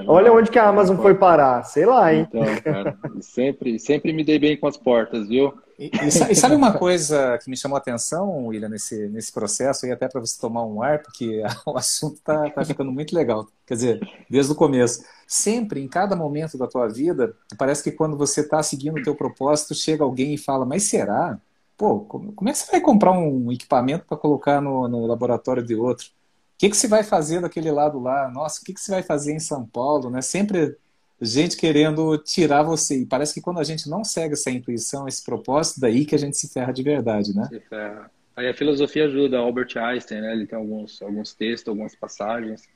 Olha 0.08 0.32
onde 0.32 0.50
que 0.50 0.58
a 0.58 0.68
Amazon 0.68 0.96
foi 0.96 1.14
parar, 1.14 1.62
sei 1.64 1.86
lá, 1.86 2.12
hein? 2.12 2.26
Então, 2.28 2.42
cara, 2.62 2.98
sempre, 3.20 3.78
sempre 3.78 4.12
me 4.12 4.24
dei 4.24 4.38
bem 4.38 4.56
com 4.56 4.66
as 4.66 4.76
portas, 4.76 5.28
viu? 5.28 5.54
E, 5.78 5.90
e, 6.06 6.34
sabe 6.34 6.54
uma 6.54 6.72
coisa 6.72 7.38
que 7.38 7.50
me 7.50 7.56
chamou 7.56 7.76
a 7.76 7.78
atenção, 7.78 8.46
William, 8.46 8.68
nesse, 8.68 9.08
nesse 9.08 9.30
processo, 9.30 9.86
e 9.86 9.92
até 9.92 10.08
para 10.08 10.20
você 10.20 10.40
tomar 10.40 10.64
um 10.64 10.82
ar, 10.82 11.02
porque 11.02 11.42
o 11.66 11.76
assunto 11.76 12.18
tá, 12.24 12.50
tá 12.50 12.64
ficando 12.64 12.90
muito 12.90 13.14
legal. 13.14 13.46
Quer 13.66 13.74
dizer, 13.74 14.00
desde 14.28 14.50
o 14.52 14.56
começo. 14.56 15.04
Sempre, 15.26 15.80
em 15.80 15.88
cada 15.88 16.16
momento 16.16 16.56
da 16.56 16.66
tua 16.66 16.88
vida, 16.88 17.34
parece 17.58 17.84
que 17.84 17.92
quando 17.92 18.16
você 18.16 18.40
está 18.40 18.62
seguindo 18.62 18.98
o 18.98 19.02
teu 19.02 19.14
propósito, 19.14 19.74
chega 19.74 20.02
alguém 20.02 20.34
e 20.34 20.38
fala, 20.38 20.64
mas 20.64 20.84
será? 20.84 21.38
Pô, 21.76 22.00
como 22.00 22.48
é 22.48 22.52
que 22.52 22.58
você 22.58 22.72
vai 22.72 22.80
comprar 22.80 23.12
um 23.12 23.52
equipamento 23.52 24.06
para 24.06 24.16
colocar 24.16 24.60
no, 24.60 24.88
no, 24.88 25.06
laboratório 25.06 25.62
de 25.62 25.74
outro? 25.74 26.06
O 26.06 26.58
que, 26.58 26.70
que 26.70 26.76
você 26.76 26.88
vai 26.88 27.04
fazer 27.04 27.40
daquele 27.40 27.70
lado 27.70 27.98
lá? 27.98 28.30
Nossa, 28.30 28.60
o 28.60 28.64
que, 28.64 28.72
que 28.72 28.80
você 28.80 28.92
vai 28.92 29.02
fazer 29.02 29.34
em 29.34 29.38
São 29.38 29.66
Paulo? 29.66 30.08
Né? 30.08 30.22
Sempre 30.22 30.76
gente 31.20 31.56
querendo 31.56 32.16
tirar 32.18 32.62
você. 32.62 33.00
E 33.02 33.06
parece 33.06 33.34
que 33.34 33.40
quando 33.40 33.60
a 33.60 33.64
gente 33.64 33.88
não 33.88 34.04
segue 34.04 34.34
essa 34.34 34.50
intuição, 34.50 35.06
esse 35.06 35.24
propósito, 35.24 35.80
daí 35.80 36.04
que 36.04 36.14
a 36.14 36.18
gente 36.18 36.36
se 36.36 36.52
ferra 36.52 36.72
de 36.72 36.82
verdade, 36.82 37.34
né? 37.34 37.44
Se 37.44 37.60
ferra. 37.60 38.10
Aí 38.34 38.48
a 38.48 38.54
filosofia 38.54 39.06
ajuda, 39.06 39.38
Albert 39.38 39.76
Einstein, 39.76 40.20
né? 40.20 40.32
Ele 40.32 40.46
tem 40.46 40.58
alguns, 40.58 41.00
alguns 41.00 41.34
textos, 41.34 41.68
algumas 41.68 41.94
passagens 41.94 42.68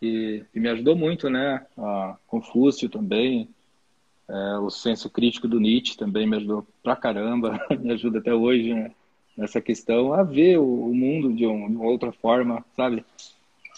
que, 0.00 0.44
que 0.52 0.60
me 0.60 0.68
ajudou 0.68 0.96
muito, 0.96 1.28
né? 1.28 1.64
A 1.76 2.16
Confúcio 2.26 2.88
também, 2.88 3.48
é, 4.28 4.58
o 4.58 4.70
senso 4.70 5.10
crítico 5.10 5.48
do 5.48 5.60
Nietzsche 5.60 5.96
também 5.96 6.26
me 6.26 6.36
ajudou 6.36 6.66
pra 6.82 6.96
caramba, 6.96 7.60
me 7.80 7.92
ajuda 7.92 8.18
até 8.18 8.34
hoje 8.34 8.72
né, 8.72 8.90
nessa 9.36 9.60
questão 9.60 10.12
a 10.12 10.22
ver 10.22 10.58
o, 10.58 10.90
o 10.90 10.94
mundo 10.94 11.32
de, 11.32 11.46
um, 11.46 11.68
de, 11.68 11.76
uma 11.76 11.86
outra 11.86 12.12
forma, 12.12 12.64
sabe? 12.76 13.04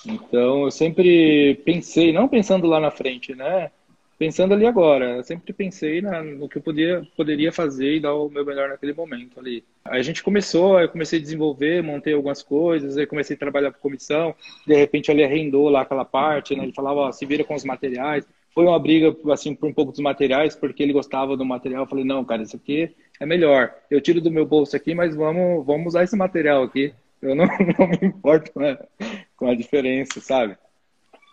Então 0.07 0.65
eu 0.65 0.71
sempre 0.71 1.55
pensei, 1.65 2.13
não 2.13 2.29
pensando 2.29 2.67
lá 2.67 2.79
na 2.79 2.91
frente, 2.91 3.35
né? 3.35 3.71
Pensando 4.17 4.55
ali 4.55 4.65
agora, 4.65 5.17
eu 5.17 5.25
sempre 5.25 5.53
pensei 5.53 6.01
na, 6.01 6.23
no 6.23 6.49
que 6.49 6.59
eu 6.59 6.63
podia, 6.63 7.05
poderia 7.17 7.51
fazer 7.51 7.97
e 7.97 8.01
dar 8.01 8.15
o 8.15 8.31
meu 8.31 8.45
melhor 8.45 8.69
naquele 8.69 8.93
momento 8.93 9.41
ali. 9.41 9.65
Aí 9.85 9.99
a 9.99 10.03
gente 10.03 10.23
começou, 10.23 10.79
eu 10.79 10.89
comecei 10.89 11.19
a 11.19 11.23
desenvolver, 11.23 11.83
montei 11.83 12.15
algumas 12.15 12.41
coisas, 12.41 12.97
aí 12.97 13.07
comecei 13.07 13.35
a 13.35 13.39
trabalhar 13.39 13.73
com 13.73 13.81
comissão, 13.81 14.33
de 14.65 14.75
repente 14.75 15.11
ele 15.11 15.25
arrendou 15.25 15.69
lá 15.69 15.81
aquela 15.81 16.05
parte, 16.05 16.55
né? 16.55 16.63
Ele 16.63 16.73
falava, 16.73 17.01
ó, 17.01 17.13
se 17.13 17.27
vira 17.27 17.43
com 17.43 17.57
os 17.57 17.65
materiais, 17.65 18.25
foi 18.55 18.65
uma 18.65 18.79
briga, 18.79 19.15
assim, 19.33 19.55
por 19.55 19.69
um 19.69 19.73
pouco 19.75 19.91
dos 19.91 20.01
materiais, 20.01 20.55
porque 20.55 20.83
ele 20.83 20.93
gostava 20.93 21.37
do 21.37 21.45
material. 21.45 21.83
Eu 21.83 21.89
falei, 21.89 22.05
não, 22.05 22.25
cara, 22.25 22.43
isso 22.43 22.55
aqui 22.55 22.95
é 23.19 23.27
melhor. 23.27 23.75
Eu 23.91 24.01
tiro 24.01 24.21
do 24.21 24.31
meu 24.31 24.47
bolso 24.47 24.77
aqui, 24.77 24.95
mas 24.95 25.17
vamos, 25.17 25.67
vamos 25.67 25.89
usar 25.89 26.05
esse 26.05 26.17
material 26.17 26.63
aqui. 26.63 26.95
Eu 27.21 27.35
não, 27.35 27.47
não 27.79 27.89
me 27.89 27.99
importo 28.07 28.53
a, 28.61 28.79
com 29.37 29.49
a 29.49 29.55
diferença, 29.55 30.21
sabe? 30.21 30.57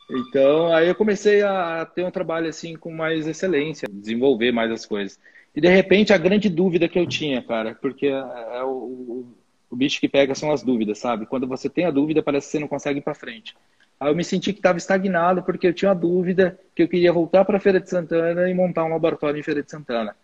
Então, 0.10 0.74
aí 0.74 0.88
eu 0.88 0.96
comecei 0.96 1.44
a 1.44 1.86
ter 1.86 2.04
um 2.04 2.12
trabalho, 2.12 2.50
assim, 2.50 2.76
com 2.76 2.92
mais 2.92 3.28
excelência, 3.28 3.88
desenvolver 3.90 4.52
mais 4.52 4.72
as 4.72 4.86
coisas. 4.86 5.20
E, 5.56 5.62
de 5.62 5.70
repente, 5.70 6.12
a 6.12 6.18
grande 6.18 6.50
dúvida 6.50 6.90
que 6.90 6.98
eu 6.98 7.06
tinha, 7.06 7.42
cara, 7.44 7.76
porque 7.76 8.08
é, 8.08 8.10
é 8.58 8.64
o, 8.64 8.70
o, 8.70 9.36
o 9.70 9.76
bicho 9.76 10.00
que 10.02 10.10
pega 10.10 10.34
são 10.34 10.52
as 10.52 10.64
dúvidas, 10.64 10.98
sabe? 10.98 11.28
Quando 11.28 11.48
você 11.48 11.70
tem 11.70 11.86
a 11.86 11.92
dúvida, 11.92 12.24
parece 12.24 12.48
que 12.48 12.52
você 12.54 12.60
não 12.60 12.68
consegue 12.68 13.00
ir 13.00 13.04
para 13.04 13.14
frente. 13.14 13.56
Aí 14.02 14.10
eu 14.10 14.16
me 14.16 14.24
senti 14.24 14.52
que 14.52 14.58
estava 14.58 14.80
estagnado 14.80 15.44
porque 15.44 15.68
eu 15.68 15.74
tinha 15.76 15.90
uma 15.90 15.96
dúvida 15.96 16.60
que 16.76 16.82
eu 16.82 16.88
queria 16.88 17.14
voltar 17.14 17.46
para 17.46 17.58
a 17.58 17.60
Feira 17.60 17.80
de 17.80 17.88
Santana 17.88 18.50
e 18.50 18.54
montar 18.54 18.84
um 18.84 18.90
laboratório 18.90 19.40
em 19.40 19.44
Feira 19.44 19.62
de 19.62 19.70
Santana. 19.70 20.16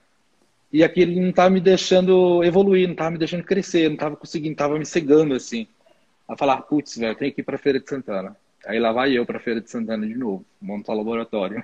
E 0.74 0.84
aquilo 0.84 1.22
não 1.22 1.30
estava 1.30 1.52
me 1.52 1.62
deixando 1.62 2.44
evoluir, 2.44 2.88
não 2.88 2.94
estava 2.94 3.12
me 3.12 3.20
deixando 3.20 3.44
crescer, 3.44 3.88
não 3.88 3.94
estava 3.94 4.16
conseguindo, 4.16 4.54
estava 4.54 4.80
me 4.80 4.86
cegando 4.86 5.36
assim. 5.36 5.68
A 6.28 6.36
falar, 6.36 6.58
putz, 6.64 6.98
velho, 6.98 7.16
tenho 7.16 7.32
que 7.32 7.42
ir 7.42 7.44
para 7.44 7.56
a 7.56 7.60
Feira 7.60 7.80
de 7.80 7.88
Santana. 7.88 8.36
Aí 8.66 8.80
lá 8.80 8.92
vai 8.92 9.16
eu 9.16 9.24
para 9.28 9.40
Feira 9.40 9.62
de 9.62 9.70
Santana 9.70 10.08
de 10.08 10.16
novo, 10.16 10.44
montar 10.60 10.94
o 10.94 10.98
laboratório. 10.98 11.62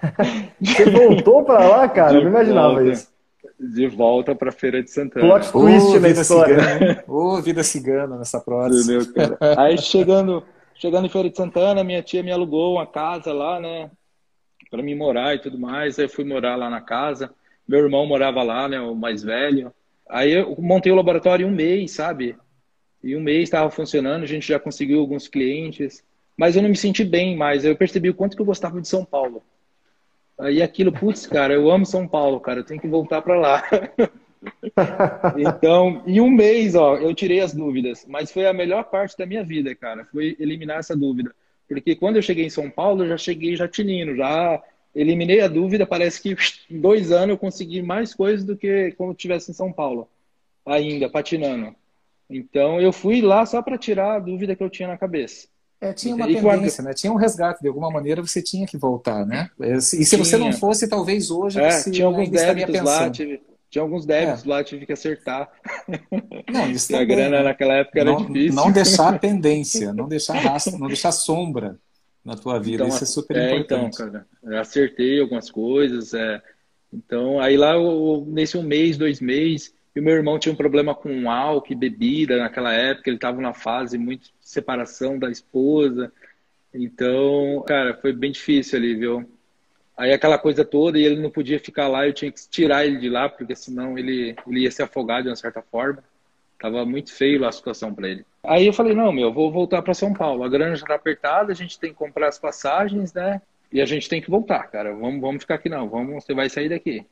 Você 0.60 0.90
voltou 0.90 1.42
para 1.42 1.66
lá, 1.66 1.88
cara? 1.88 2.10
De 2.10 2.16
eu 2.18 2.24
não 2.24 2.30
imaginava 2.32 2.74
volta, 2.74 2.90
isso. 2.90 3.08
De 3.58 3.86
volta 3.88 4.34
para 4.34 4.52
Feira 4.52 4.82
de 4.82 4.90
Santana. 4.90 5.26
Plot 5.26 5.50
twist 5.50 5.88
oh, 5.88 6.00
na 6.00 6.08
história. 6.10 7.04
Ô, 7.08 7.14
oh, 7.14 7.40
vida 7.40 7.62
cigana 7.62 8.18
nessa 8.18 8.38
próxima. 8.38 9.02
Entendeu, 9.02 9.14
cara? 9.38 9.38
Aí 9.58 9.78
chegando, 9.78 10.44
chegando 10.78 11.06
em 11.06 11.10
Feira 11.10 11.30
de 11.30 11.36
Santana, 11.36 11.84
minha 11.84 12.02
tia 12.02 12.22
me 12.22 12.32
alugou 12.32 12.74
uma 12.74 12.86
casa 12.86 13.32
lá, 13.32 13.60
né? 13.60 13.90
Para 14.70 14.82
me 14.82 14.94
morar 14.94 15.34
e 15.34 15.38
tudo 15.40 15.58
mais. 15.58 15.98
Aí 15.98 16.04
eu 16.04 16.08
fui 16.08 16.24
morar 16.24 16.56
lá 16.56 16.70
na 16.70 16.80
casa. 16.80 17.32
Meu 17.66 17.80
irmão 17.80 18.06
morava 18.06 18.42
lá, 18.42 18.68
né? 18.68 18.80
O 18.80 18.94
mais 18.94 19.22
velho. 19.22 19.72
Aí 20.08 20.32
eu 20.32 20.54
montei 20.58 20.92
o 20.92 20.96
laboratório 20.96 21.46
em 21.46 21.50
um 21.50 21.54
mês, 21.54 21.92
sabe? 21.92 22.36
E 23.02 23.16
um 23.16 23.20
mês 23.20 23.44
estava 23.44 23.70
funcionando, 23.70 24.22
a 24.22 24.26
gente 24.26 24.46
já 24.48 24.58
conseguiu 24.58 25.00
alguns 25.00 25.28
clientes 25.28 26.04
mas 26.36 26.54
eu 26.54 26.62
não 26.62 26.68
me 26.68 26.76
senti 26.76 27.02
bem 27.02 27.36
mais. 27.36 27.64
Eu 27.64 27.76
percebi 27.76 28.10
o 28.10 28.14
quanto 28.14 28.36
que 28.36 28.42
eu 28.42 28.46
gostava 28.46 28.80
de 28.80 28.86
São 28.86 29.04
Paulo. 29.04 29.42
Aí 30.38 30.60
aquilo, 30.60 30.92
putz, 30.92 31.26
cara, 31.26 31.54
eu 31.54 31.70
amo 31.70 31.86
São 31.86 32.06
Paulo, 32.06 32.38
cara, 32.40 32.60
eu 32.60 32.64
tenho 32.64 32.80
que 32.80 32.86
voltar 32.86 33.22
para 33.22 33.38
lá. 33.38 33.62
então, 35.36 36.02
em 36.06 36.20
um 36.20 36.30
mês, 36.30 36.74
ó, 36.74 36.96
eu 36.96 37.14
tirei 37.14 37.40
as 37.40 37.54
dúvidas, 37.54 38.04
mas 38.08 38.30
foi 38.30 38.46
a 38.46 38.52
melhor 38.52 38.84
parte 38.84 39.16
da 39.16 39.26
minha 39.26 39.44
vida, 39.44 39.74
cara, 39.74 40.04
foi 40.06 40.36
eliminar 40.38 40.78
essa 40.78 40.96
dúvida. 40.96 41.34
Porque 41.68 41.96
quando 41.96 42.16
eu 42.16 42.22
cheguei 42.22 42.46
em 42.46 42.50
São 42.50 42.70
Paulo, 42.70 43.04
eu 43.04 43.08
já 43.08 43.18
cheguei 43.18 43.56
já 43.56 43.66
tinindo, 43.66 44.14
já 44.16 44.62
eliminei 44.94 45.40
a 45.40 45.48
dúvida, 45.48 45.86
parece 45.86 46.22
que 46.22 46.36
em 46.70 46.80
dois 46.80 47.12
anos 47.12 47.30
eu 47.30 47.38
consegui 47.38 47.82
mais 47.82 48.14
coisas 48.14 48.44
do 48.44 48.56
que 48.56 48.92
quando 48.96 49.10
eu 49.10 49.14
estivesse 49.14 49.50
em 49.50 49.54
São 49.54 49.72
Paulo, 49.72 50.08
ainda, 50.64 51.08
patinando. 51.08 51.74
Então, 52.28 52.80
eu 52.80 52.92
fui 52.92 53.20
lá 53.20 53.44
só 53.46 53.62
para 53.62 53.78
tirar 53.78 54.16
a 54.16 54.18
dúvida 54.18 54.56
que 54.56 54.62
eu 54.62 54.70
tinha 54.70 54.88
na 54.88 54.96
cabeça. 54.96 55.48
É, 55.80 55.92
tinha 55.92 56.14
uma 56.14 56.28
e 56.28 56.34
tendência, 56.34 56.82
né? 56.82 56.94
Tinha 56.94 57.12
um 57.12 57.16
resgate, 57.16 57.60
de 57.60 57.68
alguma 57.68 57.90
maneira 57.90 58.22
você 58.22 58.40
tinha 58.40 58.66
que 58.66 58.78
voltar, 58.78 59.26
né? 59.26 59.50
E 59.60 59.80
se 59.80 60.08
tinha. 60.08 60.24
você 60.24 60.36
não 60.38 60.52
fosse, 60.52 60.88
talvez 60.88 61.30
hoje 61.30 61.60
é, 61.60 61.70
você 61.70 61.90
tinha 61.90 62.06
alguns 62.06 62.30
débitos 62.30 62.80
lá, 62.80 63.10
tive, 63.10 63.40
tinha 63.70 63.82
alguns 63.82 64.06
débitos 64.06 64.44
é. 64.44 64.48
lá, 64.48 64.64
tive 64.64 64.86
que 64.86 64.92
acertar. 64.92 65.50
Não, 66.50 66.70
isso 66.70 66.94
a 66.96 67.04
grana 67.04 67.42
naquela 67.42 67.74
época 67.74 68.00
era 68.00 68.12
não, 68.12 68.24
difícil. 68.24 68.54
Não 68.54 68.70
deixar 68.70 69.18
pendência, 69.20 69.92
não 69.92 70.08
deixar 70.08 70.34
rastro, 70.34 70.78
não 70.78 70.86
deixar 70.86 71.12
sombra 71.12 71.78
na 72.24 72.36
tua 72.36 72.58
vida, 72.58 72.84
então, 72.84 72.88
isso 72.88 73.04
é 73.04 73.06
super 73.06 73.36
é, 73.36 73.56
então, 73.56 73.86
importante. 73.86 73.94
Então, 73.94 74.10
cara, 74.12 74.26
eu 74.42 74.58
acertei 74.60 75.20
algumas 75.20 75.50
coisas, 75.50 76.12
é, 76.12 76.42
então 76.92 77.40
aí 77.40 77.56
lá 77.56 77.74
eu, 77.74 78.24
nesse 78.26 78.56
um 78.56 78.62
mês, 78.62 78.96
dois 78.96 79.20
meses, 79.20 79.72
e 79.94 80.00
o 80.00 80.02
meu 80.02 80.14
irmão 80.14 80.38
tinha 80.38 80.52
um 80.52 80.56
problema 80.56 80.94
com 80.94 81.30
álcool 81.30 81.72
e 81.72 81.76
bebida 81.76 82.36
naquela 82.36 82.72
época, 82.72 83.08
ele 83.08 83.16
estava 83.16 83.40
numa 83.40 83.54
fase 83.54 83.96
muito 83.96 84.24
de 84.24 84.32
separação 84.40 85.18
da 85.18 85.30
esposa. 85.30 86.12
Então, 86.74 87.64
cara, 87.66 87.96
foi 87.96 88.12
bem 88.12 88.30
difícil 88.30 88.78
ali, 88.78 88.94
viu? 88.94 89.26
Aí 89.96 90.12
aquela 90.12 90.38
coisa 90.38 90.64
toda, 90.64 90.98
e 90.98 91.04
ele 91.04 91.20
não 91.20 91.30
podia 91.30 91.58
ficar 91.58 91.88
lá, 91.88 92.06
eu 92.06 92.12
tinha 92.12 92.30
que 92.30 92.40
tirar 92.50 92.84
ele 92.84 92.98
de 92.98 93.08
lá, 93.08 93.28
porque 93.28 93.56
senão 93.56 93.96
ele, 93.98 94.36
ele 94.46 94.60
ia 94.60 94.70
se 94.70 94.82
afogar 94.82 95.22
de 95.22 95.28
uma 95.28 95.36
certa 95.36 95.62
forma. 95.62 96.04
Tava 96.58 96.84
muito 96.84 97.12
feio 97.12 97.46
a 97.46 97.52
situação 97.52 97.94
para 97.94 98.08
ele. 98.08 98.24
Aí 98.44 98.66
eu 98.66 98.72
falei, 98.72 98.94
não, 98.94 99.12
meu, 99.12 99.32
vou 99.32 99.50
voltar 99.50 99.82
para 99.82 99.94
São 99.94 100.12
Paulo. 100.12 100.44
A 100.44 100.48
grana 100.48 100.76
já 100.76 100.86
tá 100.86 100.94
apertada, 100.94 101.52
a 101.52 101.54
gente 101.54 101.78
tem 101.78 101.90
que 101.90 101.96
comprar 101.96 102.28
as 102.28 102.38
passagens, 102.38 103.12
né? 103.12 103.40
E 103.72 103.80
a 103.80 103.86
gente 103.86 104.08
tem 104.08 104.20
que 104.20 104.30
voltar, 104.30 104.64
cara. 104.70 104.94
Vamos, 104.94 105.20
vamos 105.20 105.42
ficar 105.42 105.56
aqui 105.56 105.68
não, 105.68 105.88
vamos, 105.88 106.24
você 106.24 106.34
vai 106.34 106.48
sair 106.48 106.68
daqui. 106.68 107.04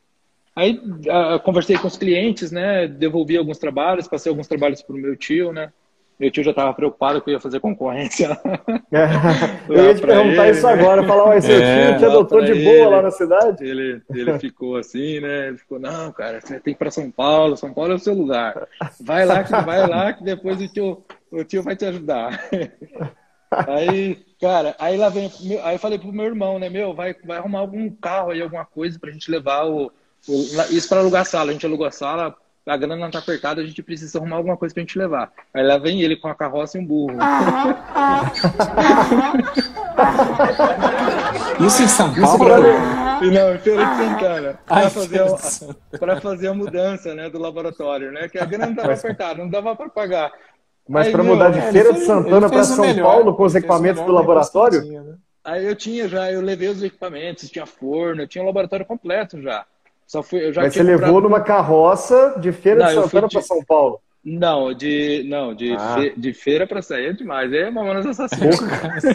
Aí 0.55 0.79
uh, 0.79 1.39
conversei 1.43 1.77
com 1.77 1.87
os 1.87 1.97
clientes, 1.97 2.51
né? 2.51 2.87
Devolvi 2.87 3.35
alguns 3.35 3.59
trabalhos, 3.59 4.07
passei 4.07 4.29
alguns 4.29 4.47
trabalhos 4.47 4.81
para 4.81 4.95
o 4.95 4.99
meu 4.99 5.15
tio, 5.15 5.51
né? 5.51 5.71
Meu 6.19 6.31
tio 6.31 6.43
já 6.43 6.51
estava 6.51 6.73
preocupado 6.73 7.21
que 7.21 7.29
eu 7.29 7.33
ia 7.33 7.39
fazer 7.39 7.59
concorrência. 7.59 8.39
eu 9.69 9.85
ia 9.85 9.95
te 9.95 10.01
perguntar 10.01 10.47
ele, 10.47 10.57
isso 10.57 10.65
né? 10.65 10.73
agora, 10.73 11.03
falar, 11.03 11.27
mas 11.27 11.43
seu 11.43 11.61
é, 11.61 11.89
tio 11.89 11.99
te 11.99 12.05
adotou 12.05 12.41
de 12.41 12.53
boa 12.53 12.75
ele, 12.75 12.85
lá 12.85 13.01
na 13.01 13.11
cidade? 13.11 13.65
Ele, 13.65 14.01
ele 14.13 14.39
ficou 14.39 14.77
assim, 14.77 15.19
né? 15.19 15.49
Ele 15.49 15.57
ficou, 15.57 15.79
não, 15.79 16.11
cara, 16.11 16.39
você 16.39 16.53
tem 16.53 16.61
que 16.61 16.69
ir 16.71 16.75
para 16.75 16.91
São 16.91 17.11
Paulo, 17.11 17.57
São 17.57 17.73
Paulo 17.73 17.91
é 17.91 17.95
o 17.95 17.99
seu 17.99 18.13
lugar. 18.13 18.67
Vai 19.01 19.25
lá, 19.25 19.43
que 19.43 19.51
vai 19.51 19.87
lá, 19.87 20.13
que 20.13 20.23
depois 20.23 20.61
o 20.61 20.67
tio, 20.67 21.03
o 21.31 21.43
tio 21.43 21.63
vai 21.63 21.75
te 21.75 21.85
ajudar. 21.85 22.39
Aí, 23.67 24.17
cara, 24.41 24.75
aí 24.79 24.97
lá 24.97 25.07
vem, 25.07 25.31
aí 25.63 25.75
eu 25.75 25.79
falei 25.79 25.97
pro 25.97 26.11
meu 26.11 26.25
irmão, 26.25 26.59
né, 26.59 26.67
meu, 26.67 26.93
vai, 26.93 27.15
vai 27.23 27.37
arrumar 27.37 27.59
algum 27.59 27.89
carro 27.89 28.31
aí, 28.31 28.41
alguma 28.41 28.65
coisa 28.65 28.99
pra 28.99 29.11
gente 29.11 29.31
levar 29.31 29.65
o 29.65 29.91
isso 30.71 30.89
para 30.89 30.99
alugar 30.99 31.21
a 31.21 31.25
sala. 31.25 31.51
A 31.51 31.53
gente 31.53 31.65
alugou 31.65 31.85
a 31.85 31.91
sala, 31.91 32.35
a 32.65 32.77
grana 32.77 32.95
não 32.95 33.11
tá 33.11 33.19
apertada, 33.19 33.61
a 33.61 33.65
gente 33.65 33.83
precisa 33.83 34.17
arrumar 34.17 34.37
alguma 34.37 34.57
coisa 34.57 34.73
pra 34.73 34.81
gente 34.81 34.97
levar. 34.97 35.31
Aí 35.53 35.63
lá 35.63 35.77
vem 35.77 36.01
ele 36.01 36.15
com 36.15 36.27
a 36.27 36.33
carroça 36.33 36.77
e 36.77 36.81
um 36.81 36.85
burro. 36.85 37.17
Isso 41.65 41.83
em 41.83 41.87
São 41.87 42.13
Paulo? 42.13 42.45
Pra... 42.45 43.21
Não, 43.21 43.55
em 43.55 43.59
Feira 43.59 43.85
de 43.85 43.95
Santana. 43.95 44.59
Para 44.65 44.89
fazer, 44.89 45.21
a, 45.21 46.21
fazer 46.21 46.47
a 46.47 46.53
mudança 46.53 47.13
né, 47.13 47.29
do 47.29 47.37
laboratório, 47.37 48.11
né? 48.11 48.27
Que 48.27 48.39
a 48.39 48.45
grana 48.45 48.67
não 48.67 48.75
tava 48.75 48.93
apertada, 48.93 49.43
não 49.43 49.49
dava 49.49 49.75
para 49.75 49.89
pagar. 49.89 50.31
Mas 50.87 51.09
para 51.09 51.23
mudar 51.23 51.49
de 51.49 51.61
Feira 51.71 51.93
de 51.93 52.01
Santana 52.01 52.49
para 52.49 52.63
São 52.63 52.85
melhor, 52.85 53.05
Paulo 53.05 53.35
com 53.35 53.43
os 53.43 53.55
equipamentos 53.55 54.03
do 54.03 54.11
laboratório? 54.11 54.81
Tinha, 54.81 55.01
né? 55.01 55.15
Aí 55.43 55.65
eu 55.65 55.75
tinha 55.75 56.07
já, 56.07 56.31
eu 56.31 56.41
levei 56.41 56.69
os 56.69 56.81
equipamentos, 56.81 57.49
tinha 57.49 57.67
forno, 57.67 58.23
eu 58.23 58.27
tinha 58.27 58.43
o 58.43 58.47
laboratório 58.47 58.85
completo 58.85 59.41
já. 59.41 59.65
Só 60.07 60.21
fui, 60.21 60.45
eu 60.45 60.53
já 60.53 60.61
Mas 60.61 60.73
você 60.73 60.79
comprado... 60.79 61.01
levou 61.01 61.21
numa 61.21 61.41
carroça 61.41 62.35
de 62.39 62.51
Feira 62.51 62.79
não, 62.79 62.87
de 62.87 62.93
Santana 62.93 63.27
de... 63.27 63.33
para 63.33 63.41
São 63.41 63.63
Paulo? 63.63 63.99
Não, 64.25 64.73
de, 64.73 65.23
não, 65.27 65.53
de, 65.53 65.75
ah. 65.77 65.97
fe, 65.99 66.13
de 66.17 66.33
feira 66.33 66.65
para 66.65 66.81
sair 66.81 67.09
é 67.09 67.13
demais. 67.13 67.53
É 67.53 67.69
Mamonas 67.69 68.07
Assassinas. 68.07 68.59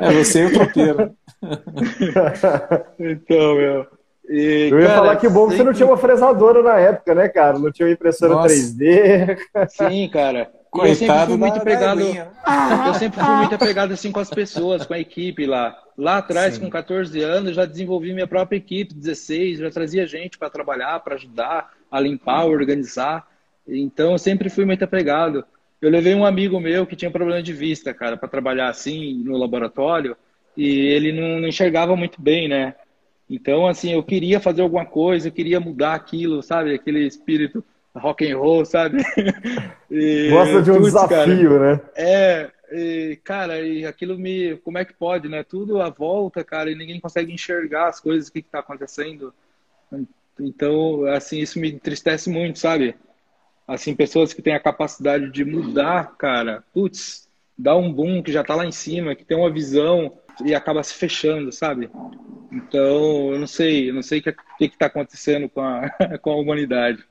é 0.00 0.12
você 0.14 0.44
e 0.44 0.46
o 0.46 0.52
tropeiro. 0.54 1.14
então, 2.98 3.54
meu. 3.54 3.86
E, 4.30 4.70
eu 4.72 4.80
ia 4.80 4.86
cara, 4.86 4.98
falar 4.98 5.16
que 5.16 5.28
bom 5.28 5.48
que 5.48 5.56
você 5.56 5.62
não 5.62 5.74
tinha 5.74 5.86
uma 5.86 5.98
fresadora 5.98 6.62
na 6.62 6.78
época, 6.78 7.14
né, 7.14 7.28
cara? 7.28 7.58
Não 7.58 7.70
tinha 7.70 7.86
uma 7.86 7.92
impressora 7.92 8.32
Nossa. 8.32 8.54
3D. 8.54 9.36
Sim, 9.68 10.08
cara. 10.08 10.50
Coitado 10.74 10.88
eu 10.88 10.96
sempre 10.96 11.26
fui 11.26 11.36
muito 11.36 11.56
apegado. 11.56 12.00
Eu 12.00 12.94
sempre 12.94 13.20
fui 13.20 13.36
muito 13.36 13.54
apegado 13.54 13.92
assim 13.92 14.10
com 14.10 14.18
as 14.18 14.28
pessoas, 14.28 14.84
com 14.84 14.92
a 14.92 14.98
equipe 14.98 15.46
lá. 15.46 15.80
Lá 15.96 16.18
atrás, 16.18 16.54
Sim. 16.54 16.62
com 16.62 16.70
14 16.70 17.22
anos, 17.22 17.54
já 17.54 17.64
desenvolvi 17.64 18.12
minha 18.12 18.26
própria 18.26 18.56
equipe, 18.56 18.92
16, 18.92 19.60
já 19.60 19.70
trazia 19.70 20.04
gente 20.04 20.36
para 20.36 20.50
trabalhar, 20.50 20.98
para 20.98 21.14
ajudar, 21.14 21.72
a 21.88 22.00
limpar, 22.00 22.46
organizar. 22.46 23.24
Então, 23.68 24.12
eu 24.12 24.18
sempre 24.18 24.50
fui 24.50 24.64
muito 24.64 24.82
apegado. 24.82 25.44
Eu 25.80 25.90
levei 25.90 26.12
um 26.12 26.26
amigo 26.26 26.58
meu 26.58 26.84
que 26.84 26.96
tinha 26.96 27.10
problema 27.10 27.40
de 27.40 27.52
vista, 27.52 27.94
cara, 27.94 28.16
para 28.16 28.28
trabalhar 28.28 28.68
assim 28.68 29.22
no 29.22 29.36
laboratório, 29.36 30.16
e 30.56 30.68
ele 30.68 31.12
não, 31.12 31.40
não 31.40 31.46
enxergava 31.46 31.94
muito 31.94 32.20
bem, 32.20 32.48
né? 32.48 32.74
Então, 33.30 33.68
assim, 33.68 33.92
eu 33.92 34.02
queria 34.02 34.40
fazer 34.40 34.62
alguma 34.62 34.84
coisa, 34.84 35.28
eu 35.28 35.32
queria 35.32 35.60
mudar 35.60 35.94
aquilo, 35.94 36.42
sabe? 36.42 36.74
Aquele 36.74 37.06
espírito 37.06 37.64
rock 37.94 38.30
and 38.30 38.38
roll, 38.38 38.64
sabe? 38.64 38.98
E, 39.96 40.28
Gosta 40.28 40.60
de 40.60 40.72
um 40.72 40.78
putz, 40.78 40.86
desafio, 40.86 41.50
cara, 41.50 41.74
né? 41.76 41.80
É, 41.94 42.50
e, 42.72 43.16
cara, 43.22 43.60
e 43.60 43.86
aquilo 43.86 44.18
me. 44.18 44.56
Como 44.56 44.76
é 44.76 44.84
que 44.84 44.92
pode, 44.92 45.28
né? 45.28 45.44
Tudo 45.44 45.80
à 45.80 45.88
volta, 45.88 46.42
cara, 46.42 46.68
e 46.68 46.74
ninguém 46.74 46.98
consegue 46.98 47.32
enxergar 47.32 47.86
as 47.86 48.00
coisas, 48.00 48.26
o 48.28 48.32
que 48.32 48.40
está 48.40 48.58
acontecendo. 48.58 49.32
Então, 50.40 51.06
assim, 51.06 51.38
isso 51.38 51.60
me 51.60 51.70
entristece 51.70 52.28
muito, 52.28 52.58
sabe? 52.58 52.96
Assim, 53.68 53.94
pessoas 53.94 54.32
que 54.32 54.42
têm 54.42 54.54
a 54.54 54.60
capacidade 54.60 55.30
de 55.30 55.44
mudar, 55.44 56.16
cara, 56.16 56.64
putz, 56.72 57.28
dá 57.56 57.76
um 57.76 57.92
boom 57.92 58.20
que 58.20 58.32
já 58.32 58.40
está 58.40 58.56
lá 58.56 58.66
em 58.66 58.72
cima, 58.72 59.14
que 59.14 59.24
tem 59.24 59.36
uma 59.36 59.52
visão 59.52 60.12
e 60.44 60.54
acaba 60.54 60.82
se 60.82 60.94
fechando, 60.94 61.52
sabe? 61.52 61.88
Então, 62.50 63.32
eu 63.32 63.38
não 63.38 63.46
sei, 63.46 63.90
eu 63.90 63.94
não 63.94 64.02
sei 64.02 64.18
o 64.18 64.22
que 64.22 64.34
está 64.58 64.86
acontecendo 64.86 65.48
com 65.48 65.60
a, 65.60 65.88
com 66.20 66.30
a 66.32 66.36
humanidade. 66.36 67.04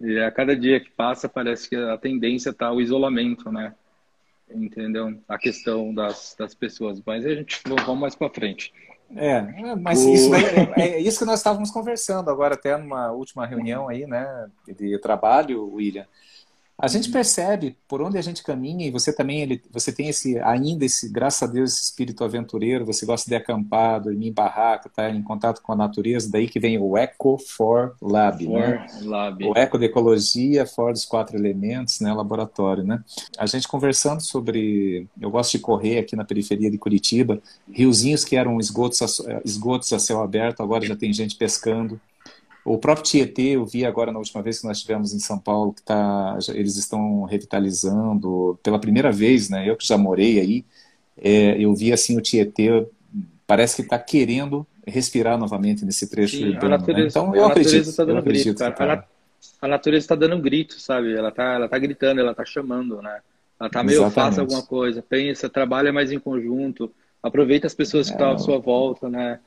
E 0.00 0.18
a 0.20 0.30
cada 0.30 0.54
dia 0.54 0.80
que 0.80 0.90
passa, 0.90 1.28
parece 1.28 1.68
que 1.68 1.76
a 1.76 1.96
tendência 1.96 2.50
está 2.50 2.66
ao 2.66 2.80
isolamento, 2.80 3.50
né? 3.50 3.74
Entendeu? 4.50 5.18
A 5.28 5.38
questão 5.38 5.92
das, 5.92 6.36
das 6.38 6.54
pessoas. 6.54 7.02
Mas 7.04 7.24
a 7.26 7.34
gente 7.34 7.60
vamos 7.66 7.98
mais 7.98 8.14
para 8.14 8.30
frente. 8.30 8.72
É, 9.14 9.74
mas 9.76 10.04
o... 10.04 10.12
isso 10.12 10.34
é, 10.76 10.80
é, 10.80 11.00
isso 11.00 11.18
que 11.18 11.24
nós 11.24 11.38
estávamos 11.38 11.70
conversando 11.70 12.30
agora, 12.30 12.54
até 12.54 12.76
numa 12.76 13.12
última 13.12 13.46
reunião 13.46 13.88
aí, 13.88 14.06
né, 14.06 14.48
de 14.66 14.98
trabalho, 14.98 15.74
William. 15.74 16.06
A 16.78 16.88
gente 16.88 17.10
percebe 17.10 17.74
por 17.88 18.02
onde 18.02 18.18
a 18.18 18.22
gente 18.22 18.42
caminha 18.42 18.86
e 18.86 18.90
você 18.90 19.10
também 19.10 19.40
ele, 19.40 19.62
você 19.72 19.90
tem 19.90 20.08
esse 20.08 20.38
ainda 20.40 20.84
esse 20.84 21.08
graças 21.08 21.48
a 21.48 21.50
Deus 21.50 21.72
esse 21.72 21.84
espírito 21.84 22.22
aventureiro. 22.22 22.84
Você 22.84 23.06
gosta 23.06 23.28
de 23.28 23.34
acampar, 23.34 24.02
dormir 24.02 24.28
em 24.28 24.32
barraca, 24.32 24.90
tá 24.94 25.08
em 25.08 25.22
contato 25.22 25.62
com 25.62 25.72
a 25.72 25.76
natureza. 25.76 26.30
Daí 26.30 26.46
que 26.46 26.60
vem 26.60 26.78
o 26.78 26.96
Eco 26.98 27.38
for 27.38 27.96
Lab, 28.00 28.44
for 28.44 28.60
né? 28.60 28.86
Lab. 29.02 29.42
O 29.42 29.56
Eco 29.56 29.78
de 29.78 29.86
ecologia, 29.86 30.66
for 30.66 30.92
dos 30.92 31.06
quatro 31.06 31.38
elementos, 31.38 32.00
né? 32.00 32.12
Laboratório, 32.12 32.84
né? 32.84 33.02
A 33.38 33.46
gente 33.46 33.66
conversando 33.66 34.20
sobre, 34.20 35.08
eu 35.18 35.30
gosto 35.30 35.52
de 35.52 35.60
correr 35.60 35.98
aqui 35.98 36.14
na 36.14 36.26
periferia 36.26 36.70
de 36.70 36.76
Curitiba, 36.76 37.40
riozinhos 37.72 38.22
que 38.22 38.36
eram 38.36 38.60
esgotos 38.60 39.00
a, 39.00 39.40
esgotos 39.46 39.92
a 39.94 39.98
céu 39.98 40.20
aberto, 40.20 40.62
agora 40.62 40.84
já 40.84 40.94
tem 40.94 41.10
gente 41.10 41.36
pescando 41.36 41.98
O 42.66 42.78
próprio 42.78 43.04
Tietê, 43.04 43.50
eu 43.50 43.64
vi 43.64 43.84
agora 43.84 44.10
na 44.10 44.18
última 44.18 44.42
vez 44.42 44.58
que 44.58 44.66
nós 44.66 44.78
estivemos 44.78 45.14
em 45.14 45.20
São 45.20 45.38
Paulo, 45.38 45.72
que 45.72 45.82
tá, 45.82 46.36
eles 46.52 46.76
estão 46.76 47.22
revitalizando 47.22 48.58
pela 48.60 48.78
primeira 48.78 49.12
vez, 49.12 49.48
né? 49.48 49.70
Eu 49.70 49.76
que 49.76 49.86
já 49.86 49.96
morei 49.96 50.40
aí, 50.40 50.64
é, 51.16 51.56
eu 51.62 51.72
vi 51.74 51.92
assim 51.92 52.18
o 52.18 52.20
Tietê, 52.20 52.84
parece 53.46 53.76
que 53.76 53.82
está 53.82 53.98
querendo 53.98 54.66
respirar 54.84 55.38
novamente 55.38 55.84
nesse 55.84 56.10
trecho 56.10 56.36
Sim, 56.36 56.48
urbano. 56.48 56.68
Né? 56.68 56.76
Natureza, 56.76 57.02
né? 57.02 57.08
Então 57.08 57.36
eu 57.36 57.46
acredito. 57.46 57.94
Tá 57.94 58.04
dando 58.04 58.18
acredito, 58.18 58.58
grito. 58.58 58.76
Tá... 58.76 59.04
A, 59.62 59.68
natureza 59.68 60.04
está 60.04 60.14
dando 60.16 60.34
um 60.34 60.40
grito, 60.40 60.80
sabe? 60.80 61.14
Ela 61.14 61.28
está 61.28 61.54
ela 61.54 61.68
tá 61.68 61.78
gritando, 61.78 62.20
ela 62.20 62.32
está 62.32 62.44
chamando, 62.44 63.00
né? 63.00 63.20
Ela 63.60 63.68
está 63.68 63.84
meio, 63.84 64.10
faça 64.10 64.40
alguma 64.40 64.62
coisa, 64.62 65.02
pensa, 65.02 65.48
trabalha 65.48 65.92
mais 65.92 66.10
em 66.10 66.18
conjunto, 66.18 66.92
aproveita 67.22 67.66
as 67.66 67.74
pessoas 67.74 68.08
que 68.08 68.14
estão 68.14 68.30
é, 68.30 68.34
à 68.34 68.38
sua 68.38 68.58
volta, 68.58 69.08
né? 69.08 69.38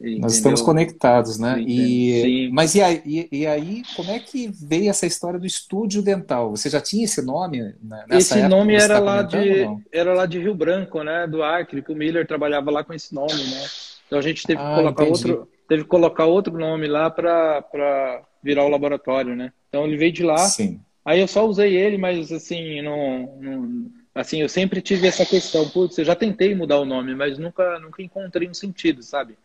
Entendeu? 0.00 0.20
Nós 0.20 0.34
estamos 0.34 0.62
conectados, 0.62 1.38
né? 1.40 1.60
E, 1.60 2.22
Sim. 2.22 2.50
Mas 2.52 2.74
e 2.76 2.80
aí, 2.80 3.28
e 3.32 3.46
aí, 3.46 3.82
como 3.96 4.10
é 4.12 4.20
que 4.20 4.48
veio 4.48 4.88
essa 4.88 5.06
história 5.06 5.40
do 5.40 5.46
estúdio 5.46 6.00
dental? 6.00 6.50
Você 6.50 6.70
já 6.70 6.80
tinha 6.80 7.04
esse 7.04 7.20
nome? 7.20 7.74
Né? 7.82 8.04
Esse 8.10 8.40
nome 8.46 8.74
era 8.74 8.94
tá 8.94 9.00
lá, 9.00 9.22
de, 9.22 9.66
era 9.92 10.14
lá 10.14 10.24
de 10.24 10.38
Rio 10.38 10.54
Branco, 10.54 11.02
né? 11.02 11.26
Do 11.26 11.42
Acre, 11.42 11.82
que 11.82 11.90
o 11.90 11.96
Miller 11.96 12.26
trabalhava 12.28 12.70
lá 12.70 12.84
com 12.84 12.94
esse 12.94 13.12
nome, 13.12 13.32
né? 13.32 13.66
Então 14.06 14.20
a 14.20 14.22
gente 14.22 14.46
teve 14.46 14.60
ah, 14.62 14.68
que 14.68 14.74
colocar 14.76 15.04
outro, 15.04 15.48
teve 15.68 15.82
que 15.82 15.88
colocar 15.88 16.24
outro 16.26 16.56
nome 16.56 16.86
lá 16.86 17.10
para 17.10 18.22
virar 18.40 18.64
o 18.64 18.68
laboratório, 18.68 19.34
né? 19.34 19.52
Então 19.68 19.84
ele 19.84 19.96
veio 19.96 20.12
de 20.12 20.22
lá. 20.22 20.38
Sim. 20.38 20.80
Aí 21.04 21.20
eu 21.20 21.26
só 21.26 21.44
usei 21.44 21.74
ele, 21.74 21.98
mas 21.98 22.30
assim, 22.30 22.82
não, 22.82 23.36
não 23.40 23.90
assim, 24.14 24.42
eu 24.42 24.48
sempre 24.48 24.80
tive 24.80 25.08
essa 25.08 25.26
questão, 25.26 25.68
putz, 25.68 25.98
eu 25.98 26.04
já 26.04 26.14
tentei 26.14 26.54
mudar 26.54 26.78
o 26.78 26.84
nome, 26.84 27.16
mas 27.16 27.36
nunca 27.36 27.80
nunca 27.80 28.00
encontrei 28.00 28.48
um 28.48 28.54
sentido, 28.54 29.02
sabe? 29.02 29.36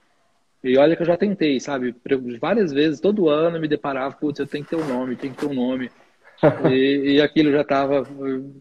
E 0.64 0.78
olha 0.78 0.96
que 0.96 1.02
eu 1.02 1.08
já 1.08 1.18
tentei, 1.18 1.60
sabe? 1.60 1.94
Várias 2.40 2.72
vezes, 2.72 3.02
todo 3.02 3.28
ano 3.28 3.60
me 3.60 3.68
deparava, 3.68 4.16
putz, 4.16 4.40
eu 4.40 4.48
tenho 4.48 4.64
que 4.64 4.70
ter 4.70 4.82
um 4.82 4.88
nome, 4.88 5.16
tenho 5.16 5.34
que 5.34 5.40
ter 5.40 5.52
um 5.52 5.54
nome. 5.54 5.92
E, 6.70 7.16
e 7.16 7.22
aquilo 7.22 7.52
já 7.52 7.62
estava, 7.62 8.06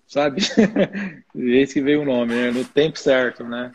sabe? 0.06 0.40
e 1.34 1.56
esse 1.58 1.74
que 1.74 1.80
veio 1.80 2.02
o 2.02 2.04
nome, 2.04 2.34
né? 2.34 2.50
No 2.50 2.64
tempo 2.64 2.98
certo, 2.98 3.44
né? 3.44 3.70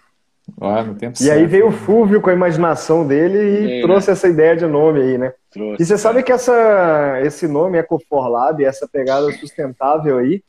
Ah, 0.61 0.83
no 0.83 0.95
tempo 0.95 1.13
e 1.13 1.23
certo. 1.23 1.37
aí 1.37 1.45
veio 1.45 1.67
o 1.67 1.71
Fúvio 1.71 2.21
com 2.21 2.29
a 2.29 2.33
imaginação 2.33 3.05
dele 3.05 3.37
e 3.37 3.79
é, 3.79 3.81
trouxe 3.81 4.07
né? 4.07 4.13
essa 4.13 4.27
ideia 4.27 4.55
de 4.55 4.65
nome 4.65 5.01
aí, 5.01 5.17
né? 5.17 5.33
Trouxe, 5.51 5.83
e 5.83 5.85
você 5.85 5.97
sabe 5.97 6.23
que 6.23 6.31
essa, 6.31 7.19
esse 7.21 7.47
nome 7.47 7.77
Ecoforlab, 7.77 8.63
essa 8.63 8.87
pegada 8.87 9.29
sustentável 9.33 10.17
aí, 10.17 10.41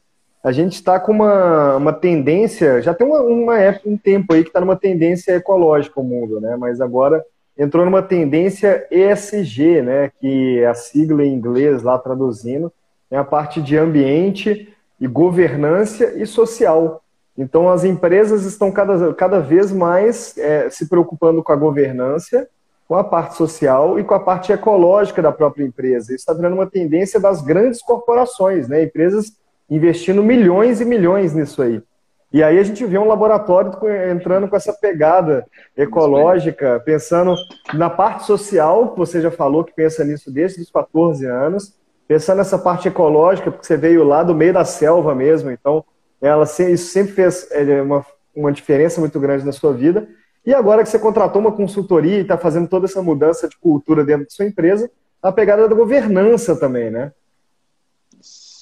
a 0.43 0.53
gente 0.53 0.75
está 0.75 1.01
com 1.01 1.11
uma, 1.11 1.77
uma 1.77 1.93
tendência, 1.93 2.81
já 2.81 2.95
tem 2.95 3.07
uma, 3.07 3.21
uma 3.23 3.59
época, 3.59 3.89
um 3.89 3.97
tempo 3.97 4.33
aí 4.33 4.43
que 4.43 4.51
está 4.51 4.61
numa 4.61 4.77
tendência 4.77 5.33
ecológica 5.33 6.01
o 6.01 6.05
mundo, 6.05 6.41
né? 6.41 6.57
Mas 6.57 6.81
agora 6.81 7.25
entrou 7.59 7.85
numa 7.85 8.03
tendência 8.03 8.87
ESG, 8.91 9.83
né, 9.83 10.13
que 10.21 10.61
é 10.61 10.67
a 10.67 10.75
sigla 10.75 11.25
em 11.25 11.35
inglês 11.35 11.83
lá 11.83 11.99
traduzindo, 11.99 12.73
é 13.11 13.19
a 13.19 13.25
parte 13.25 13.61
de 13.61 13.77
ambiente 13.77 14.73
e 15.01 15.07
governança 15.07 16.05
e 16.17 16.25
social. 16.25 17.03
Então, 17.37 17.69
as 17.69 17.85
empresas 17.85 18.45
estão 18.45 18.71
cada, 18.71 19.13
cada 19.15 19.41
vez 19.41 19.73
mais 19.73 20.37
é, 20.39 20.71
se 20.71 20.89
preocupando 20.89 21.43
com 21.43 21.53
a 21.53 21.57
governança, 21.57 22.49
com 22.87 22.95
a 22.95 23.05
parte 23.05 23.37
social 23.37 23.99
e 23.99 24.05
com 24.05 24.15
a 24.15 24.21
parte 24.21 24.51
ecológica 24.53 25.21
da 25.21 25.31
própria 25.31 25.65
empresa. 25.65 26.07
Isso 26.07 26.23
está 26.23 26.33
virando 26.33 26.55
uma 26.55 26.67
tendência 26.67 27.21
das 27.21 27.43
grandes 27.43 27.83
corporações, 27.83 28.69
né? 28.69 28.83
empresas 28.83 29.33
investindo 29.69 30.23
milhões 30.23 30.81
e 30.81 30.85
milhões 30.85 31.35
nisso 31.35 31.61
aí. 31.63 31.83
E 32.31 32.43
aí 32.43 32.59
a 32.59 32.63
gente 32.63 32.85
vê 32.85 32.99
um 32.99 33.09
laboratório 33.09 33.73
entrando 34.11 34.49
com 34.49 34.57
essa 34.57 34.73
pegada 34.73 35.47
ecológica, 35.75 36.81
pensando 36.85 37.35
na 37.73 37.89
parte 37.89 38.27
social, 38.27 38.93
que 38.93 38.99
você 38.99 39.21
já 39.21 39.31
falou 39.31 39.65
que 39.65 39.75
pensa 39.75 40.05
nisso 40.05 40.31
desde 40.31 40.61
os 40.61 40.71
14 40.71 41.25
anos, 41.25 41.75
pensando 42.07 42.39
nessa 42.39 42.59
parte 42.59 42.89
ecológica, 42.89 43.51
porque 43.51 43.67
você 43.67 43.77
veio 43.79 44.05
lá 44.05 44.23
do 44.23 44.35
meio 44.35 44.53
da 44.53 44.65
selva 44.65 45.15
mesmo, 45.15 45.51
então 45.51 45.83
ela 46.21 46.45
isso 46.45 46.93
sempre 46.93 47.13
fez 47.13 47.49
é, 47.51 47.81
uma, 47.81 48.05
uma 48.37 48.53
diferença 48.53 49.01
muito 49.01 49.19
grande 49.19 49.45
na 49.45 49.53
sua 49.53 49.73
vida. 49.73 50.07
E 50.45 50.53
agora 50.53 50.83
que 50.83 50.89
você 50.89 50.99
contratou 50.99 51.41
uma 51.41 51.53
consultoria 51.53 52.19
e 52.19 52.23
está 52.23 52.37
fazendo 52.37 52.69
toda 52.69 52.87
essa 52.87 53.03
mudança 53.03 53.49
de 53.49 53.57
cultura 53.59 54.05
dentro 54.05 54.25
da 54.25 54.31
sua 54.31 54.47
empresa, 54.47 54.91
a 55.23 55.33
pegada 55.33 55.69
da 55.69 55.75
governança 55.75 56.57
também, 56.57 56.91
né? 56.91 57.13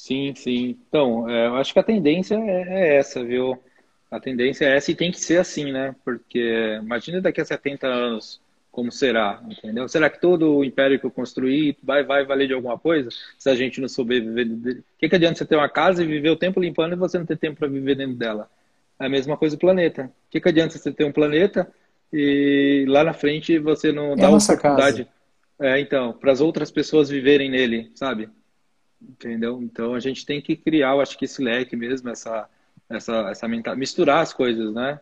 Sim, 0.07 0.33
sim. 0.37 0.79
Então, 0.89 1.29
é, 1.29 1.49
eu 1.49 1.57
acho 1.57 1.73
que 1.73 1.81
a 1.81 1.83
tendência 1.83 2.37
é, 2.37 2.63
é, 2.69 2.97
essa, 2.97 3.25
viu? 3.25 3.61
A 4.09 4.21
tendência 4.21 4.65
é 4.65 4.77
essa 4.77 4.93
e 4.93 4.95
tem 4.95 5.11
que 5.11 5.19
ser 5.19 5.39
assim, 5.39 5.73
né? 5.73 5.97
Porque 6.05 6.79
imagina 6.81 7.21
daqui 7.21 7.41
a 7.41 7.45
70 7.45 7.89
anos 7.89 8.41
como 8.71 8.93
será, 8.93 9.43
entendeu? 9.51 9.89
Será 9.89 10.09
que 10.09 10.21
todo 10.21 10.59
o 10.59 10.65
império 10.65 11.01
que 11.01 11.07
eu 11.07 11.11
construí 11.11 11.77
vai, 11.83 12.05
vai 12.05 12.25
valer 12.25 12.47
de 12.47 12.55
alguma 12.55 12.79
coisa 12.79 13.09
se 13.37 13.51
a 13.51 13.57
gente 13.57 13.81
não 13.81 13.89
souber 13.89 14.23
viver? 14.23 14.79
O 14.79 14.85
que, 14.97 15.09
que 15.09 15.17
adianta 15.17 15.39
você 15.39 15.45
ter 15.45 15.57
uma 15.57 15.69
casa 15.69 16.05
e 16.05 16.07
viver 16.07 16.31
o 16.31 16.37
tempo 16.37 16.61
limpando 16.61 16.93
e 16.93 16.97
você 16.97 17.19
não 17.19 17.27
ter 17.27 17.37
tempo 17.37 17.59
para 17.59 17.67
viver 17.67 17.97
dentro 17.97 18.15
dela? 18.15 18.49
É 19.01 19.07
a 19.07 19.09
mesma 19.09 19.37
coisa 19.37 19.57
do 19.57 19.61
planeta. 19.61 20.05
O 20.05 20.31
que, 20.31 20.41
que 20.41 20.49
adianta 20.49 20.79
você 20.79 20.93
ter 20.93 21.05
um 21.05 21.11
planeta 21.11 21.69
e 22.13 22.85
lá 22.87 23.03
na 23.03 23.13
frente 23.13 23.59
você 23.59 23.91
não 23.91 24.13
é 24.13 24.17
dá 24.17 24.29
oportunidade? 24.29 25.05
Casa. 25.05 25.09
É, 25.59 25.81
então, 25.81 26.13
para 26.13 26.31
as 26.31 26.41
outras 26.41 26.71
pessoas 26.71 27.09
viverem 27.09 27.51
nele, 27.51 27.91
sabe? 27.97 28.29
Entendeu? 29.09 29.61
Então 29.63 29.95
a 29.95 30.01
gente 30.01 30.25
tem 30.25 30.41
que 30.41 30.57
criar, 30.57 30.95
eu 30.95 31.01
acho 31.01 31.17
que 31.19 31.25
esse 31.25 31.43
leque 31.43 31.77
mesmo, 31.77 32.09
essa 32.09 32.49
essa 32.89 33.31
essa 33.31 33.49
misturar 33.77 34.23
as 34.23 34.33
coisas, 34.33 34.73
né? 34.73 35.01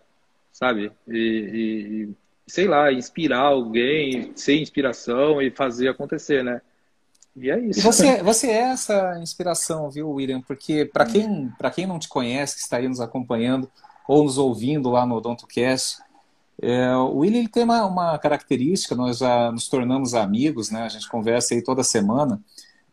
Sabe? 0.53 0.93
E, 1.09 2.09
e, 2.09 2.15
sei 2.47 2.69
lá, 2.69 2.93
inspirar 2.93 3.41
alguém, 3.41 4.33
ser 4.37 4.61
inspiração 4.61 5.43
e 5.43 5.51
fazer 5.51 5.89
acontecer, 5.89 6.45
né? 6.45 6.61
E 7.37 7.51
é 7.51 7.59
isso. 7.59 7.81
E 7.81 7.83
você, 7.83 8.23
você 8.23 8.49
é 8.49 8.71
essa 8.71 9.19
inspiração, 9.21 9.91
viu, 9.91 10.09
William? 10.11 10.41
Porque 10.41 10.85
para 10.85 11.05
quem, 11.05 11.49
para 11.59 11.71
quem 11.71 11.87
não 11.87 11.99
te 11.99 12.09
conhece, 12.09 12.55
que 12.55 12.61
está 12.63 12.77
aí 12.77 12.89
nos 12.89 13.01
acompanhando 13.01 13.69
ou 14.07 14.23
nos 14.23 14.39
ouvindo 14.39 14.91
lá 14.91 15.05
no 15.05 15.17
OdontoCast, 15.17 15.99
é, 16.63 16.95
o 16.97 17.19
William 17.19 17.41
ele 17.41 17.49
tem 17.49 17.65
uma, 17.65 17.85
uma 17.85 18.19
característica, 18.19 18.95
nós 18.95 19.19
já 19.19 19.51
nos 19.51 19.69
tornamos 19.69 20.15
amigos, 20.15 20.71
né? 20.71 20.83
A 20.83 20.89
gente 20.89 21.09
conversa 21.09 21.55
aí 21.55 21.63
toda 21.63 21.83
semana. 21.83 22.41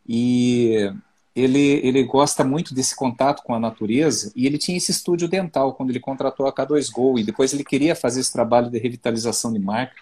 E 0.07 0.91
ele, 1.35 1.79
ele 1.83 2.03
gosta 2.03 2.43
muito 2.43 2.73
desse 2.73 2.95
contato 2.95 3.43
com 3.43 3.53
a 3.53 3.59
natureza 3.59 4.31
e 4.35 4.45
ele 4.45 4.57
tinha 4.57 4.77
esse 4.77 4.91
estúdio 4.91 5.27
dental 5.27 5.73
quando 5.73 5.89
ele 5.89 5.99
contratou 5.99 6.45
a 6.45 6.53
K2Go 6.53 7.19
e 7.19 7.23
depois 7.23 7.53
ele 7.53 7.63
queria 7.63 7.95
fazer 7.95 8.19
esse 8.19 8.33
trabalho 8.33 8.69
de 8.69 8.77
revitalização 8.77 9.53
de 9.53 9.59
marca. 9.59 9.95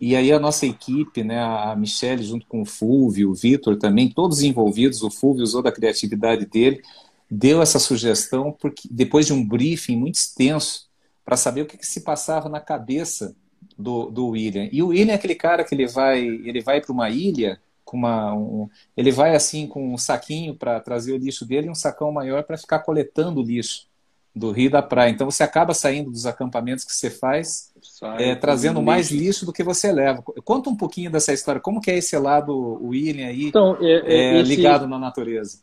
E 0.00 0.14
aí 0.14 0.30
a 0.32 0.38
nossa 0.38 0.66
equipe, 0.66 1.24
né, 1.24 1.42
a 1.42 1.74
Michelle 1.74 2.22
junto 2.22 2.46
com 2.46 2.62
o 2.62 2.66
Fulvio, 2.66 3.30
o 3.30 3.34
Vitor 3.34 3.76
também, 3.76 4.08
todos 4.08 4.42
envolvidos, 4.42 5.02
o 5.02 5.10
Fulvio 5.10 5.42
usou 5.42 5.62
da 5.62 5.72
criatividade 5.72 6.46
dele, 6.46 6.82
deu 7.30 7.60
essa 7.62 7.78
sugestão 7.78 8.52
porque 8.52 8.88
depois 8.90 9.26
de 9.26 9.32
um 9.32 9.44
briefing 9.46 9.96
muito 9.96 10.16
extenso 10.16 10.86
para 11.24 11.36
saber 11.36 11.62
o 11.62 11.66
que, 11.66 11.76
que, 11.76 11.86
se 11.86 12.02
passava 12.02 12.48
na 12.48 12.60
cabeça 12.60 13.34
do, 13.76 14.10
do 14.10 14.28
William. 14.28 14.68
E 14.70 14.82
o 14.82 14.88
William 14.88 15.12
é 15.12 15.16
aquele 15.16 15.34
cara 15.34 15.64
que 15.64 15.74
ele 15.74 15.86
vai, 15.86 16.20
ele 16.20 16.60
vai 16.60 16.80
para 16.80 16.92
uma 16.92 17.10
ilha 17.10 17.60
com 17.88 17.96
uma. 17.96 18.34
Um, 18.34 18.68
ele 18.94 19.10
vai 19.10 19.34
assim 19.34 19.66
com 19.66 19.94
um 19.94 19.96
saquinho 19.96 20.54
para 20.54 20.78
trazer 20.78 21.12
o 21.12 21.16
lixo 21.16 21.46
dele 21.46 21.68
e 21.68 21.70
um 21.70 21.74
sacão 21.74 22.12
maior 22.12 22.42
para 22.44 22.58
ficar 22.58 22.80
coletando 22.80 23.40
o 23.40 23.42
lixo 23.42 23.88
do 24.36 24.52
rio 24.52 24.70
da 24.70 24.82
praia. 24.82 25.10
Então 25.10 25.28
você 25.28 25.42
acaba 25.42 25.72
saindo 25.72 26.10
dos 26.10 26.26
acampamentos 26.26 26.84
que 26.84 26.92
você 26.92 27.10
faz, 27.10 27.72
é, 28.18 28.34
trazendo 28.34 28.82
mais 28.82 29.10
lixo. 29.10 29.46
do 29.46 29.52
que 29.52 29.64
você 29.64 29.90
leva. 29.90 30.22
Conta 30.44 30.68
um 30.68 30.76
pouquinho 30.76 31.10
dessa 31.10 31.32
história. 31.32 31.60
Como 31.60 31.80
que 31.80 31.90
é 31.90 31.96
esse 31.96 32.16
lado 32.18 32.54
William 32.84 33.26
aí 33.26 33.46
então, 33.46 33.78
é, 33.80 33.86
é, 33.86 34.36
é, 34.36 34.40
esse, 34.40 34.54
ligado 34.54 34.86
na 34.86 34.98
natureza? 34.98 35.60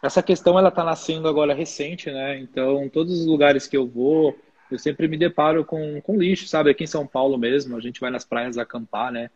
Essa 0.00 0.22
questão 0.22 0.56
ela 0.56 0.68
está 0.68 0.84
nascendo 0.84 1.26
agora 1.26 1.52
recente, 1.52 2.10
né? 2.10 2.38
Então 2.38 2.88
todos 2.88 3.20
os 3.20 3.26
lugares 3.26 3.66
que 3.66 3.76
eu 3.76 3.86
vou 3.86 4.36
eu 4.70 4.78
sempre 4.78 5.06
me 5.06 5.16
deparo 5.16 5.64
com, 5.64 6.00
com 6.00 6.16
lixo, 6.16 6.46
sabe? 6.46 6.70
Aqui 6.70 6.84
em 6.84 6.88
São 6.88 7.06
Paulo 7.06 7.38
mesmo, 7.38 7.76
a 7.76 7.80
gente 7.80 8.00
vai 8.00 8.10
nas 8.10 8.24
praias 8.24 8.58
acampar, 8.58 9.12
né? 9.12 9.30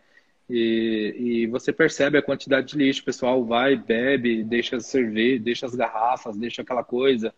E, 0.50 1.14
e, 1.16 1.46
você 1.46 1.72
percebe 1.72 2.18
a 2.18 2.22
quantidade 2.22 2.68
de 2.68 2.76
lixo. 2.76 3.02
O 3.02 3.04
pessoal 3.04 3.44
vai, 3.44 3.76
bebe, 3.76 4.42
deixa 4.42 4.80
cerveja, 4.80 5.40
deixa 5.42 5.66
as 5.66 5.76
garrafas, 5.76 6.36
deixa 6.36 6.62
aquela 6.62 6.82
coisa. 6.82 7.32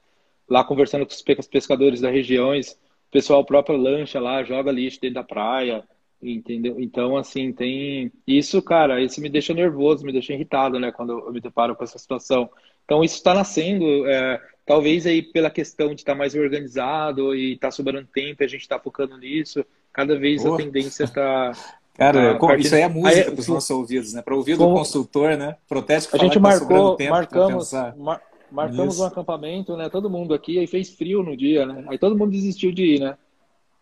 Lá 0.49 0.65
conversando 0.65 1.05
com 1.05 1.13
os 1.13 1.47
pescadores 1.47 2.01
das 2.01 2.11
regiões, 2.11 2.73
o 2.73 3.11
pessoal 3.13 3.45
próprio 3.45 3.77
lancha 3.77 4.19
lá, 4.19 4.43
joga 4.43 4.73
lixo 4.73 4.99
dentro 4.99 5.17
da 5.17 5.25
praia, 5.25 5.85
entendeu? 6.23 6.81
Então, 6.81 7.17
assim, 7.17 7.53
tem. 7.53 8.11
Isso, 8.27 8.63
cara, 8.63 9.03
isso 9.03 9.21
me 9.21 9.29
deixa 9.29 9.53
nervoso, 9.53 10.07
me 10.07 10.13
deixa 10.13 10.33
irritado, 10.33 10.81
né, 10.81 10.91
quando 10.91 11.13
eu 11.13 11.33
me 11.33 11.41
deparo 11.41 11.77
com 11.77 11.85
essa 11.85 11.99
situação. 11.99 12.49
Então, 12.85 13.05
isso 13.05 13.17
está 13.17 13.35
nascendo, 13.35 14.07
é, 14.07 14.41
talvez 14.65 15.07
aí 15.07 15.23
pela 15.23 15.51
questão 15.51 15.89
de 15.89 16.01
estar 16.01 16.13
tá 16.13 16.19
mais 16.19 16.35
organizado 16.35 17.35
e 17.35 17.53
estar 17.55 17.69
tá 17.69 17.73
sobrando 17.73 18.09
tempo, 18.13 18.43
a 18.43 18.47
gente 18.47 18.63
está 18.63 18.79
focando 18.79 19.19
nisso. 19.19 19.65
Cada 19.93 20.19
vez 20.19 20.45
a 20.47 20.57
tendência 20.57 21.05
está 21.05 21.53
Cara, 21.95 22.39
ah, 22.41 22.57
isso 22.57 22.75
aí 22.75 22.83
é 22.83 22.89
música 22.89 23.31
para 23.31 23.41
os 23.41 23.49
nossos 23.49 23.71
ouvidos, 23.71 24.13
né? 24.15 24.23
Para 24.23 24.35
ouvir 24.35 24.57
do 24.57 24.65
consultor, 24.65 25.37
né? 25.37 25.57
Protético 25.69 26.17
A 26.17 26.19
gente 26.19 26.39
marcou, 26.39 26.97
tempo 26.97 27.11
marcamos, 27.11 27.73
mar, 27.99 28.21
marcamos 28.51 28.99
um 28.99 29.05
acampamento, 29.05 29.77
né? 29.77 29.91
Todo 29.91 30.09
mundo 30.09 30.33
aqui, 30.33 30.59
aí 30.59 30.67
fez 30.67 30.91
frio 30.91 31.23
no 31.23 31.37
dia, 31.37 31.67
né? 31.67 31.85
Aí 31.89 31.99
todo 31.99 32.17
mundo 32.17 32.31
desistiu 32.33 32.73
de 32.73 32.97
ir, 32.97 33.01
né? 33.01 33.17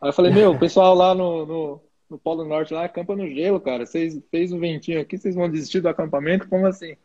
Aí 0.01 0.09
eu 0.09 0.13
falei, 0.13 0.33
meu, 0.33 0.53
o 0.53 0.59
pessoal 0.61 0.93
lá 0.93 1.15
no, 1.15 1.47
no, 1.47 1.81
no 2.11 2.19
Polo 2.19 2.45
Norte 2.45 2.75
lá, 2.75 2.85
acampa 2.85 3.15
no 3.15 3.29
gelo, 3.29 3.61
cara. 3.61 3.87
Vocês 3.87 4.21
fez 4.29 4.53
um 4.53 4.59
ventinho 4.59 5.01
aqui, 5.01 5.17
vocês 5.17 5.37
vão 5.37 5.49
desistir 5.49 5.81
do 5.81 5.89
acampamento? 5.89 6.49
Como 6.49 6.67
assim? 6.67 6.97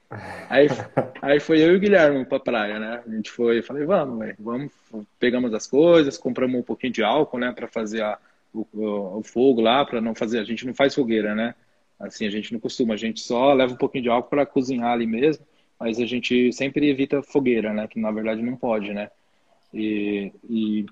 Aí, 0.50 0.68
aí 1.22 1.40
foi 1.40 1.62
eu 1.62 1.74
e 1.74 1.76
o 1.76 1.80
Guilherme 1.80 2.26
pra 2.26 2.40
praia, 2.40 2.80
né? 2.80 3.04
A 3.06 3.10
gente 3.12 3.30
foi, 3.30 3.62
falei, 3.62 3.86
vamos, 3.86 4.18
véio, 4.18 4.36
vamos, 4.40 4.72
pegamos 5.20 5.54
as 5.54 5.68
coisas, 5.68 6.18
compramos 6.18 6.60
um 6.60 6.64
pouquinho 6.64 6.94
de 6.94 7.04
álcool, 7.04 7.38
né, 7.38 7.52
para 7.52 7.68
fazer 7.68 8.02
a, 8.02 8.18
o, 8.74 9.18
o, 9.20 9.24
fogo 9.24 9.62
lá, 9.62 9.84
para 9.84 10.00
não 10.00 10.16
fazer, 10.16 10.40
a 10.40 10.44
gente 10.44 10.66
não 10.66 10.74
faz 10.74 10.96
fogueira, 10.96 11.36
né? 11.36 11.56
Assim, 12.00 12.26
a 12.26 12.30
gente 12.30 12.54
não 12.54 12.60
costuma, 12.60 12.94
a 12.94 12.98
gente 12.98 13.20
só 13.20 13.54
leva 13.54 13.74
um 13.74 13.78
pouquinho 13.78 14.04
de 14.04 14.10
álcool 14.10 14.30
para 14.30 14.46
cozinhar 14.46 14.92
ali 14.92 15.06
mesmo, 15.06 15.46
mas 15.80 16.00
a 16.00 16.06
gente 16.06 16.52
sempre 16.54 16.90
evita 16.90 17.22
fogueira, 17.22 17.74
né? 17.74 17.88
Que 17.88 18.00
na 18.00 18.12
verdade 18.12 18.42
não 18.42 18.56
pode, 18.56 18.94
né? 18.94 19.10
E, 19.74 20.32
e 20.50 20.86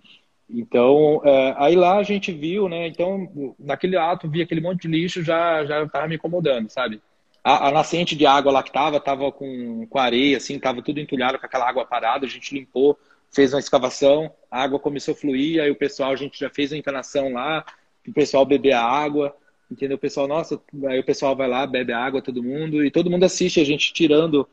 então, 0.50 1.22
é, 1.24 1.56
aí 1.58 1.76
lá 1.76 1.98
a 1.98 2.04
gente 2.04 2.32
viu, 2.32 2.68
né? 2.68 2.88
Então, 2.88 3.56
naquele 3.58 3.98
ato, 3.98 4.30
vi 4.30 4.42
aquele 4.42 4.62
monte 4.62 4.84
de 4.84 4.88
lixo, 4.88 5.24
já 5.24 5.66
já 5.66 5.84
estava 5.84 6.08
me 6.08 6.16
incomodando, 6.16 6.70
sabe? 6.70 7.02
A, 7.44 7.68
a, 7.68 7.72
nascente 7.72 8.16
de 8.16 8.26
água 8.26 8.52
lá 8.52 8.64
que 8.64 8.72
tava, 8.72 9.00
tava 9.00 9.32
com, 9.32 9.86
com 9.88 10.00
areia, 10.00 10.38
assim, 10.38 10.60
tava 10.60 10.82
tudo 10.82 11.00
entulhado 11.00 11.38
com 11.40 11.46
aquela 11.46 11.68
água 11.68 11.86
parada, 11.86 12.26
a 12.26 12.30
gente 12.30 12.54
limpou, 12.56 12.98
fez 13.34 13.54
uma 13.54 13.60
escavação, 13.60 14.32
a 14.50 14.62
água 14.62 14.80
começou 14.80 15.14
a 15.14 15.18
fluir, 15.18 15.62
aí 15.62 15.72
o 15.72 15.76
pessoal, 15.76 16.12
a 16.12 16.16
gente 16.16 16.40
já 16.40 16.50
fez 16.50 16.72
a 16.72 16.78
encanação 16.78 17.34
lá, 17.34 17.66
o 18.08 18.14
pessoal 18.14 18.46
beber 18.46 18.74
a 18.74 18.84
água, 18.84 19.36
entendeu? 19.70 19.98
O 19.98 20.00
pessoal, 20.00 20.28
nossa, 20.28 20.62
aí 20.86 21.00
o 21.00 21.04
pessoal 21.04 21.36
vai 21.36 21.48
lá, 21.48 21.66
bebe 21.66 21.92
água, 21.92 22.22
todo 22.22 22.44
mundo, 22.44 22.86
e 22.86 22.92
todo 22.92 23.10
mundo 23.10 23.24
assiste 23.24 23.60
a 23.60 23.64
gente 23.66 23.92
tirando. 23.92 24.48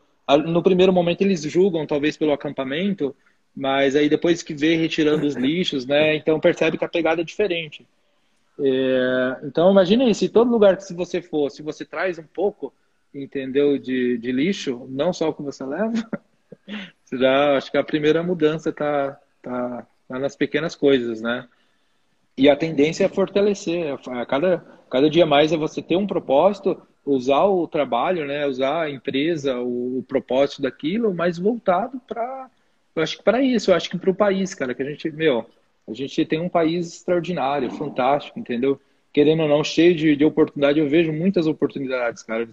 No 0.46 0.62
primeiro 0.62 0.92
momento 0.92 1.20
eles 1.20 1.42
julgam, 1.42 1.86
talvez 1.86 2.16
pelo 2.16 2.32
acampamento, 2.32 3.14
mas 3.54 3.94
aí 3.94 4.08
depois 4.08 4.42
que 4.42 4.54
vê 4.54 4.76
retirando 4.76 5.26
os 5.26 5.34
lixos, 5.34 5.84
né? 5.84 6.16
Então 6.16 6.40
percebe 6.40 6.78
que 6.78 6.84
a 6.84 6.88
pegada 6.88 7.20
é 7.20 7.24
diferente. 7.24 7.86
É, 8.58 9.36
então 9.44 9.70
imagine 9.70 10.14
se 10.14 10.28
todo 10.28 10.50
lugar 10.50 10.76
que 10.76 10.84
se 10.84 10.94
você 10.94 11.20
for, 11.20 11.50
se 11.50 11.62
você 11.62 11.84
traz 11.84 12.18
um 12.18 12.24
pouco, 12.24 12.72
entendeu, 13.14 13.76
de, 13.76 14.16
de 14.18 14.32
lixo, 14.32 14.86
não 14.88 15.12
só 15.12 15.28
o 15.28 15.34
que 15.34 15.42
você 15.42 15.64
leva, 15.64 15.92
já 17.18 17.56
acho 17.56 17.70
que 17.70 17.78
a 17.78 17.84
primeira 17.84 18.22
mudança 18.22 18.72
tá, 18.72 19.18
tá, 19.42 19.86
tá 20.08 20.18
nas 20.18 20.36
pequenas 20.36 20.74
coisas, 20.74 21.20
né? 21.20 21.48
E 22.36 22.48
a 22.48 22.56
tendência 22.56 23.04
é 23.04 23.08
fortalecer. 23.08 23.92
A 23.92 24.26
cada, 24.26 24.58
cada 24.90 25.10
dia 25.10 25.26
mais 25.26 25.52
é 25.52 25.56
você 25.56 25.82
ter 25.82 25.96
um 25.96 26.06
propósito, 26.06 26.80
usar 27.04 27.44
o 27.44 27.66
trabalho, 27.66 28.26
né? 28.26 28.46
Usar 28.46 28.82
a 28.82 28.90
empresa, 28.90 29.58
o, 29.58 29.98
o 29.98 30.02
propósito 30.02 30.62
daquilo, 30.62 31.12
mas 31.14 31.38
voltado 31.38 32.00
para 32.06 32.48
eu 32.94 33.02
acho 33.02 33.18
que 33.18 33.22
para 33.22 33.40
isso, 33.42 33.70
eu 33.70 33.74
acho 33.74 33.88
que 33.88 33.98
para 33.98 34.10
o 34.10 34.14
país, 34.14 34.54
cara, 34.54 34.74
que 34.74 34.82
a 34.82 34.86
gente, 34.86 35.10
meu, 35.10 35.46
a 35.86 35.94
gente 35.94 36.24
tem 36.24 36.40
um 36.40 36.48
país 36.48 36.94
extraordinário, 36.96 37.70
fantástico, 37.70 38.38
entendeu? 38.38 38.80
Querendo 39.12 39.42
ou 39.42 39.48
não, 39.48 39.64
cheio 39.64 39.94
de, 39.94 40.16
de 40.16 40.24
oportunidade, 40.24 40.78
eu 40.78 40.88
vejo 40.88 41.12
muitas 41.12 41.46
oportunidades, 41.46 42.22
cara. 42.22 42.48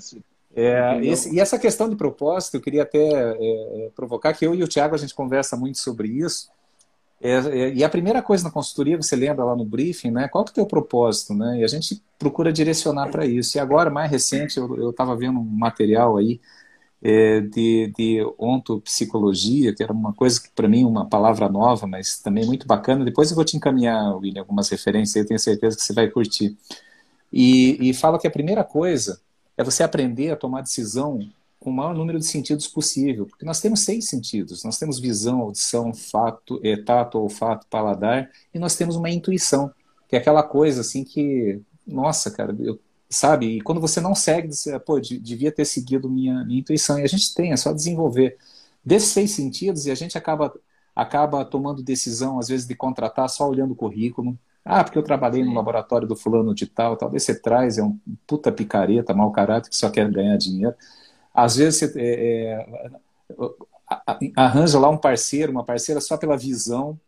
É, 0.59 1.05
esse, 1.05 1.35
e 1.35 1.39
essa 1.39 1.59
questão 1.59 1.87
de 1.87 1.95
propósito, 1.95 2.57
eu 2.57 2.61
queria 2.61 2.81
até 2.81 2.97
é, 2.97 3.37
é, 3.39 3.91
provocar 3.95 4.33
que 4.33 4.43
eu 4.43 4.55
e 4.55 4.63
o 4.63 4.67
Tiago 4.67 4.95
a 4.95 4.97
gente 4.97 5.13
conversa 5.13 5.55
muito 5.55 5.77
sobre 5.77 6.07
isso. 6.07 6.49
É, 7.21 7.33
é, 7.33 7.73
e 7.75 7.83
a 7.83 7.89
primeira 7.89 8.23
coisa 8.23 8.43
na 8.43 8.49
consultoria, 8.49 8.97
você 8.97 9.15
lembra 9.15 9.45
lá 9.45 9.55
no 9.55 9.63
briefing, 9.63 10.09
né? 10.09 10.27
Qual 10.27 10.43
que 10.43 10.49
é 10.49 10.53
o 10.53 10.55
teu 10.55 10.65
propósito, 10.65 11.35
né? 11.35 11.59
E 11.59 11.63
a 11.63 11.67
gente 11.67 12.01
procura 12.17 12.51
direcionar 12.51 13.11
para 13.11 13.23
isso. 13.23 13.55
E 13.55 13.59
agora, 13.59 13.91
mais 13.91 14.09
recente, 14.09 14.57
eu 14.57 14.89
estava 14.89 15.15
vendo 15.15 15.39
um 15.39 15.43
material 15.43 16.17
aí 16.17 16.41
é, 17.03 17.41
de, 17.41 17.93
de 17.95 18.33
ontopsicologia, 18.39 19.75
que 19.75 19.83
era 19.83 19.93
uma 19.93 20.11
coisa 20.11 20.41
que 20.41 20.49
para 20.55 20.67
mim 20.67 20.85
uma 20.85 21.05
palavra 21.07 21.47
nova, 21.47 21.85
mas 21.85 22.17
também 22.17 22.47
muito 22.47 22.65
bacana. 22.65 23.05
Depois 23.05 23.29
eu 23.29 23.35
vou 23.35 23.45
te 23.45 23.55
encaminhar, 23.55 24.15
William, 24.17 24.41
algumas 24.41 24.69
referências, 24.69 25.15
eu 25.15 25.27
tenho 25.27 25.39
certeza 25.39 25.77
que 25.77 25.83
você 25.83 25.93
vai 25.93 26.09
curtir. 26.09 26.57
E, 27.31 27.89
e 27.89 27.93
fala 27.93 28.17
que 28.17 28.27
a 28.27 28.31
primeira 28.31 28.63
coisa 28.63 29.21
é 29.57 29.63
você 29.63 29.83
aprender 29.83 30.31
a 30.31 30.35
tomar 30.37 30.61
decisão 30.61 31.19
com 31.59 31.71
o 31.71 31.73
maior 31.73 31.95
número 31.95 32.19
de 32.19 32.25
sentidos 32.25 32.67
possível, 32.67 33.25
porque 33.25 33.43
nós 33.43 33.59
temos 33.59 33.81
seis 33.81 34.07
sentidos, 34.07 34.63
nós 34.63 34.77
temos 34.77 34.99
visão, 34.99 35.41
audição, 35.41 35.93
fato, 35.93 36.61
é, 36.63 36.77
tato, 36.77 37.17
olfato, 37.17 37.65
paladar, 37.67 38.29
e 38.53 38.59
nós 38.59 38.75
temos 38.75 38.95
uma 38.95 39.09
intuição, 39.09 39.71
que 40.07 40.15
é 40.15 40.19
aquela 40.19 40.43
coisa 40.43 40.81
assim 40.81 41.03
que, 41.03 41.59
nossa, 41.85 42.29
cara, 42.29 42.55
eu 42.59 42.79
sabe? 43.09 43.57
E 43.57 43.61
quando 43.61 43.81
você 43.81 44.01
não 44.01 44.13
segue, 44.13 44.53
você, 44.53 44.77
pô, 44.79 44.99
devia 44.99 45.51
ter 45.51 45.65
seguido 45.65 46.09
minha, 46.09 46.43
minha 46.43 46.59
intuição. 46.59 46.99
E 46.99 47.03
a 47.03 47.07
gente 47.07 47.33
tem, 47.33 47.51
é 47.51 47.57
só 47.57 47.71
desenvolver 47.73 48.37
desses 48.83 49.09
seis 49.09 49.31
sentidos 49.31 49.85
e 49.85 49.91
a 49.91 49.95
gente 49.95 50.17
acaba, 50.17 50.53
acaba 50.95 51.45
tomando 51.45 51.81
decisão, 51.83 52.39
às 52.39 52.47
vezes, 52.47 52.67
de 52.67 52.75
contratar 52.75 53.29
só 53.29 53.47
olhando 53.49 53.71
o 53.71 53.75
currículo. 53.75 54.37
Ah, 54.69 54.83
porque 54.83 54.97
eu 54.97 55.03
trabalhei 55.03 55.43
no 55.45 55.53
laboratório 55.53 56.07
do 56.07 56.15
fulano 56.15 56.53
de 56.53 56.67
tal, 56.67 56.97
talvez 56.97 57.23
você 57.23 57.39
traz, 57.39 57.77
é 57.77 57.83
um 57.83 57.97
puta 58.27 58.51
picareta, 58.51 59.13
mau 59.13 59.31
caráter, 59.31 59.69
que 59.69 59.75
só 59.77 59.89
quer 59.89 60.11
ganhar 60.11 60.37
dinheiro. 60.37 60.75
Às 61.33 61.55
vezes 61.55 61.79
você 61.79 61.93
é, 61.95 62.67
é, 63.29 64.31
arranja 64.35 64.77
lá 64.77 64.89
um 64.89 64.97
parceiro, 64.97 65.51
uma 65.51 65.63
parceira 65.63 66.01
só 66.01 66.17
pela 66.17 66.37
visão, 66.37 66.99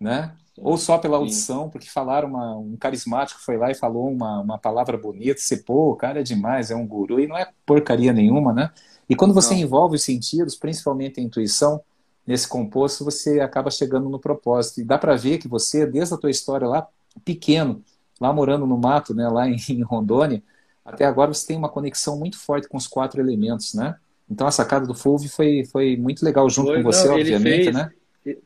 né? 0.00 0.34
ou 0.58 0.76
só 0.76 0.98
pela 0.98 1.16
audição, 1.16 1.68
porque 1.68 1.88
falaram, 1.88 2.28
uma, 2.28 2.56
um 2.56 2.76
carismático 2.76 3.40
foi 3.40 3.56
lá 3.56 3.70
e 3.70 3.74
falou 3.74 4.08
uma, 4.08 4.40
uma 4.40 4.58
palavra 4.58 4.96
bonita, 4.96 5.40
você, 5.40 5.56
pô, 5.56 5.92
o 5.92 5.96
cara 5.96 6.20
é 6.20 6.22
demais, 6.22 6.70
é 6.70 6.76
um 6.76 6.86
guru, 6.86 7.18
e 7.20 7.26
não 7.26 7.36
é 7.36 7.48
porcaria 7.66 8.12
nenhuma, 8.12 8.52
né? 8.52 8.70
E 9.08 9.16
quando 9.16 9.34
você 9.34 9.54
não. 9.54 9.60
envolve 9.60 9.96
os 9.96 10.02
sentidos, 10.02 10.54
principalmente 10.54 11.20
a 11.20 11.22
intuição, 11.22 11.80
nesse 12.26 12.48
composto, 12.48 13.04
você 13.04 13.40
acaba 13.40 13.70
chegando 13.70 14.08
no 14.08 14.18
propósito. 14.18 14.80
E 14.80 14.84
dá 14.84 14.98
para 14.98 15.16
ver 15.16 15.38
que 15.38 15.48
você, 15.48 15.86
desde 15.86 16.14
a 16.14 16.16
tua 16.16 16.30
história 16.30 16.66
lá, 16.66 16.86
pequeno, 17.24 17.82
lá 18.20 18.32
morando 18.32 18.66
no 18.66 18.78
mato, 18.78 19.14
né, 19.14 19.28
lá 19.28 19.48
em, 19.48 19.56
em 19.68 19.82
Rondônia, 19.82 20.42
até 20.84 21.04
agora 21.04 21.32
você 21.32 21.46
tem 21.46 21.56
uma 21.56 21.68
conexão 21.68 22.18
muito 22.18 22.38
forte 22.38 22.68
com 22.68 22.76
os 22.76 22.86
quatro 22.86 23.20
elementos, 23.20 23.72
né? 23.74 23.96
Então 24.30 24.46
a 24.46 24.50
sacada 24.50 24.86
do 24.86 24.94
Fulvio 24.94 25.30
foi, 25.30 25.64
foi 25.64 25.96
muito 25.96 26.24
legal 26.24 26.48
junto 26.48 26.68
foi, 26.68 26.78
com 26.78 26.82
você, 26.82 27.08
não, 27.08 27.14
obviamente, 27.14 27.64
fez, 27.64 27.74
né? 27.74 27.90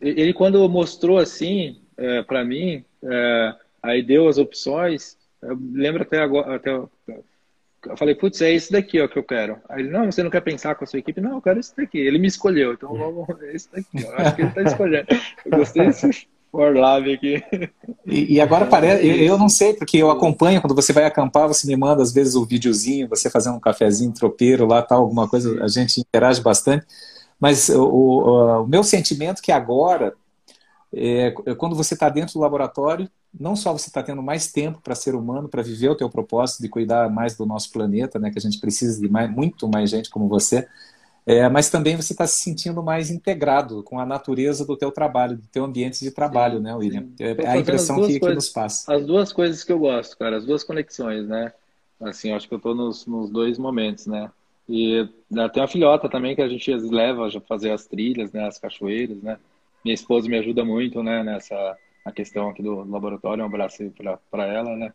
Ele 0.01 0.33
quando 0.33 0.69
mostrou 0.69 1.19
assim, 1.19 1.81
é, 1.97 2.23
para 2.23 2.45
mim, 2.45 2.85
é, 3.03 3.55
aí 3.83 4.03
deu 4.03 4.29
as 4.29 4.39
opções, 4.39 5.17
eu 5.43 5.59
lembro 5.73 6.03
até 6.03 6.21
agora, 6.21 6.57
até, 6.57 6.71
eu 7.89 7.97
falei, 7.97 8.15
putz, 8.15 8.41
é 8.41 8.53
esse 8.53 8.71
daqui 8.71 9.01
ó, 9.01 9.09
que 9.09 9.19
eu 9.19 9.25
quero. 9.25 9.59
Aí 9.69 9.83
ele, 9.83 9.91
não, 9.91 10.07
você 10.07 10.23
não 10.23 10.31
quer 10.31 10.41
pensar 10.41 10.75
com 10.75 10.85
a 10.85 10.87
sua 10.87 10.99
equipe? 10.99 11.21
Não, 11.21 11.37
eu 11.37 11.43
quero 11.43 11.59
esse 11.59 11.77
daqui. 11.77 11.99
Ele 11.99 12.19
me 12.19 12.27
escolheu, 12.27 12.73
então 12.73 12.97
vamos, 12.97 13.29
é 13.43 13.55
esse 13.55 13.69
daqui. 13.73 14.07
Ó. 14.07 14.21
Acho 14.21 14.35
que 14.37 14.43
ele 14.43 14.49
está 14.49 14.63
escolhendo. 14.63 15.07
Eu 15.45 15.59
gostei 15.59 15.87
desse 15.87 16.29
Orlave 16.53 17.13
aqui. 17.13 17.43
E, 18.07 18.35
e 18.35 18.41
agora 18.41 18.67
parece, 18.67 19.07
eu, 19.07 19.17
eu, 19.17 19.39
não 19.39 19.49
sei, 19.49 19.75
porque 19.75 19.99
eu 19.99 20.11
acompanho, 20.11 20.61
quando 20.61 20.75
você 20.75 20.93
vai 20.93 21.05
acampar, 21.05 21.47
você 21.47 21.67
me 21.67 21.77
manda 21.77 22.03
às 22.03 22.13
vezes 22.13 22.35
o 22.35 22.43
um 22.43 22.47
videozinho, 22.47 23.09
você 23.09 23.29
fazendo 23.29 23.57
um 23.57 23.61
cafezinho 23.61 24.13
tropeiro 24.13 24.67
lá, 24.67 24.83
tal, 24.83 25.03
alguma 25.03 25.29
coisa, 25.29 25.63
a 25.63 25.69
gente 25.69 26.01
interage 26.01 26.41
bastante. 26.41 26.87
Mas 27.39 27.69
o, 27.69 27.83
o, 27.83 28.63
o 28.63 28.67
meu 28.67 28.83
sentimento 28.83 29.39
é 29.41 29.43
que 29.43 29.53
agora 29.53 30.15
é, 30.93 31.35
é, 31.47 31.55
quando 31.55 31.77
você 31.77 31.95
está 31.95 32.09
dentro 32.09 32.35
do 32.35 32.41
laboratório, 32.41 33.09
não 33.39 33.55
só 33.55 33.73
você 33.73 33.89
está 33.89 34.03
tendo 34.03 34.23
mais 34.23 34.51
tempo 34.51 34.81
para 34.83 34.95
ser 34.95 35.15
humano, 35.15 35.49
para 35.49 35.63
viver 35.63 35.91
o 35.91 35.95
teu 35.95 36.09
propósito 36.09 36.63
de 36.63 36.69
cuidar 36.69 37.11
mais 37.11 37.37
do 37.37 37.45
nosso 37.45 37.71
planeta, 37.71 38.19
né, 38.19 38.31
que 38.31 38.39
a 38.39 38.41
gente 38.41 38.59
precisa 38.59 39.01
de 39.01 39.09
mais, 39.09 39.31
muito 39.31 39.69
mais 39.69 39.91
gente 39.91 40.09
como 40.09 40.29
você, 40.29 40.67
é, 41.27 41.47
mas 41.47 41.69
também 41.69 41.95
você 41.95 42.15
está 42.15 42.27
se 42.27 42.41
sentindo 42.41 42.83
mais 42.83 43.11
integrado 43.11 43.83
com 43.83 44.01
a 44.01 44.07
natureza 44.07 44.65
do 44.65 44.75
teu 44.79 44.91
trabalho, 44.91 45.37
do 45.37 45.47
teu 45.49 45.63
ambiente 45.63 46.01
de 46.01 46.11
trabalho, 46.11 46.57
sim, 46.57 46.63
né, 46.63 46.75
William? 46.75 47.03
Sim. 47.03 47.15
É, 47.19 47.47
a 47.47 47.59
impressão 47.59 47.97
que, 47.97 48.19
coisas, 48.19 48.21
que, 48.21 48.35
nos 48.35 48.49
passa. 48.49 48.95
As 48.95 49.05
duas 49.05 49.31
coisas 49.31 49.63
que 49.63 49.71
eu 49.71 49.79
gosto, 49.79 50.17
cara, 50.17 50.39
as 50.39 50.47
duas 50.47 50.65
conexões, 50.65 51.29
né? 51.29 51.53
Assim, 52.01 52.33
acho 52.33 52.49
que 52.49 52.55
eu 52.55 52.59
estou 52.59 52.75
nos, 52.75 53.05
nos 53.05 53.29
dois 53.29 53.59
momentos, 53.59 54.07
né? 54.07 54.31
E 54.67 55.07
tem 55.53 55.63
uma 55.63 55.69
filhota 55.69 56.09
também 56.09 56.35
que 56.35 56.41
a 56.41 56.49
gente 56.49 56.73
leva 56.75 57.27
a 57.27 57.41
fazer 57.43 57.73
as 57.73 57.87
trilhas, 57.87 58.33
né, 58.33 58.47
as 58.47 58.59
cachoeiras, 58.59 59.23
né? 59.23 59.39
Minha 59.89 59.95
esposa 59.95 60.29
me 60.29 60.39
ajuda 60.39 60.65
muito, 60.65 61.03
né, 61.03 61.23
nessa 61.23 61.77
a 62.05 62.13
questão 62.13 62.49
aqui 62.49 62.63
do 62.63 62.89
laboratório, 62.89 63.43
um 63.43 63.47
abraço 63.47 63.93
para 64.31 64.47
ela, 64.47 64.77
né. 64.77 64.93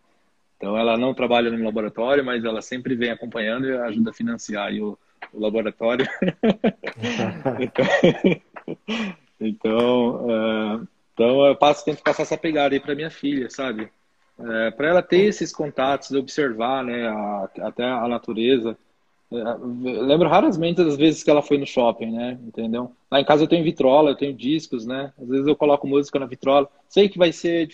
Então, 0.58 0.78
ela 0.78 0.98
não 0.98 1.14
trabalha 1.14 1.52
no 1.52 1.64
laboratório, 1.64 2.24
mas 2.24 2.46
ela 2.46 2.62
sempre 2.62 2.96
vem 2.96 3.12
acompanhando 3.12 3.68
e 3.68 3.78
ajuda 3.78 4.12
a 4.12 4.14
financiar 4.14 4.72
o, 4.74 4.98
o, 5.34 5.40
laboratório. 5.40 6.08
então, 7.60 7.86
então, 9.40 10.26
uh, 10.26 10.88
então, 11.14 11.46
eu 11.46 11.56
passo, 11.56 11.84
tento 11.84 12.02
passar 12.02 12.24
essa 12.24 12.38
pegada 12.38 12.74
aí 12.74 12.80
para 12.80 12.96
minha 12.96 13.12
filha, 13.12 13.50
sabe? 13.50 13.92
É, 14.40 14.72
para 14.72 14.88
ela 14.88 15.02
ter 15.04 15.26
esses 15.26 15.52
contatos, 15.52 16.12
observar, 16.12 16.84
né, 16.84 17.08
a, 17.08 17.50
até 17.62 17.84
a 17.84 18.08
natureza, 18.08 18.78
lembro 19.82 20.30
raramente 20.30 20.84
das 20.84 20.96
vezes 20.96 21.24
que 21.24 21.30
ela 21.30 21.42
foi 21.42 21.58
no 21.58 21.66
shopping, 21.66 22.12
né? 22.12 22.38
Entendeu? 22.46 22.92
Lá 23.12 23.20
em 23.20 23.26
casa 23.26 23.44
eu 23.44 23.48
tenho 23.48 23.64
vitrola, 23.64 24.12
eu 24.12 24.16
tenho 24.16 24.34
discos, 24.34 24.86
né? 24.86 25.12
Às 25.22 25.28
vezes 25.28 25.48
eu 25.48 25.56
coloco 25.56 25.88
música 25.88 26.20
na 26.20 26.26
vitrola. 26.26 26.70
Sei 26.88 27.10
que 27.10 27.18
vai 27.18 27.32
ser 27.32 27.70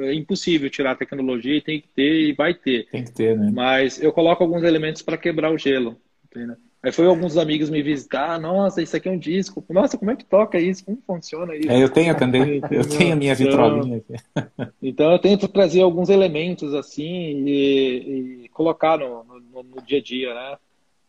é 0.00 0.14
impossível 0.14 0.70
tirar 0.70 0.92
a 0.92 0.96
tecnologia 0.96 1.56
e 1.56 1.60
tem 1.60 1.80
que 1.80 1.88
ter 1.88 2.30
e 2.30 2.32
vai 2.32 2.54
ter. 2.54 2.88
Tem 2.90 3.04
que 3.04 3.12
ter, 3.12 3.36
né? 3.36 3.50
Mas 3.52 4.02
eu 4.02 4.12
coloco 4.12 4.42
alguns 4.42 4.62
elementos 4.62 5.02
para 5.02 5.16
quebrar 5.16 5.52
o 5.52 5.58
gelo. 5.58 5.96
Entendeu? 6.24 6.56
Aí 6.82 6.90
foi 6.90 7.06
alguns 7.06 7.36
amigos 7.36 7.70
me 7.70 7.80
visitar, 7.80 8.40
nossa, 8.40 8.82
isso 8.82 8.96
aqui 8.96 9.08
é 9.08 9.12
um 9.12 9.18
disco. 9.18 9.64
Nossa, 9.70 9.96
como 9.96 10.10
é 10.10 10.16
que 10.16 10.24
toca 10.24 10.58
isso? 10.58 10.84
Como 10.84 10.98
funciona 11.06 11.54
isso? 11.54 11.70
É, 11.70 11.80
eu 11.80 11.88
tenho 11.88 12.16
também, 12.16 12.60
eu 12.72 12.88
tenho 12.88 13.12
a 13.12 13.16
minha 13.16 13.34
vitrolinha 13.34 13.98
aqui. 13.98 14.14
Então 14.82 15.12
eu 15.12 15.18
tento 15.20 15.46
trazer 15.46 15.80
alguns 15.80 16.08
elementos 16.08 16.74
assim 16.74 17.44
e, 17.46 18.42
e 18.44 18.48
colocar 18.48 18.98
no, 18.98 19.22
no, 19.22 19.62
no, 19.62 19.82
dia 19.82 19.98
a 19.98 20.02
dia, 20.02 20.34
né? 20.34 20.56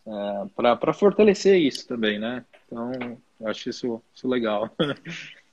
É, 0.06 0.45
para 0.56 0.93
fortalecer 0.93 1.58
isso 1.58 1.88
também, 1.88 2.20
né? 2.20 2.43
Então, 2.66 2.91
eu 3.39 3.47
acho 3.47 3.70
isso, 3.70 4.01
isso 4.14 4.28
legal. 4.28 4.70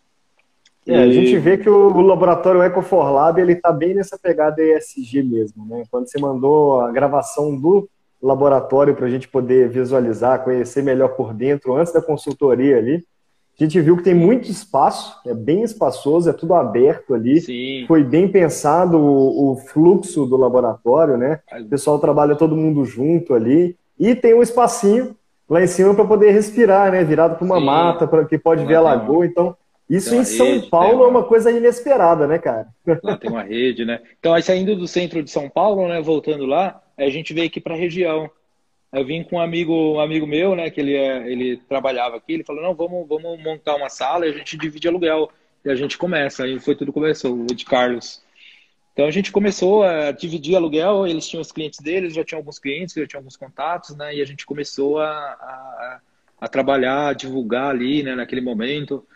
É, 0.86 0.96
a 0.96 1.12
gente 1.12 1.38
vê 1.38 1.58
que 1.58 1.68
o, 1.68 1.88
o 1.88 2.00
laboratório 2.00 2.62
EcoForlab 2.62 3.38
ele 3.38 3.52
está 3.52 3.70
bem 3.70 3.94
nessa 3.94 4.18
pegada 4.18 4.62
ESG 4.62 5.22
mesmo, 5.22 5.66
né? 5.66 5.84
Quando 5.90 6.08
você 6.08 6.18
mandou 6.18 6.80
a 6.80 6.90
gravação 6.90 7.54
do 7.54 7.88
laboratório 8.20 8.96
para 8.96 9.06
a 9.06 9.10
gente 9.10 9.28
poder 9.28 9.68
visualizar, 9.68 10.42
conhecer 10.42 10.82
melhor 10.82 11.08
por 11.10 11.34
dentro, 11.34 11.76
antes 11.76 11.92
da 11.92 12.00
consultoria 12.02 12.78
ali, 12.78 13.04
a 13.58 13.62
gente 13.62 13.78
viu 13.80 13.96
que 13.96 14.02
tem 14.02 14.14
muito 14.14 14.50
espaço, 14.50 15.20
é 15.26 15.34
bem 15.34 15.62
espaçoso, 15.62 16.30
é 16.30 16.32
tudo 16.32 16.54
aberto 16.54 17.12
ali. 17.12 17.42
Sim. 17.42 17.84
Foi 17.86 18.02
bem 18.02 18.26
pensado 18.26 18.98
o, 18.98 19.52
o, 19.52 19.56
fluxo 19.56 20.24
do 20.24 20.36
laboratório, 20.36 21.18
né? 21.18 21.40
O 21.60 21.68
pessoal 21.68 21.98
trabalha 21.98 22.34
todo 22.34 22.56
mundo 22.56 22.86
junto 22.86 23.34
ali. 23.34 23.76
E 24.00 24.14
tem 24.14 24.32
um 24.32 24.42
espacinho 24.42 25.14
lá 25.46 25.62
em 25.62 25.66
cima 25.66 25.94
para 25.94 26.06
poder 26.06 26.30
respirar, 26.30 26.90
né? 26.90 27.04
Virado 27.04 27.36
para 27.36 27.44
uma 27.44 27.58
Sim. 27.58 27.66
mata, 27.66 28.06
para 28.08 28.24
que 28.24 28.38
pode 28.38 28.64
ver 28.64 28.76
a 28.76 28.80
lagoa. 28.80 29.26
Então, 29.26 29.54
isso 29.90 30.14
em 30.14 30.24
São 30.24 30.46
rede, 30.46 30.68
Paulo 30.68 31.04
é 31.04 31.06
uma 31.06 31.24
coisa 31.24 31.50
inesperada, 31.50 32.26
né, 32.26 32.38
cara? 32.38 32.68
Lá 33.02 33.16
tem 33.16 33.30
uma 33.30 33.42
rede, 33.42 33.84
né? 33.84 34.00
Então, 34.18 34.32
aí 34.32 34.42
saindo 34.42 34.74
do 34.74 34.88
centro 34.88 35.22
de 35.22 35.30
São 35.30 35.50
Paulo, 35.50 35.86
né, 35.86 36.00
voltando 36.00 36.46
lá, 36.46 36.80
a 36.96 37.10
gente 37.10 37.34
veio 37.34 37.48
aqui 37.48 37.60
para 37.60 37.74
a 37.74 37.78
região. 37.78 38.30
Eu 38.92 39.04
vim 39.04 39.22
com 39.22 39.36
um 39.36 39.40
amigo, 39.40 39.74
um 39.74 40.00
amigo 40.00 40.26
meu, 40.26 40.54
né, 40.56 40.70
que 40.70 40.80
ele, 40.80 40.94
é, 40.94 41.30
ele 41.30 41.56
trabalhava 41.68 42.16
aqui, 42.16 42.32
ele 42.32 42.44
falou, 42.44 42.62
não, 42.62 42.74
vamos, 42.74 43.06
vamos 43.06 43.42
montar 43.42 43.76
uma 43.76 43.88
sala 43.88 44.26
e 44.26 44.30
a 44.30 44.32
gente 44.32 44.56
divide 44.56 44.88
aluguel. 44.88 45.28
E 45.64 45.70
a 45.70 45.74
gente 45.74 45.98
começa, 45.98 46.44
aí 46.44 46.58
foi 46.58 46.74
tudo 46.74 46.92
começou, 46.92 47.34
o 47.34 47.46
de 47.46 47.64
Carlos. 47.64 48.22
Então 48.92 49.06
a 49.06 49.10
gente 49.10 49.32
começou 49.32 49.82
a 49.82 50.12
dividir 50.12 50.56
aluguel, 50.56 51.06
eles 51.06 51.26
tinham 51.26 51.40
os 51.40 51.52
clientes 51.52 51.80
deles, 51.80 52.14
já 52.14 52.24
tinham 52.24 52.38
alguns 52.40 52.58
clientes, 52.58 52.94
já 52.94 53.06
tinham 53.06 53.20
alguns 53.20 53.36
contatos, 53.36 53.96
né, 53.96 54.14
e 54.14 54.20
a 54.20 54.24
gente 54.24 54.44
começou 54.44 54.98
a, 54.98 55.08
a, 55.08 56.00
a 56.40 56.48
trabalhar, 56.48 57.08
a 57.08 57.12
divulgar 57.12 57.70
ali, 57.70 58.02
né, 58.02 58.14
naquele 58.14 58.40
momento. 58.40 59.06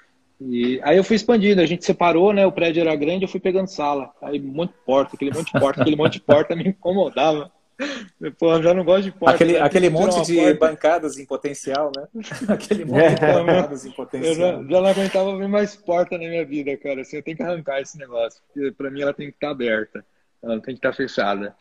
E 0.40 0.80
aí 0.82 0.96
eu 0.96 1.04
fui 1.04 1.16
expandindo, 1.16 1.60
a 1.60 1.66
gente 1.66 1.84
separou, 1.84 2.32
né? 2.32 2.44
O 2.44 2.52
prédio 2.52 2.80
era 2.80 2.94
grande, 2.96 3.24
eu 3.24 3.28
fui 3.28 3.40
pegando 3.40 3.68
sala. 3.68 4.12
Aí 4.20 4.38
de 4.38 4.68
porta, 4.84 5.14
aquele 5.14 5.30
monte 5.32 5.46
de 5.46 5.58
porta, 5.58 5.80
aquele 5.80 5.96
monte 5.96 6.12
de 6.14 6.20
porta 6.20 6.56
me 6.56 6.68
incomodava. 6.68 7.50
Pô, 8.38 8.54
eu 8.54 8.62
já 8.62 8.74
não 8.74 8.84
gosto 8.84 9.04
de 9.04 9.12
porta. 9.12 9.34
Aquele, 9.34 9.52
né? 9.54 9.60
aquele 9.60 9.90
monte 9.90 10.22
de 10.22 10.36
porta. 10.36 10.54
bancadas 10.54 11.18
em 11.18 11.26
potencial, 11.26 11.90
né? 11.96 12.06
Aquele 12.48 12.84
monte 12.84 13.14
de 13.14 13.20
bancadas 13.20 13.84
em 13.84 13.90
potencial. 13.90 14.32
Eu 14.32 14.38
já, 14.38 14.52
já, 14.62 14.80
não 14.80 14.86
aguentava 14.86 15.36
ver 15.36 15.48
mais 15.48 15.74
porta 15.74 16.16
na 16.16 16.28
minha 16.28 16.44
vida, 16.44 16.76
cara. 16.76 17.00
Assim, 17.00 17.16
eu 17.16 17.22
tenho 17.22 17.36
que 17.36 17.42
arrancar 17.42 17.80
esse 17.80 17.98
negócio. 17.98 18.40
Porque 18.46 18.70
pra 18.72 18.90
mim 18.90 19.02
ela 19.02 19.12
tem 19.12 19.28
que 19.28 19.36
estar 19.36 19.48
tá 19.48 19.52
aberta. 19.52 20.04
Ela 20.42 20.54
não 20.54 20.62
tem 20.62 20.74
que 20.74 20.78
estar 20.78 20.90
tá 20.90 20.96
fechada. 20.96 21.56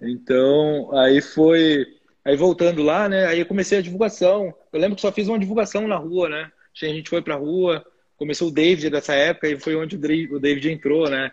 Então, 0.00 0.90
aí 0.96 1.20
foi. 1.20 1.86
Aí 2.24 2.36
voltando 2.36 2.82
lá, 2.82 3.08
né? 3.08 3.26
Aí 3.26 3.40
eu 3.40 3.46
comecei 3.46 3.78
a 3.78 3.82
divulgação. 3.82 4.54
Eu 4.72 4.80
lembro 4.80 4.96
que 4.96 5.02
só 5.02 5.12
fiz 5.12 5.28
uma 5.28 5.38
divulgação 5.38 5.86
na 5.88 5.96
rua, 5.96 6.28
né? 6.28 6.50
A 6.82 6.86
gente 6.86 7.10
foi 7.10 7.22
pra 7.22 7.36
rua, 7.36 7.84
começou 8.16 8.48
o 8.48 8.52
David 8.52 8.90
dessa 8.90 9.14
época 9.14 9.48
e 9.48 9.58
foi 9.58 9.76
onde 9.76 9.96
o 9.96 10.40
David 10.40 10.70
entrou, 10.70 11.08
né? 11.08 11.30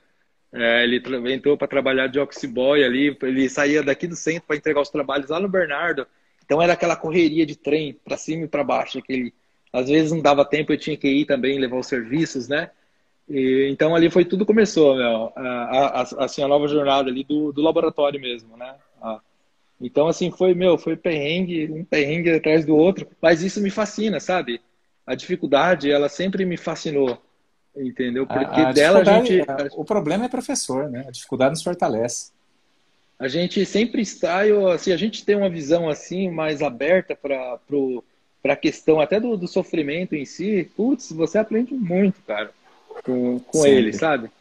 É, 0.53 0.83
ele 0.83 1.01
entrou 1.33 1.57
para 1.57 1.67
trabalhar 1.67 2.07
de 2.07 2.19
office 2.19 2.45
boy 2.45 2.83
ali, 2.83 3.17
ele 3.21 3.49
saía 3.49 3.81
daqui 3.81 4.05
do 4.05 4.15
centro 4.15 4.43
para 4.47 4.57
entregar 4.57 4.81
os 4.81 4.89
trabalhos 4.89 5.29
lá 5.29 5.39
no 5.39 5.47
Bernardo. 5.47 6.05
Então 6.43 6.61
era 6.61 6.73
aquela 6.73 6.95
correria 6.95 7.45
de 7.45 7.55
trem 7.55 7.93
para 8.03 8.17
cima 8.17 8.45
e 8.45 8.47
para 8.47 8.63
baixo, 8.63 8.99
aquele 8.99 9.33
às 9.73 9.87
vezes 9.87 10.11
não 10.11 10.19
dava 10.21 10.43
tempo, 10.43 10.73
eu 10.73 10.77
tinha 10.77 10.97
que 10.97 11.07
ir 11.07 11.25
também 11.25 11.57
levar 11.57 11.77
os 11.77 11.87
serviços, 11.87 12.49
né? 12.49 12.71
E, 13.29 13.69
então 13.71 13.95
ali 13.95 14.09
foi 14.09 14.25
tudo 14.25 14.45
começou, 14.45 14.95
meu, 14.95 15.31
a, 15.35 16.01
a, 16.01 16.25
assim 16.25 16.43
a 16.43 16.47
nova 16.47 16.67
jornada 16.67 17.09
ali 17.09 17.23
do, 17.23 17.53
do 17.53 17.61
laboratório 17.61 18.19
mesmo, 18.19 18.57
né? 18.57 18.75
então 19.79 20.07
assim 20.07 20.29
foi 20.29 20.53
meu, 20.53 20.77
foi 20.77 20.95
perrengue, 20.95 21.71
um 21.71 21.83
perrengue 21.83 22.31
atrás 22.31 22.65
do 22.65 22.75
outro, 22.75 23.07
mas 23.21 23.41
isso 23.41 23.61
me 23.61 23.71
fascina, 23.71 24.19
sabe? 24.19 24.61
a 25.05 25.15
dificuldade, 25.15 25.91
ela 25.91 26.07
sempre 26.07 26.45
me 26.45 26.57
fascinou, 26.57 27.21
entendeu? 27.75 28.25
Porque 28.27 28.59
a, 28.61 28.69
a 28.69 28.71
dela 28.71 28.99
a 28.99 29.03
gente... 29.03 29.41
O 29.75 29.85
problema 29.85 30.25
é 30.25 30.29
professor, 30.29 30.89
né? 30.89 31.05
A 31.07 31.11
dificuldade 31.11 31.51
nos 31.51 31.63
fortalece. 31.63 32.31
A 33.19 33.27
gente 33.27 33.63
sempre 33.67 34.01
está, 34.01 34.47
eu, 34.47 34.67
assim, 34.67 34.91
a 34.91 34.97
gente 34.97 35.23
tem 35.23 35.35
uma 35.35 35.49
visão 35.49 35.87
assim 35.87 36.29
mais 36.29 36.61
aberta 36.61 37.15
para 37.15 37.59
a 38.45 38.55
questão 38.55 38.99
até 38.99 39.19
do, 39.19 39.37
do, 39.37 39.47
sofrimento 39.47 40.15
em 40.15 40.25
si, 40.25 40.69
putz, 40.75 41.11
você 41.11 41.37
aprende 41.37 41.73
muito, 41.75 42.19
cara, 42.25 42.49
com, 43.03 43.39
com 43.39 43.63
ele, 43.63 43.93
sabe? 43.93 44.31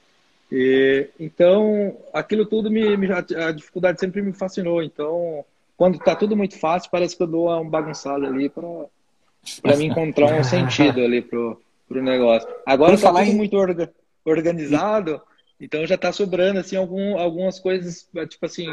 E, 0.50 1.08
então, 1.20 1.94
aquilo 2.10 2.46
tudo 2.46 2.70
me, 2.70 2.96
me, 2.96 3.08
a 3.12 3.52
dificuldade 3.52 4.00
sempre 4.00 4.22
me 4.22 4.32
fascinou. 4.32 4.82
Então, 4.82 5.44
quando 5.76 5.98
tá 5.98 6.16
tudo 6.16 6.34
muito 6.34 6.58
fácil, 6.58 6.90
parece 6.90 7.14
que 7.14 7.22
eu 7.22 7.26
dou 7.26 7.50
um 7.60 7.68
bagunçado 7.68 8.26
ali 8.26 8.48
para 8.48 8.64
para 9.62 9.76
me 9.76 9.86
encontrar 9.86 10.38
um 10.38 10.44
sentido 10.44 11.00
ali 11.00 11.22
pro, 11.22 11.60
pro 11.90 12.00
negócio. 12.00 12.48
Agora 12.64 12.94
está 12.94 13.08
tudo 13.12 13.22
em... 13.22 13.34
muito 13.34 13.56
orga, 13.56 13.92
organizado, 14.24 15.20
então 15.60 15.84
já 15.84 15.96
está 15.96 16.12
sobrando 16.12 16.60
assim 16.60 16.76
algum, 16.76 17.18
algumas 17.18 17.58
coisas, 17.58 18.08
tipo 18.28 18.46
assim, 18.46 18.68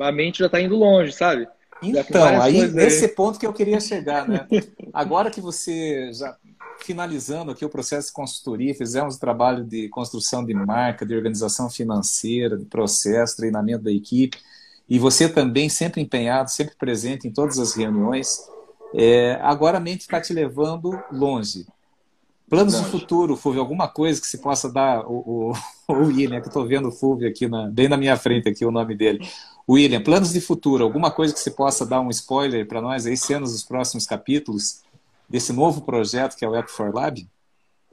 a 0.00 0.10
mente 0.10 0.38
já 0.38 0.46
está 0.46 0.58
indo 0.58 0.74
longe, 0.74 1.12
sabe? 1.12 1.46
Então, 1.82 2.40
aí 2.40 2.66
nesse 2.68 3.04
aí. 3.04 3.10
ponto 3.10 3.38
que 3.38 3.46
eu 3.46 3.52
queria 3.52 3.80
chegar, 3.80 4.26
né? 4.26 4.46
Agora 4.92 5.30
que 5.30 5.40
você 5.40 6.12
já 6.14 6.34
finalizando 6.80 7.50
aqui 7.50 7.64
o 7.64 7.68
processo 7.68 8.08
de 8.08 8.14
consultoria, 8.14 8.74
fizemos 8.74 9.16
o 9.16 9.20
trabalho 9.20 9.64
de 9.64 9.88
construção 9.88 10.44
de 10.44 10.54
marca, 10.54 11.04
de 11.04 11.14
organização 11.14 11.68
financeira, 11.68 12.56
de 12.56 12.64
processo, 12.64 13.36
treinamento 13.36 13.84
da 13.84 13.92
equipe, 13.92 14.38
e 14.88 14.98
você 14.98 15.28
também 15.28 15.68
sempre 15.68 16.00
empenhado, 16.00 16.50
sempre 16.50 16.74
presente 16.74 17.28
em 17.28 17.32
todas 17.32 17.58
as 17.58 17.74
reuniões. 17.74 18.38
É, 18.94 19.38
agora 19.42 19.76
a 19.76 19.80
mente 19.80 20.00
está 20.00 20.20
te 20.20 20.32
levando 20.32 21.00
longe. 21.12 21.66
Planos 22.52 22.78
de 22.78 22.90
futuro, 22.90 23.34
Fulvio, 23.34 23.62
alguma 23.62 23.88
coisa 23.88 24.20
que 24.20 24.26
se 24.26 24.36
possa 24.36 24.70
dar, 24.70 25.06
o, 25.06 25.52
o, 25.52 25.52
o 25.88 26.04
William, 26.04 26.38
que 26.38 26.48
estou 26.48 26.66
vendo 26.66 26.88
o 26.88 26.92
Fulvio 26.92 27.26
aqui, 27.26 27.48
na, 27.48 27.66
bem 27.70 27.88
na 27.88 27.96
minha 27.96 28.14
frente 28.14 28.46
aqui 28.46 28.62
o 28.62 28.70
nome 28.70 28.94
dele. 28.94 29.26
William, 29.66 30.02
planos 30.02 30.34
de 30.34 30.40
futuro, 30.42 30.84
alguma 30.84 31.10
coisa 31.10 31.32
que 31.32 31.40
se 31.40 31.52
possa 31.52 31.86
dar 31.86 32.02
um 32.02 32.10
spoiler 32.10 32.68
para 32.68 32.82
nós 32.82 33.06
aí, 33.06 33.16
cenas 33.16 33.52
dos 33.52 33.64
próximos 33.64 34.04
capítulos 34.04 34.82
desse 35.26 35.50
novo 35.50 35.80
projeto 35.80 36.36
que 36.36 36.44
é 36.44 36.48
o 36.48 36.54
App 36.54 36.70
for 36.70 36.94
Lab? 36.94 37.26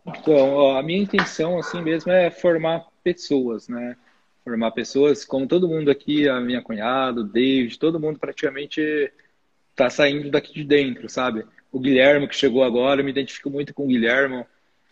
Então, 0.06 0.54
ó, 0.54 0.78
a 0.78 0.84
minha 0.84 1.04
intenção 1.04 1.58
assim 1.58 1.82
mesmo 1.82 2.12
é 2.12 2.30
formar 2.30 2.86
pessoas, 3.02 3.70
né? 3.70 3.96
Formar 4.44 4.72
pessoas, 4.72 5.24
como 5.24 5.48
todo 5.48 5.70
mundo 5.70 5.90
aqui, 5.90 6.28
a 6.28 6.42
minha 6.42 6.62
cunhada, 6.62 7.22
o 7.22 7.24
David, 7.24 7.80
todo 7.80 7.98
mundo 7.98 8.20
praticamente 8.20 9.10
tá 9.74 9.90
saindo 9.90 10.30
daqui 10.30 10.54
de 10.54 10.66
dentro, 10.66 11.08
sabe? 11.08 11.46
O 11.72 11.80
Guilherme, 11.80 12.28
que 12.28 12.36
chegou 12.36 12.64
agora, 12.64 13.02
eu 13.02 13.06
me 13.06 13.12
identifico 13.12 13.50
muito 13.50 13.74
com 13.74 13.84
o 13.84 13.88
Guilherme, 13.88 14.44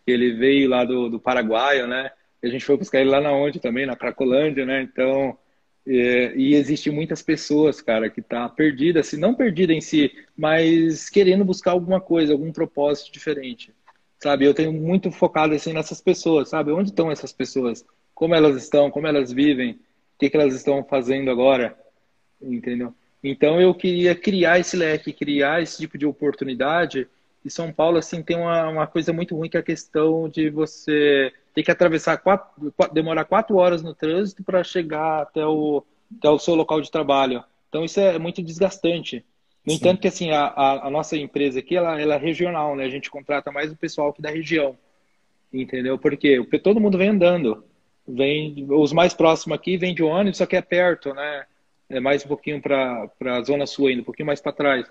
ele 0.05 0.34
veio 0.34 0.69
lá 0.69 0.86
do, 0.86 1.09
do 1.09 1.19
Paraguai, 1.19 1.86
né? 1.88 2.11
A 2.43 2.47
gente 2.47 2.63
foi 2.63 2.78
buscar 2.78 3.01
ele 3.01 3.09
lá 3.09 3.19
na 3.19 3.32
onde 3.32 3.59
também, 3.59 3.86
na 3.86 3.95
Cracolândia, 3.95 4.65
né? 4.65 4.82
Então, 4.82 5.38
é, 5.86 6.36
e 6.36 6.53
existe 6.53 6.91
muitas 6.91 7.21
pessoas, 7.21 7.82
cara, 7.82 8.09
que 8.09 8.21
tá 8.21 8.47
perdida, 8.49 8.99
assim, 8.99 9.17
não 9.17 9.34
perdida 9.34 9.73
em 9.73 9.82
si, 9.82 10.11
mas 10.36 11.09
querendo 11.09 11.45
buscar 11.45 11.71
alguma 11.71 12.01
coisa, 12.01 12.34
algum 12.34 12.51
propósito 12.51 13.11
diferente, 13.11 13.73
sabe? 14.19 14.45
Eu 14.45 14.53
tenho 14.53 14.71
muito 14.71 15.11
focado, 15.11 15.53
assim, 15.53 15.73
nessas 15.73 16.01
pessoas, 16.01 16.49
sabe? 16.49 16.71
Onde 16.71 16.89
estão 16.89 17.09
essas 17.09 17.34
pessoas? 17.34 17.86
Como 18.13 18.36
elas 18.36 18.55
estão? 18.61 18.91
Como 18.91 19.07
elas 19.07 19.32
vivem? 19.32 19.71
O 19.71 20.19
que, 20.19 20.30
que 20.30 20.38
elas 20.38 20.53
estão 20.53 20.84
fazendo 20.84 21.32
agora? 21.32 21.78
Entendeu? 22.41 22.93
Então 23.24 23.59
eu 23.59 23.74
queria 23.74 24.15
criar 24.15 24.59
esse 24.59 24.78
leque, 24.78 25.11
criar 25.11 25.61
esse 25.61 25.78
tipo 25.78 25.97
de 25.97 26.05
oportunidade. 26.05 27.07
E 27.43 27.49
São 27.49 27.72
Paulo 27.72 27.97
assim 27.97 28.22
tem 28.22 28.38
uma, 28.38 28.70
uma 28.70 28.88
coisa 28.88 29.11
muito 29.11 29.36
ruim 29.36 29.49
que 29.49 29.57
é 29.57 29.59
a 29.59 29.63
questão 29.63 30.30
de 30.30 30.49
você 30.49 31.32
ter 31.53 31.63
que 31.63 31.72
atravessar 31.72 32.18
quatro, 32.18 32.74
demorar 32.93 33.26
quatro 33.26 33.57
horas 33.57 33.82
no 33.82 33.93
trânsito 33.93 34.43
para 34.43 34.63
chegar 34.63 35.24
até 35.24 35.45
o, 35.45 35.84
até 36.18 36.30
o 36.30 36.38
seu 36.38 36.55
local 36.55 36.82
de 36.82 36.91
trabalho. 36.91 37.43
Então 37.70 37.84
isso 37.84 37.99
é 37.99 38.18
muito 38.20 38.43
desgastante. 38.43 39.26
No 39.65 39.74
Sim. 39.74 39.80
entanto 39.80 39.99
que 39.99 40.07
assim 40.07 40.32
a, 40.32 40.45
a, 40.45 40.88
a, 40.88 40.89
nossa 40.89 41.18
empresa 41.18 41.59
aqui 41.59 41.76
ela, 41.76 41.99
ela 41.99 42.15
é 42.15 42.18
regional, 42.18 42.76
né? 42.76 42.86
A 42.86 42.89
gente 42.89 43.09
contrata 43.09 43.51
mais 43.51 43.72
o 43.72 43.76
pessoal 43.76 44.09
aqui 44.09 44.22
da 44.22 44.30
região, 44.30 44.78
entendeu? 45.51 45.97
Porque 45.97 46.41
todo 46.63 46.80
mundo 46.80 46.97
vem 46.97 47.09
andando, 47.09 47.63
vem 48.07 48.65
os 48.70 48.93
mais 48.93 49.13
próximos 49.13 49.57
aqui 49.57 49.78
vêm 49.78 49.93
de 49.93 50.03
ônibus, 50.03 50.38
só 50.38 50.45
que 50.45 50.55
é 50.55 50.61
perto, 50.61 51.13
né? 51.13 51.45
É 51.89 51.99
mais 51.99 52.25
um 52.25 52.27
pouquinho 52.27 52.61
para 52.61 53.09
a 53.21 53.43
zona 53.43 53.65
sul 53.65 53.88
ainda, 53.88 54.01
um 54.01 54.05
pouquinho 54.05 54.27
mais 54.27 54.41
para 54.41 54.51
trás. 54.51 54.85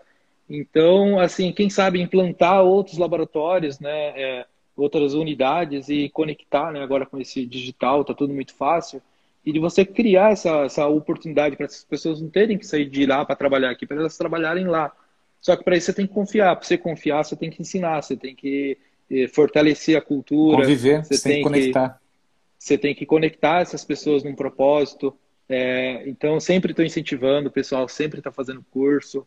Então, 0.49 1.18
assim, 1.18 1.53
quem 1.53 1.68
sabe 1.68 2.01
implantar 2.01 2.62
outros 2.62 2.99
laboratórios, 2.99 3.80
né, 3.80 4.12
é, 4.16 4.47
outras 4.76 5.14
unidades 5.14 5.88
e 5.88 6.09
conectar, 6.09 6.72
né, 6.72 6.82
agora 6.82 7.05
com 7.07 7.18
esse 7.20 7.44
digital, 7.44 8.05
tá 8.05 8.14
tudo 8.14 8.32
muito 8.32 8.55
fácil, 8.55 9.03
e 9.44 9.53
de 9.53 9.59
você 9.59 9.84
criar 9.84 10.32
essa, 10.32 10.64
essa 10.64 10.86
oportunidade 10.86 11.57
para 11.57 11.66
essas 11.66 11.84
pessoas 11.84 12.20
não 12.20 12.28
terem 12.28 12.59
que 12.59 12.66
sair 12.66 12.88
de 12.88 13.07
lá 13.07 13.24
para 13.24 13.36
trabalhar 13.36 13.70
aqui, 13.70 13.86
para 13.86 13.97
elas 13.97 14.16
trabalharem 14.16 14.66
lá, 14.66 14.92
Só 15.40 15.57
que 15.57 15.62
para 15.62 15.76
isso 15.76 15.86
você 15.86 15.92
tem 15.92 16.07
que 16.07 16.12
confiar. 16.12 16.57
Para 16.57 16.66
você 16.66 16.76
confiar, 16.76 17.24
você 17.24 17.36
tem 17.36 17.51
que 17.51 17.62
ensinar, 17.62 18.03
você 18.03 18.16
tem 18.16 18.34
que 18.34 18.76
eh, 19.09 19.28
fortalecer 19.28 19.97
a 19.97 20.01
cultura. 20.01 20.62
Conviver, 20.62 21.05
você 21.05 21.22
tem 21.22 21.36
que 21.36 21.42
conectar. 21.44 22.01
Você 22.59 22.76
tem 22.76 22.94
que 22.94 23.07
conectar 23.07 23.61
essas 23.61 23.84
pessoas 23.84 24.24
num 24.24 24.34
propósito. 24.34 25.16
É, 25.49 26.09
então, 26.09 26.40
sempre 26.40 26.72
estou 26.72 26.84
incentivando, 26.84 27.49
o 27.49 27.53
pessoal 27.53 27.88
sempre 27.88 28.18
está 28.18 28.32
fazendo 28.32 28.64
curso. 28.70 29.26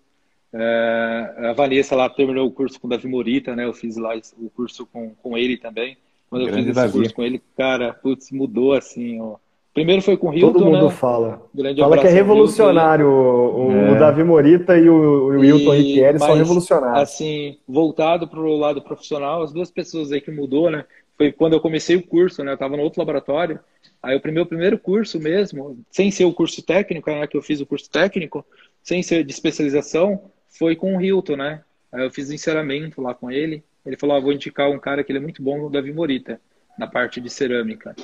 É, 0.52 1.36
a 1.50 1.54
Vanessa 1.54 1.96
lá 1.96 2.10
terminou 2.10 2.48
o 2.48 2.52
curso 2.52 2.80
com 2.80 2.88
o 2.88 2.90
Davi 2.90 3.08
Morita, 3.08 3.56
né? 3.56 3.66
Eu 3.66 3.74
fiz 3.74 3.98
lá 3.98 4.14
o 4.38 4.50
curso 4.50 4.86
com, 4.86 5.12
com 5.22 5.38
ele 5.38 5.58
também. 5.58 5.98
Quando 6.30 6.48
eu 6.48 6.54
fiz 6.54 6.66
esse 6.66 6.76
Davi. 6.76 6.94
curso 6.94 7.14
com 7.14 7.24
ele, 7.24 7.42
cara, 7.58 7.94
putz, 7.94 8.32
mudou 8.32 8.74
assim, 8.74 9.20
ó. 9.20 9.36
Primeiro 9.74 10.02
foi 10.02 10.18
com 10.18 10.30
o 10.30 10.34
Hilton, 10.34 10.54
Todo 10.54 10.66
mundo 10.66 10.86
né? 10.86 10.92
fala. 10.92 11.42
Grande 11.54 11.80
fala 11.80 11.98
que 11.98 12.08
é 12.08 12.10
revolucionário. 12.10 13.08
O, 13.08 13.72
é. 13.72 13.92
o, 13.92 14.00
Davi 14.00 14.24
Morita 14.24 14.78
e 14.78 14.90
o, 14.90 15.28
o 15.28 15.44
Hilton 15.46 15.74
Riquieri 15.74 16.20
são 16.20 16.34
revolucionários. 16.34 17.02
Assim, 17.02 17.58
voltado 17.68 18.28
para 18.28 18.40
o 18.40 18.58
lado 18.58 18.82
profissional, 18.82 19.44
as 19.44 19.54
duas 19.54 19.72
pessoas 19.72 20.12
aí 20.12 20.20
que 20.20 20.32
mudou, 20.32 20.70
né? 20.70 20.86
Foi 21.18 21.32
quando 21.32 21.54
eu 21.54 21.62
comecei 21.62 21.96
o 21.96 22.06
curso, 22.06 22.44
né? 22.44 22.52
Eu 22.52 22.56
estava 22.56 22.76
no 22.76 22.84
outro 22.84 23.00
laboratório. 23.00 23.60
Aí 24.02 24.18
o 24.18 24.32
meu 24.32 24.46
primeiro 24.46 24.80
curso 24.80 25.20
mesmo, 25.20 25.84
sem 25.92 26.10
ser 26.10 26.26
o 26.26 26.34
curso 26.34 26.62
técnico, 26.62 27.10
né? 27.12 27.28
Que 27.28 27.36
eu 27.36 27.42
fiz 27.42 27.60
o 27.60 27.66
curso 27.66 27.90
técnico, 27.90 28.46
sem 28.82 29.04
ser 29.04 29.26
de 29.26 29.32
especialização, 29.32 30.32
foi 30.48 30.76
com 30.76 30.96
o 30.96 31.02
Hilton, 31.02 31.36
né? 31.36 31.64
Aí 31.92 32.06
eu 32.06 32.12
fiz 32.12 32.32
encerramento 32.32 33.02
lá 33.02 33.14
com 33.14 33.30
ele. 33.30 33.64
Ele 33.86 33.98
falou: 33.98 34.16
ah, 34.16 34.20
vou 34.20 34.32
indicar 34.32 34.70
um 34.70 34.80
cara 34.80 35.04
que 35.04 35.12
ele 35.12 35.20
é 35.20 35.22
muito 35.22 35.44
bom, 35.44 35.66
o 35.66 35.70
Davi 35.70 35.92
Morita, 35.92 36.40
na 36.78 36.88
parte 36.88 37.20
de 37.20 37.30
cerâmica. 37.30 37.96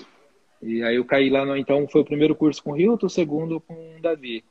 E 0.61 0.83
aí 0.83 0.95
eu 0.95 1.05
caí 1.05 1.29
lá, 1.29 1.45
no, 1.45 1.55
então 1.55 1.87
foi 1.87 2.01
o 2.01 2.05
primeiro 2.05 2.35
curso 2.35 2.61
com 2.61 2.71
o 2.71 2.77
Hilton, 2.77 3.05
o 3.05 3.09
segundo 3.09 3.61
com 3.61 3.73
o 3.97 4.01
Davi. 4.01 4.43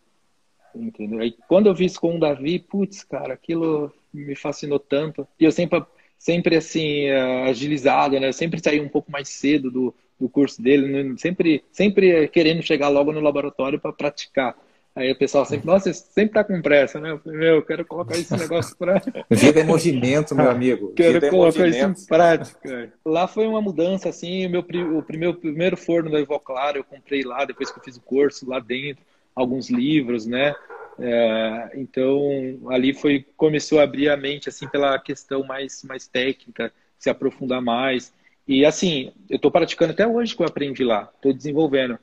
Entendeu? 0.75 1.21
Aí 1.21 1.37
quando 1.47 1.67
eu 1.67 1.77
fiz 1.77 1.99
com 1.99 2.17
o 2.17 2.21
Davi, 2.21 2.59
putz, 2.59 3.05
cara, 3.05 3.35
aquilo 3.35 3.93
me 4.13 4.35
fascinou 4.35 4.79
tanto. 4.79 5.27
E 5.39 5.45
eu 5.45 5.53
sempre, 5.53 5.85
sempre 6.19 6.57
assim, 6.57 7.11
agilizado, 7.47 8.19
né? 8.19 8.29
Eu 8.29 8.33
sempre 8.33 8.61
saí 8.63 8.81
um 8.81 8.89
pouco 8.89 9.11
mais 9.11 9.29
cedo 9.29 9.71
do, 9.71 9.95
do 10.19 10.29
curso 10.29 10.63
dele, 10.63 10.89
né? 10.89 11.15
sempre, 11.19 11.65
sempre 11.73 12.29
querendo 12.29 12.63
chegar 12.63 12.89
logo 12.89 13.13
no 13.13 13.21
laboratório 13.21 13.81
para 13.81 13.93
praticar. 13.93 14.57
Aí 14.97 15.11
o 15.11 15.19
pessoal 15.19 15.45
sempre, 15.45 15.67
nossa, 15.67 15.93
você 15.93 16.05
sempre 16.13 16.35
tá 16.35 16.45
com 16.45 16.63
pressa, 16.63 17.01
né? 17.01 17.11
Eu 17.11 17.19
falei, 17.19 17.39
meu, 17.39 17.55
eu 17.57 17.63
quero 17.63 17.85
colocar 17.85 18.17
esse 18.17 18.37
negócio 18.37 18.77
para. 18.77 19.03
Vida 19.29 19.61
é 19.61 19.65
movimento, 19.65 20.37
meu 20.37 20.49
amigo. 20.49 20.93
quero 20.95 21.15
Vida 21.15 21.31
colocar 21.31 21.67
é 21.67 21.71
isso 21.71 21.85
em 21.85 22.07
prática. 22.07 22.93
Lá 23.05 23.27
foi 23.27 23.45
uma 23.49 23.61
mudança, 23.61 24.09
assim, 24.09 24.47
o 24.47 24.51
meu 24.51 24.61
o 24.61 25.03
primeiro, 25.03 25.35
primeiro 25.35 25.77
forno 25.77 26.13
da 26.13 26.21
Ivoclar 26.21 26.77
eu 26.77 26.85
comprei 26.85 27.25
lá, 27.25 27.45
depois 27.45 27.73
que 27.73 27.79
eu 27.81 27.83
fiz 27.83 27.97
o 27.97 28.03
curso 28.03 28.49
lá 28.49 28.61
dentro, 28.61 29.03
alguns 29.35 29.69
livros, 29.69 30.27
né? 30.27 30.55
É, 30.97 31.73
então 31.75 32.21
ali 32.69 32.95
foi 32.95 33.27
começou 33.37 33.81
a 33.81 33.83
abrir 33.83 34.09
a 34.09 34.17
mente 34.17 34.49
assim 34.49 34.69
pela 34.69 34.97
questão 34.97 35.43
mais 35.43 35.83
mais 35.83 36.07
técnica, 36.07 36.73
se 36.97 37.11
aprofundar 37.11 37.61
mais. 37.61 38.13
E 38.47 38.65
assim, 38.65 39.13
eu 39.29 39.37
estou 39.37 39.51
praticando 39.51 39.93
até 39.93 40.07
hoje 40.07 40.37
que 40.37 40.43
eu 40.43 40.47
aprendi 40.47 40.85
lá, 40.85 41.11
estou 41.15 41.33
desenvolvendo 41.33 41.99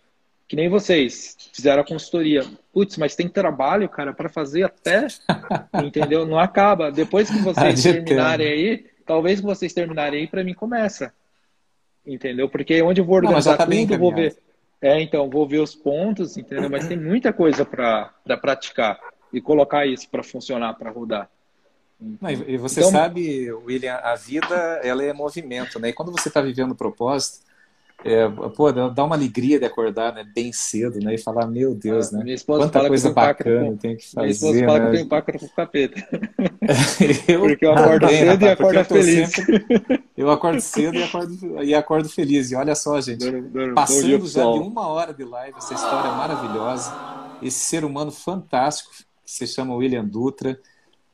que 0.52 0.56
nem 0.58 0.68
vocês 0.68 1.38
fizeram 1.54 1.82
a 1.82 1.86
consultoria. 1.86 2.44
Putz, 2.74 2.98
mas 2.98 3.16
tem 3.16 3.30
trabalho, 3.30 3.88
cara, 3.88 4.12
para 4.12 4.28
fazer 4.28 4.64
até, 4.64 5.08
entendeu? 5.82 6.26
Não 6.26 6.38
acaba. 6.38 6.92
Depois 6.92 7.32
que 7.32 7.38
vocês 7.38 7.82
terminarem 7.82 8.48
aí, 8.48 8.86
talvez 9.06 9.40
que 9.40 9.46
vocês 9.46 9.72
terminarem 9.72 10.20
aí, 10.20 10.28
para 10.28 10.44
mim 10.44 10.54
começa. 10.54 11.14
Entendeu? 12.06 12.50
Porque 12.50 12.82
onde 12.82 13.00
eu 13.00 13.06
vou 13.06 13.16
organizar 13.16 13.52
Não, 13.52 13.58
tá 13.60 13.66
tudo, 13.66 13.98
vou 13.98 14.14
ver. 14.14 14.36
É, 14.82 15.00
então, 15.00 15.30
vou 15.30 15.48
ver 15.48 15.60
os 15.60 15.74
pontos, 15.74 16.36
entendeu? 16.36 16.70
Mas 16.70 16.86
tem 16.86 16.98
muita 16.98 17.32
coisa 17.32 17.64
para 17.64 18.12
praticar 18.42 19.00
e 19.32 19.40
colocar 19.40 19.86
isso 19.86 20.10
para 20.10 20.22
funcionar, 20.22 20.74
para 20.74 20.92
rodar. 20.92 21.30
Não, 22.20 22.30
e 22.32 22.58
você 22.58 22.80
então, 22.80 22.92
sabe, 22.92 23.52
William, 23.52 23.94
a 23.96 24.16
vida 24.16 24.56
ela 24.84 25.04
é 25.04 25.14
movimento, 25.14 25.80
né? 25.80 25.90
E 25.90 25.94
quando 25.94 26.12
você 26.12 26.30
está 26.30 26.42
vivendo 26.42 26.72
o 26.72 26.76
propósito, 26.76 27.42
é, 28.04 28.28
pô, 28.56 28.72
dá 28.72 29.04
uma 29.04 29.16
alegria 29.16 29.60
de 29.60 29.66
acordar 29.66 30.12
né, 30.12 30.24
bem 30.24 30.52
cedo 30.52 30.98
né, 31.00 31.14
e 31.14 31.18
falar, 31.20 31.46
meu 31.46 31.76
Deus, 31.76 32.12
né? 32.12 32.24
Quanta 32.44 32.88
coisa 32.88 33.12
bacana 33.12 33.68
com, 33.68 33.78
tem 33.78 33.96
que 33.96 34.10
fazer. 34.10 34.22
Minha 34.22 34.32
esposa 34.32 34.66
fala 34.66 34.80
né? 34.80 34.80
que 34.80 34.88
eu 34.88 34.96
tenho 34.96 35.08
pacto 35.08 35.40
com 35.40 35.46
o 35.46 35.50
capeta. 35.50 36.08
eu, 37.28 37.40
Porque 37.46 37.66
eu 37.66 37.74
acordo 37.74 38.08
bem, 38.08 38.18
cedo 38.18 38.32
rapaz, 38.32 38.42
e 38.42 38.50
acordo 38.50 38.86
feliz. 38.86 39.30
Sempre, 39.30 40.04
eu 40.18 40.32
acordo 40.32 40.62
cedo 40.62 40.98
e 40.98 41.04
acordo, 41.04 41.64
e 41.64 41.76
acordo 41.76 42.10
feliz. 42.10 42.52
E 42.52 42.56
olha 42.56 42.74
só, 42.74 43.00
gente, 43.00 43.26
passando 43.76 44.28
já 44.28 44.42
de 44.42 44.60
uma 44.60 44.88
hora 44.88 45.14
de 45.14 45.24
live, 45.24 45.56
essa 45.56 45.76
história 45.76 46.10
é 46.10 46.12
maravilhosa. 46.12 46.92
Esse 47.44 47.60
ser 47.60 47.86
humano 47.86 48.12
fantástico, 48.12 48.90
que 49.24 49.32
se 49.32 49.46
chama 49.46 49.76
William 49.76 50.06
Dutra 50.06 50.60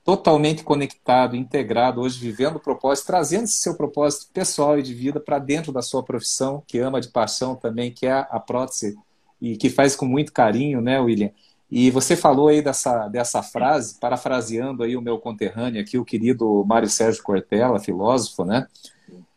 totalmente 0.08 0.64
conectado, 0.64 1.36
integrado, 1.36 2.00
hoje 2.00 2.18
vivendo 2.18 2.56
o 2.56 2.60
propósito, 2.62 3.08
trazendo 3.08 3.46
seu 3.48 3.76
propósito 3.76 4.32
pessoal 4.34 4.80
e 4.80 4.82
de 4.82 4.94
vida 4.94 5.20
para 5.20 5.38
dentro 5.38 5.74
da 5.74 5.82
sua 5.82 6.02
profissão, 6.02 6.64
que 6.66 6.80
ama 6.80 7.02
de 7.02 7.10
paixão 7.10 7.58
também, 7.58 7.92
que 7.92 8.08
é 8.08 8.14
a 8.14 8.40
prótese, 8.40 8.98
e 9.42 9.58
que 9.58 9.70
faz 9.70 9.98
com 9.98 10.06
muito 10.06 10.32
carinho, 10.32 10.80
né, 10.80 10.98
William? 10.98 11.30
E 11.70 11.92
você 11.92 12.16
falou 12.16 12.48
aí 12.48 12.62
dessa, 12.62 13.10
dessa 13.10 13.44
frase, 13.44 14.00
parafraseando 14.00 14.82
aí 14.82 14.96
o 14.96 15.02
meu 15.02 15.20
conterrâneo 15.20 15.82
aqui, 15.82 15.98
o 15.98 16.06
querido 16.06 16.64
Mário 16.66 16.88
Sérgio 16.88 17.22
Cortella, 17.22 17.78
filósofo, 17.78 18.46
né? 18.46 18.66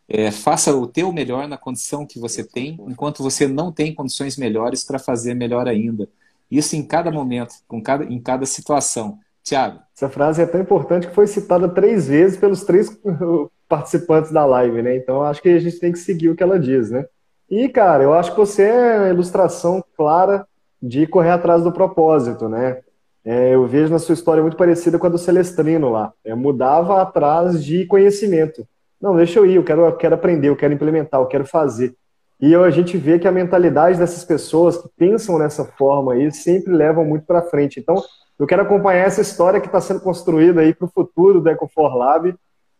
É, 0.07 0.31
faça 0.31 0.73
o 0.73 0.87
teu 0.87 1.11
melhor 1.11 1.49
na 1.49 1.57
condição 1.57 2.07
que 2.07 2.17
você 2.17 2.45
tem, 2.45 2.77
enquanto 2.87 3.21
você 3.21 3.45
não 3.45 3.73
tem 3.73 3.93
condições 3.93 4.37
melhores 4.37 4.85
para 4.85 4.97
fazer 4.97 5.33
melhor 5.33 5.67
ainda. 5.67 6.07
Isso 6.49 6.77
em 6.77 6.83
cada 6.83 7.11
momento, 7.11 7.55
com 7.67 7.83
cada, 7.83 8.05
em 8.05 8.21
cada 8.21 8.45
situação. 8.45 9.19
Tiago. 9.43 9.79
Essa 9.95 10.09
frase 10.09 10.41
é 10.41 10.45
tão 10.45 10.61
importante 10.61 11.07
que 11.07 11.15
foi 11.15 11.27
citada 11.27 11.67
três 11.67 12.07
vezes 12.07 12.37
pelos 12.37 12.63
três 12.63 12.99
participantes 13.67 14.31
da 14.31 14.45
live, 14.45 14.81
né? 14.81 14.95
Então 14.95 15.21
acho 15.23 15.41
que 15.41 15.49
a 15.49 15.59
gente 15.59 15.79
tem 15.79 15.91
que 15.91 15.99
seguir 15.99 16.29
o 16.29 16.35
que 16.35 16.43
ela 16.43 16.59
diz, 16.59 16.91
né? 16.91 17.05
E, 17.49 17.67
cara, 17.67 18.03
eu 18.03 18.13
acho 18.13 18.31
que 18.31 18.37
você 18.37 18.63
é 18.63 18.97
a 18.97 19.09
ilustração 19.09 19.83
clara 19.97 20.47
de 20.81 21.05
correr 21.05 21.31
atrás 21.31 21.63
do 21.63 21.71
propósito, 21.71 22.47
né? 22.47 22.79
É, 23.23 23.53
eu 23.53 23.67
vejo 23.67 23.91
na 23.91 23.99
sua 23.99 24.13
história 24.13 24.41
muito 24.41 24.57
parecida 24.57 24.97
com 24.97 25.05
a 25.05 25.09
do 25.09 25.17
Celestrino 25.17 25.89
lá. 25.89 26.13
É, 26.23 26.33
mudava 26.33 27.01
atrás 27.01 27.63
de 27.63 27.85
conhecimento. 27.85 28.65
Não, 28.99 29.15
deixa 29.15 29.39
eu 29.39 29.45
ir, 29.45 29.55
eu 29.55 29.63
quero, 29.63 29.85
eu 29.85 29.95
quero 29.95 30.15
aprender, 30.15 30.49
eu 30.49 30.55
quero 30.55 30.73
implementar, 30.73 31.19
eu 31.19 31.27
quero 31.27 31.45
fazer. 31.45 31.93
E 32.39 32.55
a 32.55 32.69
gente 32.71 32.97
vê 32.97 33.19
que 33.19 33.27
a 33.27 33.31
mentalidade 33.31 33.99
dessas 33.99 34.23
pessoas 34.23 34.77
que 34.77 34.89
pensam 34.97 35.37
nessa 35.37 35.63
forma 35.63 36.13
aí 36.13 36.31
sempre 36.31 36.73
levam 36.73 37.05
muito 37.05 37.25
para 37.25 37.43
frente. 37.43 37.79
Então, 37.79 38.01
eu 38.41 38.47
quero 38.47 38.63
acompanhar 38.63 39.05
essa 39.05 39.21
história 39.21 39.61
que 39.61 39.67
está 39.67 39.79
sendo 39.79 39.99
construída 39.99 40.61
aí 40.61 40.73
para 40.73 40.85
o 40.85 40.91
futuro 40.91 41.39
do 41.39 41.47
Ecofor 41.47 41.95
Lab, 41.95 42.33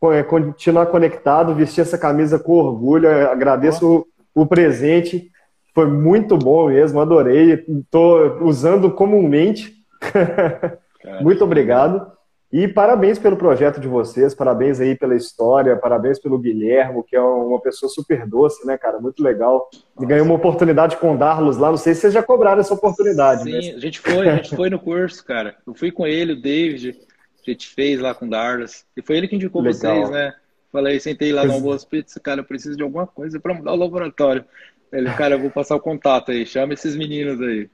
é, 0.06 0.24
continuar 0.24 0.88
conectado, 0.88 1.54
vestir 1.54 1.82
essa 1.82 2.00
camisa 2.00 2.40
com 2.40 2.54
orgulho. 2.54 3.08
Eu 3.08 3.30
agradeço 3.30 4.08
o, 4.34 4.42
o 4.42 4.48
presente, 4.48 5.30
foi 5.76 5.86
muito 5.86 6.36
bom 6.36 6.70
mesmo, 6.70 7.00
adorei. 7.00 7.64
Estou 7.68 8.44
usando 8.44 8.90
comumente. 8.90 9.72
muito 11.22 11.44
obrigado. 11.44 12.12
E 12.52 12.68
parabéns 12.68 13.18
pelo 13.18 13.38
projeto 13.38 13.80
de 13.80 13.88
vocês, 13.88 14.36
parabéns 14.36 14.82
aí 14.82 14.94
pela 14.94 15.16
história, 15.16 15.78
parabéns 15.78 16.20
pelo 16.20 16.38
Guilhermo, 16.38 17.02
que 17.02 17.16
é 17.16 17.22
uma 17.22 17.62
pessoa 17.62 17.90
super 17.90 18.28
doce, 18.28 18.68
né, 18.68 18.78
cara? 18.78 19.00
Muito 19.00 19.24
legal. 19.24 19.70
E 20.00 20.06
ganhou 20.06 20.26
uma 20.26 20.36
oportunidade 20.36 20.98
com 20.98 21.16
o 21.16 21.18
Darlos 21.18 21.58
lá, 21.58 21.70
não 21.70 21.78
sei 21.78 21.94
se 21.94 22.02
vocês 22.02 22.14
já 22.14 22.22
cobraram 22.22 22.60
essa 22.60 22.74
oportunidade. 22.74 23.44
Sim, 23.44 23.52
né? 23.52 23.76
a 23.76 23.80
gente 23.80 24.00
foi, 24.00 24.28
a 24.28 24.36
gente 24.36 24.54
foi 24.54 24.70
no 24.70 24.78
curso, 24.78 25.24
cara. 25.24 25.56
Eu 25.66 25.74
fui 25.74 25.92
com 25.92 26.06
ele, 26.06 26.34
o 26.34 26.42
David, 26.42 27.00
a 27.48 27.50
gente 27.50 27.70
fez 27.70 28.02
lá 28.02 28.14
com 28.14 28.26
o 28.26 28.30
Darlos. 28.30 28.84
E 28.98 29.02
foi 29.02 29.16
ele 29.16 29.30
que 29.30 29.36
indicou 29.38 29.62
legal. 29.62 29.96
vocês, 29.96 30.10
né? 30.10 30.34
Falei, 30.74 31.00
sentei 31.00 31.32
lá 31.32 31.46
no 31.46 31.54
almoço, 31.54 31.88
pizza, 31.88 32.20
cara, 32.20 32.42
eu 32.42 32.46
preciso 32.46 32.76
de 32.76 32.84
alguma 32.84 33.08
coisa 33.08 33.40
para 33.40 33.54
mudar 33.54 33.74
o 33.74 33.78
laboratório. 33.78 34.44
Ele, 34.92 35.10
cara, 35.12 35.36
eu 35.36 35.40
vou 35.40 35.50
passar 35.50 35.76
o 35.76 35.82
contato 35.82 36.32
aí, 36.32 36.46
chama 36.46 36.74
esses 36.74 36.98
meninos 36.98 37.40
aí. 37.42 37.70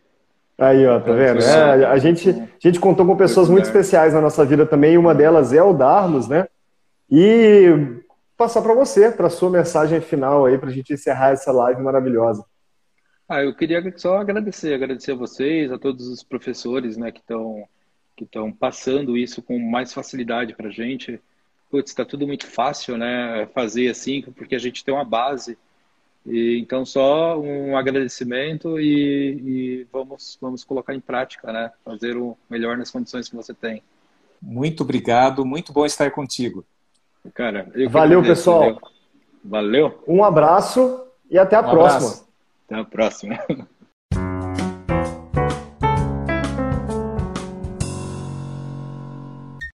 Aí, 0.57 0.85
ó, 0.87 0.99
tá 0.99 1.11
vendo? 1.11 1.39
É, 1.39 1.85
a, 1.85 1.97
gente, 1.99 2.29
a 2.29 2.59
gente 2.59 2.79
contou 2.79 3.05
com 3.05 3.15
pessoas 3.15 3.47
muito 3.47 3.65
especiais 3.65 4.13
na 4.13 4.21
nossa 4.21 4.43
vida 4.43 4.65
também, 4.65 4.93
e 4.93 4.97
uma 4.97 5.13
delas 5.13 5.53
é 5.53 5.61
o 5.61 5.71
Darmos, 5.71 6.27
né? 6.27 6.47
E 7.09 8.01
passar 8.35 8.61
para 8.61 8.73
você, 8.73 9.11
para 9.11 9.29
sua 9.29 9.51
mensagem 9.51 10.01
final 10.01 10.45
aí, 10.45 10.57
para 10.57 10.69
a 10.69 10.73
gente 10.73 10.93
encerrar 10.93 11.29
essa 11.29 11.51
live 11.51 11.81
maravilhosa. 11.81 12.43
Ah, 13.29 13.43
eu 13.43 13.53
queria 13.53 13.83
só 13.97 14.17
agradecer, 14.17 14.73
agradecer 14.73 15.11
a 15.11 15.15
vocês, 15.15 15.71
a 15.71 15.77
todos 15.77 16.07
os 16.07 16.23
professores, 16.23 16.97
né, 16.97 17.11
que 17.11 17.19
estão 17.19 17.67
que 18.15 18.23
estão 18.23 18.51
passando 18.51 19.15
isso 19.15 19.43
com 19.43 19.59
mais 19.59 19.93
facilidade 19.93 20.55
para 20.55 20.69
a 20.69 20.71
gente. 20.71 21.21
Putz, 21.69 21.91
está 21.91 22.03
tudo 22.03 22.25
muito 22.25 22.47
fácil, 22.47 22.97
né, 22.97 23.47
fazer 23.53 23.89
assim, 23.89 24.23
porque 24.35 24.55
a 24.55 24.59
gente 24.59 24.83
tem 24.83 24.91
uma 24.91 25.05
base 25.05 25.55
e, 26.27 26.59
então, 26.59 26.85
só 26.85 27.39
um 27.39 27.77
agradecimento 27.77 28.79
e, 28.79 28.91
e, 29.45 29.87
vamos, 29.91 30.37
vamos 30.41 30.63
colocar 30.63 30.93
em 30.93 30.99
prática, 30.99 31.53
né? 31.53 31.71
Fazer 31.85 32.17
o 32.17 32.37
melhor 32.49 32.77
nas 32.77 32.91
condições 32.91 33.29
que 33.29 33.35
você 33.35 33.53
tem. 33.53 33.81
Muito 34.41 34.83
obrigado, 34.83 35.45
muito 35.45 35.71
bom 35.71 35.85
estar 35.85 36.11
contigo. 36.11 36.65
Cara, 37.33 37.71
Valeu, 37.89 38.19
agradeço, 38.19 38.51
pessoal. 38.51 38.81
Valeu. 39.43 40.03
Um 40.07 40.23
abraço 40.23 41.01
e 41.31 41.37
até 41.39 41.55
a 41.55 41.61
um 41.61 41.69
próxima. 41.69 42.07
Abraço. 42.07 42.27
Até 42.65 42.75
a 42.75 42.83
próxima. 42.83 43.39